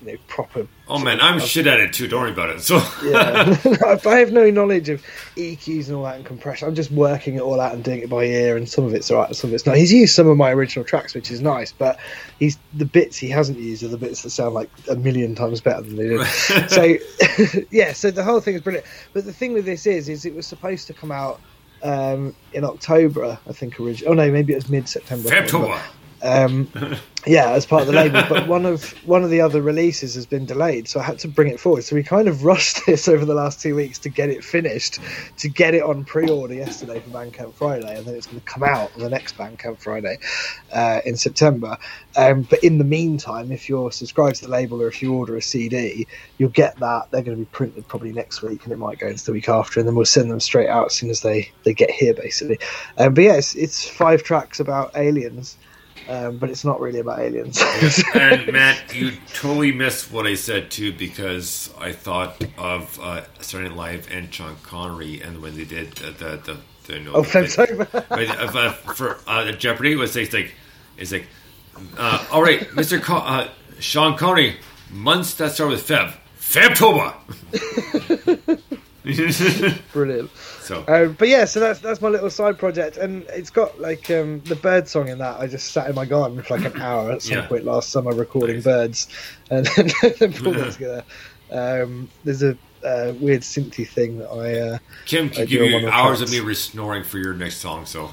you 0.00 0.12
know 0.12 0.18
proper. 0.28 0.66
Oh, 0.88 0.98
man, 0.98 1.20
I'm 1.20 1.38
shit 1.40 1.66
at 1.66 1.80
it, 1.80 1.92
too. 1.92 2.08
Don't 2.08 2.22
worry 2.22 2.30
about 2.30 2.50
it. 2.50 2.60
So, 2.60 2.76
Yeah, 3.02 3.56
I 4.06 4.16
have 4.18 4.32
no 4.32 4.50
knowledge 4.50 4.88
of 4.88 5.02
EQs 5.36 5.86
and 5.86 5.96
all 5.96 6.04
that 6.04 6.16
and 6.16 6.24
compression. 6.24 6.68
I'm 6.68 6.74
just 6.74 6.90
working 6.90 7.34
it 7.34 7.40
all 7.40 7.60
out 7.60 7.74
and 7.74 7.84
doing 7.84 8.00
it 8.00 8.08
by 8.08 8.24
ear, 8.24 8.56
and 8.56 8.68
some 8.68 8.84
of 8.84 8.94
it's 8.94 9.10
alright, 9.10 9.34
some 9.34 9.50
of 9.50 9.54
it's 9.54 9.66
not. 9.66 9.76
He's 9.76 9.92
used 9.92 10.14
some 10.14 10.28
of 10.28 10.36
my 10.36 10.52
original 10.52 10.84
tracks, 10.84 11.14
which 11.14 11.30
is 11.30 11.40
nice, 11.40 11.72
but 11.72 11.98
he's 12.38 12.58
the 12.74 12.84
bits 12.84 13.16
he 13.16 13.28
hasn't 13.28 13.58
used 13.58 13.82
are 13.82 13.88
the 13.88 13.98
bits 13.98 14.22
that 14.22 14.30
sound 14.30 14.54
like 14.54 14.70
a 14.90 14.96
million 14.96 15.34
times 15.34 15.60
better 15.60 15.82
than 15.82 15.96
they 15.96 16.08
did. 16.08 16.26
so 16.68 17.64
yeah, 17.70 17.92
so 17.92 18.10
the 18.10 18.24
whole 18.24 18.40
thing 18.40 18.54
is 18.54 18.60
brilliant. 18.60 18.86
But 19.12 19.24
the 19.24 19.32
thing 19.32 19.52
with 19.52 19.64
this 19.64 19.86
is, 19.86 20.08
is 20.08 20.24
it 20.24 20.34
was 20.34 20.46
supposed 20.46 20.86
to 20.86 20.94
come 20.94 21.12
out 21.12 21.40
um, 21.82 22.34
in 22.52 22.64
October, 22.64 23.38
I 23.46 23.52
think. 23.52 23.78
Originally, 23.80 24.10
oh 24.10 24.14
no, 24.14 24.30
maybe 24.30 24.52
it 24.52 24.56
was 24.56 24.68
mid 24.68 24.88
September. 24.88 25.28
Febtober. 25.28 25.80
Um, 26.22 26.68
yeah, 27.26 27.50
as 27.50 27.66
part 27.66 27.82
of 27.82 27.88
the 27.88 27.92
label. 27.94 28.22
But 28.28 28.46
one 28.48 28.64
of 28.64 28.90
one 29.06 29.24
of 29.24 29.30
the 29.30 29.40
other 29.40 29.60
releases 29.60 30.14
has 30.14 30.26
been 30.26 30.46
delayed, 30.46 30.88
so 30.88 31.00
I 31.00 31.02
had 31.02 31.18
to 31.20 31.28
bring 31.28 31.48
it 31.48 31.60
forward. 31.60 31.84
So 31.84 31.96
we 31.96 32.02
kind 32.02 32.28
of 32.28 32.44
rushed 32.44 32.86
this 32.86 33.08
over 33.08 33.24
the 33.24 33.34
last 33.34 33.60
two 33.60 33.74
weeks 33.74 33.98
to 34.00 34.08
get 34.08 34.30
it 34.30 34.44
finished, 34.44 34.98
to 35.38 35.48
get 35.48 35.74
it 35.74 35.82
on 35.82 36.04
pre-order 36.04 36.54
yesterday 36.54 37.00
for 37.00 37.10
Bandcamp 37.10 37.54
Friday, 37.54 37.96
and 37.96 38.06
then 38.06 38.14
it's 38.14 38.26
going 38.26 38.40
to 38.40 38.46
come 38.46 38.62
out 38.62 38.92
on 38.94 39.00
the 39.00 39.10
next 39.10 39.36
Bandcamp 39.36 39.78
Friday 39.78 40.18
uh, 40.72 41.00
in 41.04 41.16
September. 41.16 41.76
Um, 42.16 42.42
but 42.42 42.62
in 42.64 42.78
the 42.78 42.84
meantime, 42.84 43.52
if 43.52 43.68
you're 43.68 43.92
subscribed 43.92 44.36
to 44.36 44.46
the 44.46 44.50
label 44.50 44.82
or 44.82 44.88
if 44.88 45.02
you 45.02 45.14
order 45.14 45.36
a 45.36 45.42
CD, 45.42 46.06
you'll 46.38 46.50
get 46.50 46.78
that. 46.78 47.10
They're 47.10 47.22
going 47.22 47.36
to 47.36 47.44
be 47.44 47.50
printed 47.50 47.86
probably 47.88 48.12
next 48.12 48.42
week, 48.42 48.64
and 48.64 48.72
it 48.72 48.78
might 48.78 48.98
go 48.98 49.08
into 49.08 49.24
the 49.24 49.32
week 49.32 49.48
after, 49.48 49.80
and 49.80 49.88
then 49.88 49.94
we'll 49.94 50.06
send 50.06 50.30
them 50.30 50.40
straight 50.40 50.68
out 50.68 50.86
as 50.86 50.94
soon 50.94 51.10
as 51.10 51.20
they 51.20 51.50
they 51.64 51.74
get 51.74 51.90
here, 51.90 52.14
basically. 52.14 52.58
Um, 52.96 53.14
but 53.14 53.24
yeah, 53.24 53.34
it's, 53.34 53.54
it's 53.54 53.88
five 53.88 54.22
tracks 54.22 54.60
about 54.60 54.96
aliens. 54.96 55.56
Um, 56.08 56.38
but 56.38 56.48
it's 56.48 56.64
not 56.64 56.80
really 56.80 57.00
about 57.00 57.18
aliens. 57.20 57.62
and 58.14 58.46
Matt, 58.52 58.94
you 58.94 59.12
totally 59.34 59.72
missed 59.72 60.10
what 60.10 60.26
I 60.26 60.34
said 60.34 60.70
too 60.70 60.92
because 60.92 61.70
I 61.78 61.92
thought 61.92 62.42
of 62.56 62.98
uh, 63.00 63.24
Saturday 63.40 63.68
Night 63.68 63.76
Live 63.76 64.08
and 64.10 64.32
Sean 64.32 64.56
Connery 64.62 65.20
and 65.20 65.42
when 65.42 65.56
they 65.56 65.64
did 65.64 65.92
the 65.92 66.10
the, 66.12 66.36
the, 66.36 66.56
the 66.86 67.00
no, 67.00 67.12
oh, 67.12 67.22
the- 67.22 67.28
Febtober. 67.28 68.10
Right, 68.10 68.28
uh, 68.30 68.72
for 68.72 69.18
uh, 69.26 69.52
Jeopardy 69.52 69.96
was 69.96 70.16
it's 70.16 70.32
like 70.32 70.54
it's 70.96 71.12
like 71.12 71.26
uh, 71.96 72.26
all 72.32 72.42
right, 72.42 72.60
Mr. 72.70 73.00
Co- 73.00 73.16
uh, 73.16 73.48
Sean 73.78 74.16
Connery, 74.16 74.56
months 74.90 75.34
that 75.34 75.52
start 75.52 75.70
with 75.70 75.86
Feb, 75.86 76.14
Febtober. 76.38 77.14
Brilliant. 79.92 80.30
So 80.68 80.84
Um, 80.86 81.14
but 81.18 81.28
yeah, 81.28 81.46
so 81.46 81.60
that's 81.60 81.80
that's 81.80 82.02
my 82.02 82.08
little 82.08 82.28
side 82.28 82.58
project, 82.58 82.98
and 82.98 83.24
it's 83.30 83.48
got 83.50 83.80
like 83.80 84.10
um, 84.10 84.40
the 84.40 84.54
bird 84.54 84.86
song 84.86 85.08
in 85.08 85.18
that. 85.18 85.40
I 85.40 85.46
just 85.46 85.72
sat 85.72 85.88
in 85.88 85.94
my 85.94 86.04
garden 86.04 86.42
for 86.42 86.58
like 86.58 86.74
an 86.74 86.80
hour 86.80 87.10
at 87.12 87.22
some 87.22 87.38
Yeah. 87.38 87.46
point 87.46 87.64
last 87.64 87.88
summer 87.90 88.12
recording 88.12 88.56
Nice. 88.56 88.64
birds, 88.64 89.08
and 89.50 89.64
then, 89.66 89.90
then 90.18 90.32
pulled 90.34 90.58
it 90.58 90.72
together. 90.72 91.04
Um, 91.50 92.10
there's 92.24 92.42
a 92.42 92.50
uh, 92.84 93.14
weird 93.18 93.40
synthy 93.40 93.88
thing 93.88 94.18
that 94.18 94.28
I. 94.28 94.58
Uh, 94.74 94.78
Kim 95.06 95.30
can 95.30 95.46
give 95.46 95.70
you 95.70 95.88
hours 95.88 96.20
of 96.20 96.30
me 96.30 96.54
snoring 96.54 97.02
for 97.02 97.16
your 97.18 97.32
next 97.32 97.56
song. 97.56 97.86
So 97.86 98.10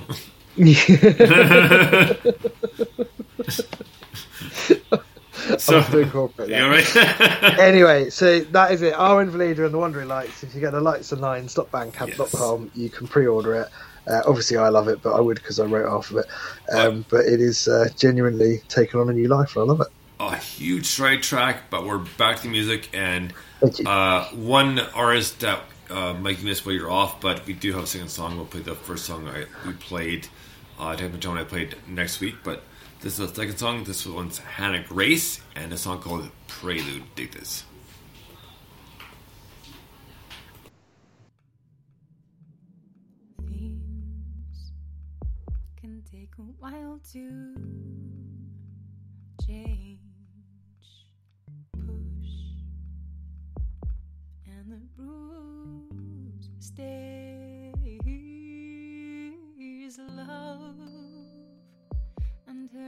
so 5.60 5.76
I'll 5.76 5.82
have 5.82 5.92
to 5.92 6.00
incorporate 6.00 6.50
that. 6.50 7.56
you 7.58 7.64
anyway, 7.64 8.10
so 8.10 8.40
that 8.40 8.72
is 8.72 8.82
it. 8.82 8.94
Arwen 8.94 9.30
Valida 9.30 9.66
and 9.66 9.74
the 9.74 9.78
Wandering 9.78 10.08
Lights. 10.08 10.44
If 10.44 10.56
you 10.56 10.62
get 10.62 10.72
the 10.72 10.82
lights 10.82 11.12
and 11.12 11.22
nine 11.22 11.48
stopbandcamp.com, 11.48 12.72
you 12.76 12.90
can 12.90 13.08
pre-order 13.08 13.56
it. 13.56 13.68
Uh, 14.08 14.22
obviously, 14.28 14.58
I 14.58 14.70
love 14.70 14.88
it, 14.88 15.02
but 15.02 15.14
I 15.14 15.20
would 15.20 15.36
because 15.38 15.60
I 15.60 15.66
wrote 15.66 15.90
half 15.90 16.12
of 16.12 16.18
it. 16.18 16.26
Um, 16.72 17.06
but 17.10 17.26
it 17.26 17.42
is 17.42 17.68
uh, 17.68 17.90
genuinely 17.98 18.60
taken 18.68 19.00
on 19.00 19.10
a 19.10 19.14
new 19.14 19.28
life, 19.28 19.56
and 19.56 19.64
I 19.64 19.66
love 19.66 19.82
it. 19.82 19.88
a 20.20 20.38
huge 20.38 20.86
stride 20.86 21.24
track, 21.24 21.70
but 21.70 21.86
we're 21.86 21.98
back 21.98 22.40
to 22.42 22.48
music 22.48 22.90
and 22.94 23.34
Thank 23.60 23.80
you. 23.80 23.88
uh, 23.88 24.26
one 24.30 24.80
artist 24.80 25.40
that 25.42 25.62
uh, 25.90 26.14
Mike 26.14 26.40
you 26.40 26.46
missed 26.46 26.66
while 26.66 26.76
you're 26.76 26.92
off, 26.92 27.20
but 27.22 27.46
we 27.46 27.54
do 27.54 27.74
have 27.74 27.84
a 27.84 27.88
second 27.88 28.10
song. 28.10 28.38
We'll 28.38 28.46
play 28.46 28.62
the 28.62 28.76
first 28.76 29.06
song 29.06 29.28
I, 29.28 29.46
we 29.68 29.74
played. 29.74 30.28
Uh, 30.78 30.96
Tone 30.96 31.38
I 31.38 31.44
played 31.46 31.76
next 31.88 32.20
week, 32.20 32.36
but 32.44 32.64
this 33.06 33.20
is 33.20 33.30
the 33.30 33.36
second 33.36 33.58
song. 33.60 33.84
This 33.84 34.08
one's 34.08 34.40
Hannah 34.40 34.82
Grace 34.82 35.40
and 35.56 35.72
a 35.72 35.78
song 35.78 36.00
called 36.02 36.28
Prelude. 36.48 37.04
Dig 37.14 37.32
this. 37.34 37.64
Things 43.46 44.72
can 45.80 46.02
take 46.12 46.32
a 46.40 46.42
while 46.42 47.00
to 47.14 47.56
change, 49.46 50.00
push, 51.74 52.32
and 54.48 54.72
the 54.72 54.82
bruise 54.98 56.50
stays. 56.60 57.05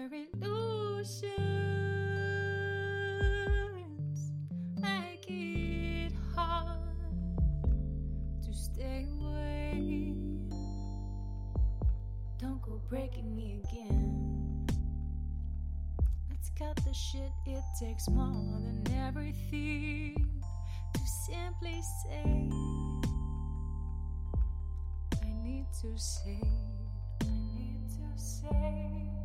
Her 0.10 0.16
illusions 0.16 1.22
make 4.80 5.26
it 5.28 6.14
hard 6.36 6.80
to 8.42 8.54
stay 8.54 9.06
away. 9.20 10.14
Don't 12.38 12.62
go 12.62 12.82
breaking 12.90 13.36
me 13.36 13.62
again. 13.64 14.68
Let's 16.30 16.52
cut 16.58 16.76
the 16.86 16.94
shit, 16.94 17.32
it 17.46 17.64
takes 17.80 18.08
more 18.08 18.62
than 18.62 18.84
everything 19.08 20.16
to 20.94 21.00
simply 21.26 21.82
say. 22.04 22.50
I 25.22 25.30
need 25.44 25.66
to 25.82 25.98
say, 25.98 26.40
I 27.22 27.26
need 27.56 27.88
to 27.90 28.22
say. 28.22 29.17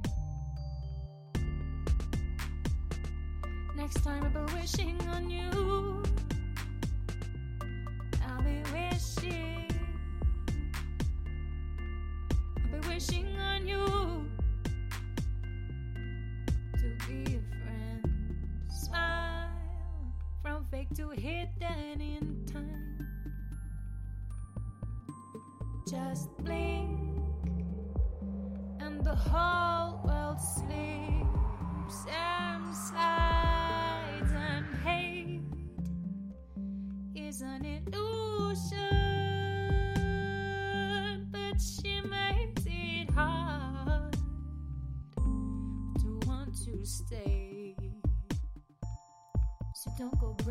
Next 3.82 4.04
time 4.04 4.22
I'll 4.36 4.46
be 4.46 4.54
wishing 4.54 4.96
on 5.08 5.28
you. 5.28 6.21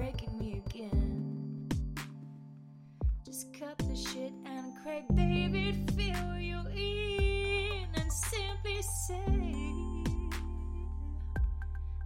Breaking 0.01 0.35
me 0.39 0.63
again. 0.65 1.69
Just 3.23 3.53
cut 3.53 3.77
the 3.77 3.95
shit 3.95 4.33
and 4.47 4.73
Craig 4.81 5.03
David 5.13 5.91
fill 5.95 6.37
you 6.39 6.59
in 6.75 7.85
and 7.93 8.11
simply 8.11 8.81
say, 8.81 9.21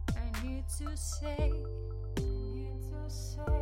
I 0.10 0.44
need 0.44 0.66
to 0.78 0.98
say, 0.98 1.54
I 2.18 2.22
need 2.54 2.82
to 2.92 3.10
say. 3.10 3.54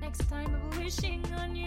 Next 0.00 0.28
time 0.30 0.54
I'm 0.54 0.80
wishing 0.80 1.24
on 1.40 1.56
you, 1.56 1.57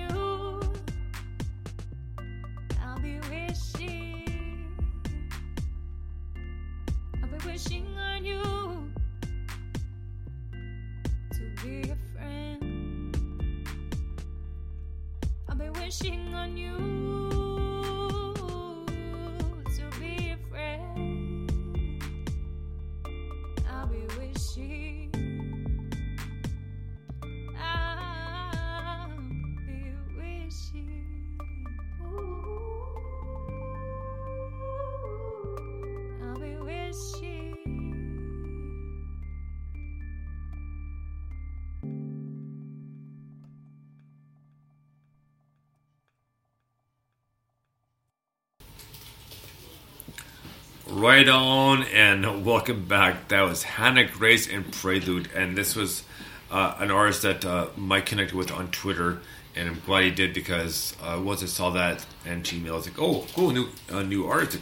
Right 51.02 51.28
on, 51.28 51.82
and 51.86 52.46
welcome 52.46 52.86
back. 52.86 53.30
That 53.30 53.42
was 53.42 53.64
Hannah 53.64 54.06
Grace 54.06 54.48
and 54.48 54.72
Prelude, 54.72 55.32
and 55.36 55.58
this 55.58 55.76
was 55.76 56.04
uh, 56.52 56.76
an 56.78 56.92
artist 56.92 57.24
that 57.24 57.44
uh, 57.44 57.70
Mike 57.76 58.06
connected 58.06 58.36
with 58.36 58.52
on 58.52 58.70
Twitter, 58.70 59.20
and 59.56 59.68
I'm 59.68 59.82
glad 59.84 60.04
he 60.04 60.12
did 60.12 60.32
because 60.32 60.96
uh, 61.02 61.20
once 61.20 61.42
I 61.42 61.48
saw 61.48 61.72
that 61.72 62.06
and 62.24 62.46
she 62.46 62.60
emailed, 62.60 62.74
I 62.74 62.76
was 62.76 62.88
like, 62.88 63.02
"Oh, 63.02 63.26
cool, 63.34 63.50
new 63.50 63.70
uh, 63.92 64.04
new 64.04 64.28
artist." 64.28 64.60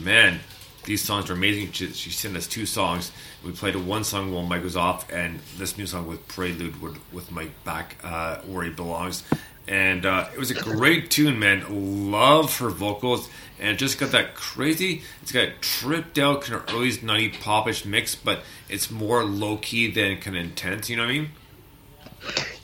Man, 0.00 0.40
these 0.82 1.04
songs 1.04 1.30
are 1.30 1.34
amazing. 1.34 1.70
She, 1.70 1.92
she 1.92 2.10
sent 2.10 2.36
us 2.36 2.48
two 2.48 2.66
songs. 2.66 3.12
We 3.44 3.52
played 3.52 3.76
one 3.76 4.02
song 4.02 4.32
while 4.32 4.42
Mike 4.42 4.64
was 4.64 4.76
off, 4.76 5.08
and 5.12 5.38
this 5.58 5.78
new 5.78 5.86
song 5.86 6.08
with 6.08 6.26
Prelude 6.26 6.82
with, 6.82 6.98
with 7.12 7.30
Mike 7.30 7.52
back 7.62 7.94
uh, 8.02 8.38
where 8.38 8.64
he 8.64 8.70
belongs. 8.70 9.22
And 9.68 10.06
uh, 10.06 10.28
it 10.32 10.38
was 10.38 10.50
a 10.50 10.54
great 10.54 11.10
tune, 11.10 11.38
man. 11.38 12.10
Love 12.12 12.56
her 12.58 12.70
vocals, 12.70 13.28
and 13.58 13.70
it 13.70 13.76
just 13.78 13.98
got 13.98 14.12
that 14.12 14.34
crazy. 14.34 15.02
It's 15.22 15.32
got 15.32 15.48
a 15.48 15.52
tripped 15.60 16.18
out 16.18 16.42
kind 16.42 16.54
of 16.54 16.74
early 16.74 16.92
'90s 16.92 17.40
popish 17.40 17.84
mix, 17.84 18.14
but 18.14 18.40
it's 18.68 18.90
more 18.90 19.24
low 19.24 19.56
key 19.56 19.90
than 19.90 20.18
kind 20.18 20.36
of 20.36 20.44
intense. 20.44 20.88
You 20.88 20.96
know 20.96 21.02
what 21.02 21.10
I 21.10 21.12
mean? 21.12 21.30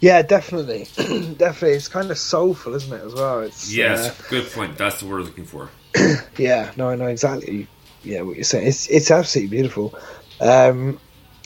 Yeah, 0.01 0.23
definitely, 0.23 0.87
definitely. 1.37 1.77
It's 1.77 1.89
kind 1.89 2.11
of 2.11 2.19
soulful, 2.19 2.75
isn't 2.75 2.93
it? 2.93 3.05
As 3.05 3.15
well. 3.15 3.41
It's 3.41 3.73
Yes, 3.73 4.09
uh, 4.09 4.25
good 4.29 4.51
point. 4.51 4.77
That's 4.77 5.01
the 5.01 5.07
word 5.07 5.21
I'm 5.21 5.27
looking 5.27 5.45
for. 5.45 5.71
yeah, 6.37 6.73
no, 6.77 6.89
I 6.89 6.97
know 6.97 7.07
exactly. 7.07 7.69
Yeah, 8.05 8.23
what 8.23 8.37
you're 8.37 8.45
saying. 8.45 8.67
It's 8.67 8.89
it's 8.89 9.11
absolutely 9.11 9.57
beautiful. 9.57 9.95
Um, 10.41 10.99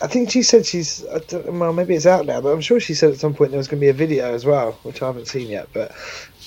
I 0.03 0.07
think 0.07 0.31
she 0.31 0.43
said 0.43 0.67
she's. 0.67 1.07
I 1.07 1.19
don't, 1.21 1.59
well, 1.59 1.73
maybe 1.73 1.95
it's 1.95 2.07
out 2.07 2.27
now, 2.27 2.41
but 2.41 2.51
I'm 2.53 2.61
sure 2.61 2.81
she 2.81 2.95
said 2.95 3.13
at 3.13 3.19
some 3.19 3.35
point 3.35 3.51
there 3.51 3.59
was 3.59 3.69
going 3.69 3.81
to 3.81 3.85
be 3.85 3.89
a 3.89 3.95
video 3.95 4.35
as 4.35 4.45
well, 4.45 4.73
which 4.83 5.01
I 5.03 5.07
haven't 5.07 5.27
seen 5.27 5.49
yet. 5.49 5.69
But 5.73 5.93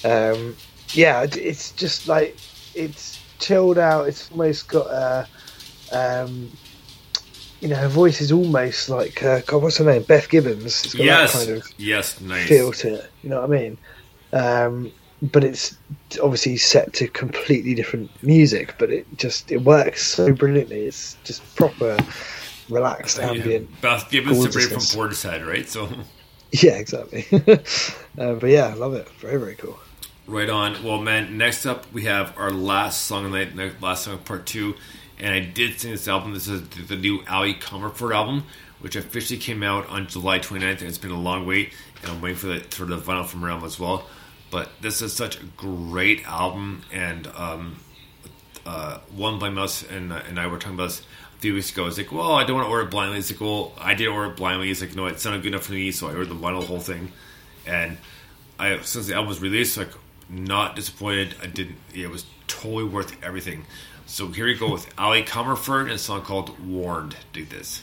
um, 0.04 0.56
yeah, 0.94 1.26
it's 1.32 1.72
just 1.72 2.08
like 2.08 2.38
it's 2.76 3.20
chilled 3.40 3.78
out. 3.78 4.08
It's 4.08 4.30
almost 4.32 4.68
got 4.68 4.88
a. 4.88 5.28
Um, 5.92 6.52
you 7.62 7.68
know, 7.68 7.76
her 7.76 7.90
voice 7.90 8.22
is 8.22 8.32
almost 8.32 8.88
like 8.90 9.22
uh, 9.24 9.42
God. 9.46 9.64
What's 9.64 9.78
her 9.78 9.84
name? 9.86 10.04
Beth 10.04 10.30
Gibbons. 10.30 10.86
It's 10.86 10.94
got 10.94 11.04
Yes, 11.06 11.34
that 11.34 11.46
kind 11.48 11.58
of 11.58 11.68
yes, 11.78 12.22
nice. 12.22 12.48
feel 12.48 12.72
to 12.72 12.96
it. 12.96 13.10
You 13.24 13.30
know 13.32 13.42
what 13.42 13.52
I 13.52 13.54
mean? 13.62 13.78
Um, 14.32 14.92
but 15.22 15.44
it's 15.44 15.76
obviously 16.24 16.56
set 16.56 16.94
to 16.94 17.08
completely 17.10 17.74
different 17.76 18.10
music, 18.24 18.76
but 18.78 18.90
it 18.92 19.06
just 19.18 19.52
it 19.52 19.64
works 19.64 20.06
so 20.06 20.32
brilliantly. 20.32 20.84
It's 20.84 21.18
just 21.26 21.44
proper 21.58 21.98
relaxed 22.70 23.20
ambient. 23.20 23.82
Beth 23.82 24.10
Gibbons 24.10 24.42
separated 24.42 24.70
from. 24.70 24.82
Portishead, 24.82 25.46
right? 25.48 25.68
So. 25.68 25.90
Yeah, 26.52 26.78
exactly. 26.78 27.28
uh, 28.18 28.34
but 28.34 28.50
yeah, 28.50 28.70
I 28.70 28.74
love 28.74 28.96
it. 28.96 29.08
Very 29.20 29.38
very 29.38 29.54
cool. 29.54 29.80
Right 30.26 30.50
on. 30.50 30.84
Well, 30.84 30.98
man, 30.98 31.38
next 31.38 31.68
up 31.68 31.86
we 31.94 32.06
have 32.06 32.36
our 32.40 32.50
last 32.50 33.04
song 33.04 33.26
of 33.26 33.32
the 33.34 33.46
night, 33.46 33.80
last 33.84 34.06
song 34.06 34.16
of 34.16 34.26
part 34.26 34.48
two. 34.48 34.74
And 35.20 35.32
I 35.32 35.42
did 35.42 35.80
sing 35.80 35.92
this 35.92 36.08
album. 36.08 36.34
This 36.34 36.48
is 36.48 36.68
the 36.70 36.96
new 36.96 37.24
Ali 37.30 37.54
Comerford 37.54 38.16
album, 38.16 38.46
which 38.80 38.96
officially 38.96 39.40
came 39.40 39.62
out 39.62 39.88
on 39.90 40.08
July 40.08 40.40
29th. 40.40 40.80
And 40.80 40.84
it's 40.84 40.98
been 40.98 41.12
a 41.12 41.20
long 41.20 41.46
wait, 41.46 41.72
and 42.02 42.12
I'm 42.12 42.20
waiting 42.20 42.38
for 42.38 42.48
the, 42.48 42.62
for 42.62 42.86
the 42.86 42.98
vinyl 42.98 43.28
from 43.28 43.42
her 43.42 43.50
album 43.50 43.66
as 43.68 43.80
well. 43.80 44.08
But 44.50 44.70
this 44.82 45.04
is 45.04 45.14
such 45.14 45.40
a 45.40 45.44
great 45.56 46.26
album, 46.26 46.82
and 46.92 47.28
um, 47.36 47.80
uh, 48.66 49.00
one 49.16 49.40
by 49.40 49.50
us 49.50 49.84
and, 49.84 50.14
uh, 50.14 50.22
and 50.28 50.40
I 50.40 50.48
were 50.48 50.58
talking 50.58 50.76
about 50.76 50.90
this 50.90 51.02
few 51.40 51.54
weeks 51.54 51.72
ago. 51.72 51.88
It's 51.88 51.98
like, 51.98 52.12
well, 52.12 52.34
I 52.34 52.44
don't 52.44 52.56
want 52.58 52.68
to 52.68 52.72
order 52.72 52.86
blindly. 52.86 53.18
It's 53.18 53.32
like, 53.32 53.42
well, 53.42 53.74
I 53.80 53.94
did 53.94 54.08
order 54.08 54.34
blindly. 54.34 54.70
It's 54.70 54.82
like, 54.82 54.96
no, 54.96 55.06
it 55.08 55.20
sounded 55.20 55.42
good 55.42 55.50
enough 55.50 55.64
for 55.64 55.74
me, 55.74 55.92
so 55.92 56.08
I 56.08 56.12
ordered 56.12 56.30
the 56.30 56.36
vinyl 56.36 56.64
whole 56.64 56.80
thing. 56.80 57.12
And 57.66 57.98
I 58.60 58.80
since 58.82 59.08
the 59.08 59.16
album 59.16 59.30
was 59.30 59.42
released, 59.42 59.78
like 59.78 59.92
not 60.30 60.76
disappointed. 60.76 61.36
I 61.42 61.48
didn't. 61.48 61.78
It 61.94 62.10
was 62.10 62.26
totally 62.48 62.84
worth 62.84 63.16
everything. 63.24 63.66
So 64.06 64.28
here 64.28 64.46
we 64.46 64.56
go 64.56 64.72
with 64.72 64.92
Ali 64.98 65.24
Comerford 65.24 65.84
and 65.84 65.92
a 65.92 65.98
song 65.98 66.22
called 66.22 66.60
"Warned." 66.66 67.16
Do 67.32 67.46
this. 67.46 67.82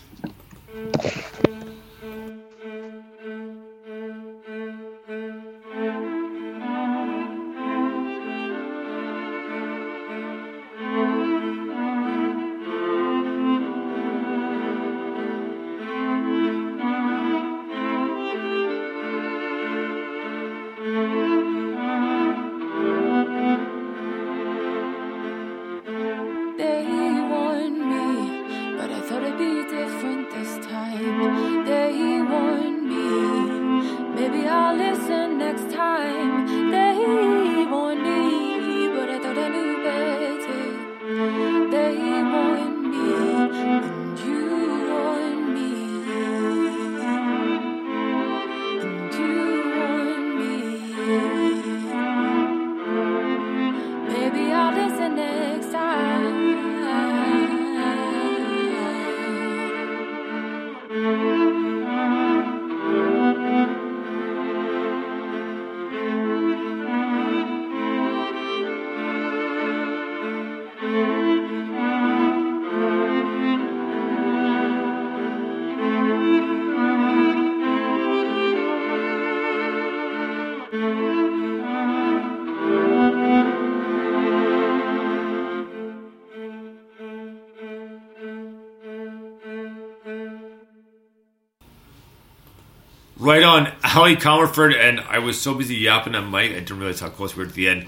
Ali 93.97 94.17
Comerford, 94.17 94.75
and 94.77 95.01
I 95.01 95.21
was 95.21 95.41
so 95.41 95.55
busy 95.55 95.77
yapping 95.77 96.15
at 96.15 96.25
Mike, 96.25 96.51
I 96.51 96.55
didn't 96.57 96.79
realize 96.79 97.01
how 97.01 97.09
close 97.09 97.35
we 97.35 97.43
were 97.43 97.49
at 97.49 97.55
the 97.55 97.69
end. 97.69 97.87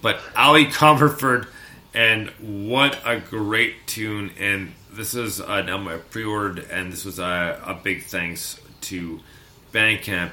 But 0.00 0.18
Ali 0.34 0.64
Comerford, 0.64 1.48
and 1.92 2.30
what 2.40 2.98
a 3.04 3.20
great 3.20 3.86
tune! 3.86 4.30
And 4.40 4.72
this 4.90 5.14
is 5.14 5.38
an 5.38 5.68
album 5.68 5.88
I 5.88 5.98
pre-ordered, 5.98 6.60
and 6.70 6.90
this 6.90 7.04
was 7.04 7.18
a, 7.18 7.60
a 7.66 7.74
big 7.74 8.04
thanks 8.04 8.58
to 8.82 9.20
Bandcamp. 9.70 10.30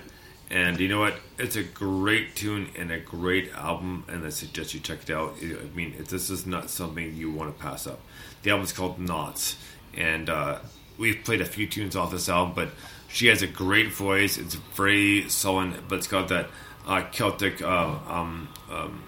And 0.50 0.80
you 0.80 0.88
know 0.88 1.02
what? 1.02 1.16
It's 1.38 1.58
a 1.58 1.64
great 1.64 2.38
tune 2.38 2.70
and 2.78 2.90
a 2.90 3.00
great 3.00 3.52
album, 3.54 4.06
and 4.08 4.26
I 4.26 4.30
suggest 4.30 4.74
you 4.74 4.80
check 4.80 5.00
it 5.04 5.10
out. 5.10 5.36
I 5.44 5.76
mean, 5.76 5.94
this 6.08 6.30
is 6.30 6.46
not 6.46 6.70
something 6.70 7.18
you 7.18 7.32
want 7.32 7.56
to 7.56 7.62
pass 7.62 7.86
up. 7.86 8.00
The 8.44 8.52
album's 8.52 8.72
called 8.72 8.98
Knots, 8.98 9.58
and 9.94 10.30
uh, 10.30 10.60
we've 10.98 11.22
played 11.26 11.42
a 11.42 11.46
few 11.46 11.68
tunes 11.68 11.98
off 11.98 12.12
this 12.12 12.30
album, 12.30 12.54
but 12.56 12.70
she 13.08 13.28
has 13.28 13.42
a 13.42 13.48
great 13.48 13.92
voice. 13.92 14.38
It's 14.38 14.56
very 14.56 15.30
sullen, 15.30 15.76
but 15.88 16.00
it's 16.00 16.08
got 16.08 16.28
that 16.30 16.50
uh, 16.86 17.04
Celtic 17.12 17.62
uh, 17.62 17.96
um, 18.08 18.50
um, 18.70 19.04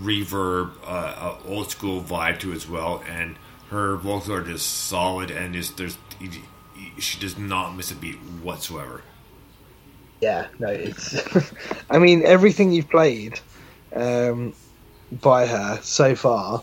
reverb, 0.00 0.72
uh, 0.82 0.86
uh, 0.86 1.38
old 1.46 1.70
school 1.70 2.02
vibe 2.02 2.38
to 2.40 2.52
it 2.52 2.56
as 2.56 2.68
well. 2.68 3.02
And 3.08 3.36
her 3.70 3.96
vocals 3.96 4.30
are 4.30 4.42
just 4.42 4.66
solid, 4.66 5.30
and 5.30 5.54
just 5.54 5.76
there's 5.76 5.98
she 6.98 7.18
does 7.20 7.38
not 7.38 7.76
miss 7.76 7.90
a 7.90 7.94
beat 7.94 8.16
whatsoever. 8.42 9.02
Yeah, 10.20 10.46
no, 10.58 10.68
it's. 10.68 11.16
I 11.90 11.98
mean, 11.98 12.24
everything 12.24 12.72
you've 12.72 12.88
played 12.88 13.38
um, 13.94 14.54
by 15.10 15.46
her 15.46 15.78
so 15.82 16.14
far, 16.14 16.62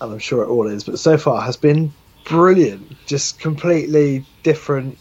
and 0.00 0.12
I'm 0.12 0.18
sure 0.18 0.42
it 0.42 0.48
all 0.48 0.66
is, 0.66 0.84
but 0.84 0.98
so 0.98 1.16
far 1.16 1.42
has 1.42 1.56
been 1.56 1.92
brilliant. 2.24 2.96
Just 3.06 3.38
completely 3.40 4.24
different. 4.42 4.98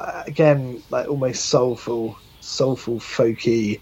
Uh, 0.00 0.22
again, 0.26 0.82
like 0.90 1.08
almost 1.08 1.46
soulful, 1.46 2.16
soulful, 2.40 2.98
folky, 3.00 3.80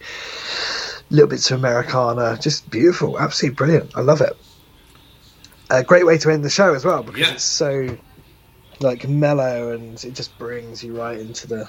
little 1.10 1.28
bits 1.28 1.50
of 1.50 1.58
Americana. 1.58 2.36
Just 2.40 2.68
beautiful, 2.70 3.18
absolutely 3.18 3.54
brilliant. 3.54 3.96
I 3.96 4.00
love 4.00 4.20
it. 4.20 4.36
A 5.70 5.84
great 5.84 6.06
way 6.06 6.18
to 6.18 6.30
end 6.30 6.44
the 6.44 6.50
show 6.50 6.74
as 6.74 6.84
well 6.84 7.02
because 7.02 7.20
Yeah. 7.20 7.32
it's 7.34 7.44
so 7.44 7.96
like 8.80 9.08
mellow 9.08 9.72
and 9.72 10.02
it 10.04 10.14
just 10.14 10.36
brings 10.38 10.82
you 10.82 10.96
right 10.96 11.18
into 11.18 11.46
the 11.46 11.68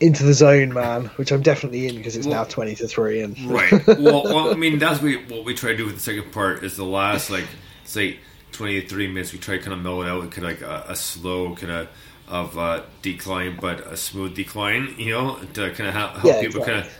into 0.00 0.24
the 0.24 0.34
zone, 0.34 0.72
man. 0.72 1.06
Which 1.16 1.30
I'm 1.30 1.42
definitely 1.42 1.86
in 1.86 1.96
because 1.96 2.16
it's 2.16 2.26
now 2.26 2.44
twenty 2.44 2.74
to 2.76 2.88
three 2.88 3.20
and 3.20 3.38
Right. 3.50 3.86
well, 3.86 4.24
well, 4.24 4.50
I 4.50 4.54
mean, 4.54 4.78
that's 4.78 5.00
what 5.00 5.04
we, 5.06 5.16
what 5.26 5.44
we 5.44 5.54
try 5.54 5.70
to 5.70 5.76
do 5.76 5.84
with 5.86 5.94
the 5.94 6.00
second 6.00 6.32
part 6.32 6.64
is 6.64 6.76
the 6.76 6.84
last, 6.84 7.30
like, 7.30 7.44
say, 7.84 8.18
20 8.52 8.80
to 8.82 8.88
three 8.88 9.06
minutes, 9.06 9.32
we 9.32 9.38
try 9.38 9.56
to 9.56 9.62
kind 9.62 9.72
of 9.74 9.80
mellow 9.80 10.02
it 10.02 10.08
out 10.08 10.22
with 10.22 10.30
kind 10.32 10.46
of 10.48 10.60
like 10.60 10.68
a, 10.88 10.92
a 10.92 10.96
slow 10.96 11.54
kind 11.56 11.72
of 11.72 11.88
of 12.28 12.56
uh, 12.58 12.82
decline, 13.02 13.58
but 13.60 13.80
a 13.80 13.96
smooth 13.96 14.34
decline, 14.34 14.94
you 14.98 15.12
know, 15.12 15.38
to 15.54 15.70
kind 15.72 15.88
of 15.88 15.94
help, 15.94 16.12
help 16.12 16.24
Yeah, 16.24 16.40
people 16.40 16.64
kind 16.64 16.78
of 16.80 16.92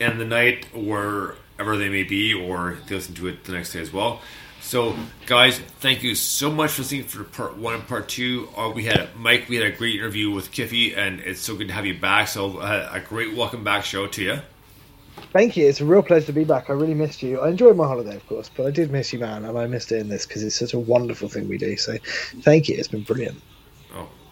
end 0.00 0.20
the 0.20 0.24
night 0.24 0.66
wherever 0.74 1.76
they 1.76 1.88
may 1.88 2.04
be, 2.04 2.32
or 2.34 2.78
they 2.86 2.94
listen 2.94 3.14
to 3.16 3.28
it 3.28 3.44
the 3.44 3.52
next 3.52 3.72
day 3.72 3.80
as 3.80 3.92
well. 3.92 4.20
So, 4.60 4.94
guys, 5.26 5.58
thank 5.58 6.02
you 6.02 6.14
so 6.14 6.50
much 6.50 6.72
for 6.72 6.82
listening 6.82 7.04
for 7.04 7.24
part 7.24 7.56
one 7.56 7.74
and 7.74 7.86
part 7.86 8.08
two. 8.08 8.48
Uh, 8.56 8.70
we 8.70 8.84
had 8.84 9.08
Mike, 9.16 9.48
we 9.48 9.56
had 9.56 9.66
a 9.66 9.70
great 9.70 9.96
interview 9.96 10.30
with 10.30 10.52
Kiffy, 10.52 10.96
and 10.96 11.20
it's 11.20 11.40
so 11.40 11.56
good 11.56 11.68
to 11.68 11.74
have 11.74 11.86
you 11.86 11.98
back. 11.98 12.28
So, 12.28 12.58
uh, 12.58 12.90
a 12.92 13.00
great 13.00 13.34
welcome 13.34 13.64
back 13.64 13.84
show 13.84 14.06
to 14.06 14.22
you. 14.22 14.38
Thank 15.32 15.56
you. 15.56 15.66
It's 15.66 15.80
a 15.80 15.84
real 15.84 16.02
pleasure 16.02 16.26
to 16.26 16.32
be 16.32 16.44
back. 16.44 16.70
I 16.70 16.74
really 16.74 16.94
missed 16.94 17.22
you. 17.22 17.40
I 17.40 17.48
enjoyed 17.48 17.76
my 17.76 17.86
holiday, 17.86 18.16
of 18.16 18.26
course, 18.26 18.50
but 18.54 18.66
I 18.66 18.70
did 18.70 18.90
miss 18.90 19.12
you, 19.12 19.18
man, 19.18 19.44
and 19.44 19.58
I 19.58 19.66
missed 19.66 19.88
doing 19.88 20.08
this 20.08 20.26
because 20.26 20.42
it's 20.42 20.56
such 20.56 20.74
a 20.74 20.78
wonderful 20.78 21.28
thing 21.28 21.48
we 21.48 21.58
do. 21.58 21.76
So, 21.76 21.96
thank 22.42 22.68
you. 22.68 22.76
It's 22.76 22.88
been 22.88 23.02
brilliant. 23.02 23.40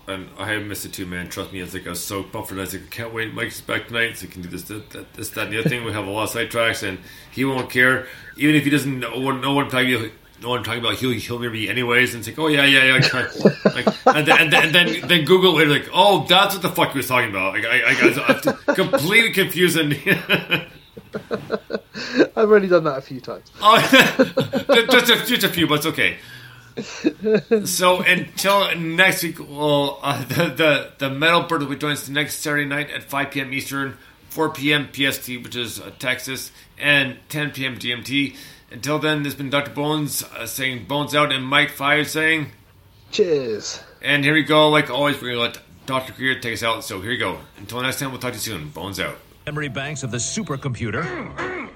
And 0.09 0.31
I 0.39 0.51
have 0.53 0.65
missed 0.65 0.87
it 0.87 0.95
too, 0.95 1.05
man. 1.05 1.29
Trust 1.29 1.53
me, 1.53 1.61
it's 1.61 1.75
like 1.75 1.87
I 1.87 1.91
was 1.91 2.03
so 2.03 2.23
pumped. 2.23 2.51
I 2.51 2.55
was 2.55 2.73
like, 2.73 2.85
I 2.85 2.87
can't 2.87 3.13
wait. 3.13 3.35
Mike's 3.35 3.61
back 3.61 3.89
tonight, 3.89 4.17
so 4.17 4.27
he 4.27 4.33
can 4.33 4.41
do 4.41 4.49
this, 4.49 4.63
that, 4.63 4.89
that, 4.91 5.13
this, 5.13 5.29
that, 5.31 5.45
and 5.45 5.53
the 5.53 5.61
other 5.61 5.69
thing. 5.69 5.85
We 5.85 5.93
have 5.93 6.07
a 6.07 6.11
lot 6.11 6.25
of 6.25 6.31
sidetracks, 6.35 6.83
and 6.83 6.99
he 7.31 7.45
won't 7.45 7.69
care. 7.69 8.07
Even 8.39 8.55
if 8.55 8.65
he 8.65 8.71
doesn't 8.71 9.01
know, 9.01 9.21
what- 9.21 9.41
know 9.43 9.53
what 9.53 9.67
I'm 9.67 9.71
talking 9.71 9.95
about, 9.95 10.11
know 10.41 10.49
what 10.49 10.65
talking 10.65 10.81
about, 10.81 10.95
he'll, 10.95 11.11
he'll 11.11 11.39
hear 11.41 11.51
me 11.51 11.69
anyways 11.69 12.15
and 12.15 12.25
say, 12.25 12.35
oh, 12.39 12.47
yeah, 12.47 12.65
yeah, 12.65 12.85
yeah. 12.85 13.29
like, 13.67 13.87
and, 14.07 14.27
then, 14.27 14.41
and, 14.41 14.53
then, 14.53 14.65
and 14.65 14.75
then, 14.75 15.09
then 15.09 15.25
Google 15.27 15.53
later, 15.53 15.71
like, 15.71 15.91
oh, 15.93 16.25
that's 16.27 16.55
what 16.55 16.63
the 16.63 16.71
fuck 16.71 16.93
he 16.93 16.99
was 16.99 17.09
talking 17.09 17.29
about. 17.29 17.53
Like, 17.53 17.67
I, 17.67 17.81
I, 17.91 18.55
I, 18.69 18.75
completely 18.75 19.33
confusing. 19.33 19.93
I've 22.35 22.49
already 22.49 22.69
done 22.69 22.85
that 22.85 22.97
a 22.99 23.03
few 23.03 23.21
times. 23.21 23.51
Oh, 23.61 23.79
just, 24.91 25.11
a, 25.11 25.27
just 25.27 25.45
a 25.45 25.49
few, 25.49 25.67
but 25.67 25.75
it's 25.75 25.87
okay. 25.87 26.17
So 27.65 28.01
until 28.03 28.75
next 28.77 29.23
week, 29.23 29.39
well, 29.41 29.99
uh, 30.03 30.25
the, 30.29 30.45
the 30.55 30.93
the 30.99 31.11
metal 31.11 31.43
bird 31.43 31.61
will 31.63 31.69
be 31.69 31.77
joining 31.77 31.97
us 31.97 32.09
next 32.09 32.37
Saturday 32.39 32.65
night 32.67 32.91
at 32.91 33.03
5 33.05 33.31
p.m. 33.31 33.53
Eastern, 33.53 33.97
4 34.31 34.51
p.m. 34.51 34.89
PST, 34.93 35.29
which 35.43 35.57
is 35.57 35.81
uh, 35.81 35.91
Texas, 35.99 36.53
and 36.79 37.17
10 37.29 37.51
p.m. 37.53 37.77
GMT. 37.79 38.37
Until 38.71 38.99
then, 38.99 39.23
this 39.23 39.33
has 39.33 39.39
been 39.39 39.51
Dr. 39.51 39.71
Bones 39.71 40.23
uh, 40.23 40.47
saying 40.47 40.85
Bones 40.87 41.15
out, 41.15 41.33
and 41.33 41.45
Mike 41.45 41.71
Fire 41.71 42.05
saying, 42.05 42.49
Cheers. 43.11 43.83
and 44.03 44.23
here 44.25 44.35
we 44.35 44.43
go. 44.43 44.69
Like 44.69 44.91
always, 44.91 45.21
we're 45.21 45.31
gonna 45.31 45.41
let 45.43 45.59
Dr. 45.87 46.13
Krieger 46.13 46.39
take 46.41 46.53
us 46.55 46.63
out. 46.63 46.85
So 46.85 47.01
here 47.01 47.11
we 47.11 47.17
go. 47.17 47.39
Until 47.57 47.81
next 47.81 47.99
time, 47.99 48.11
we'll 48.11 48.21
talk 48.21 48.33
to 48.33 48.37
you 48.37 48.41
soon. 48.43 48.69
Bones 48.69 49.01
out. 49.01 49.17
memory 49.47 49.69
banks 49.69 50.03
of 50.03 50.11
the 50.11 50.19
supercomputer. 50.19 51.05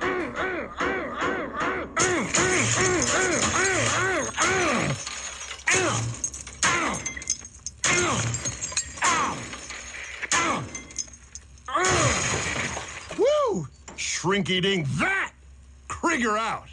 Woo! 13.19 13.69
Shrink 13.97 14.51
eating 14.51 14.87
that! 14.99 15.33
Krieger 15.89 16.37
out! 16.37 16.72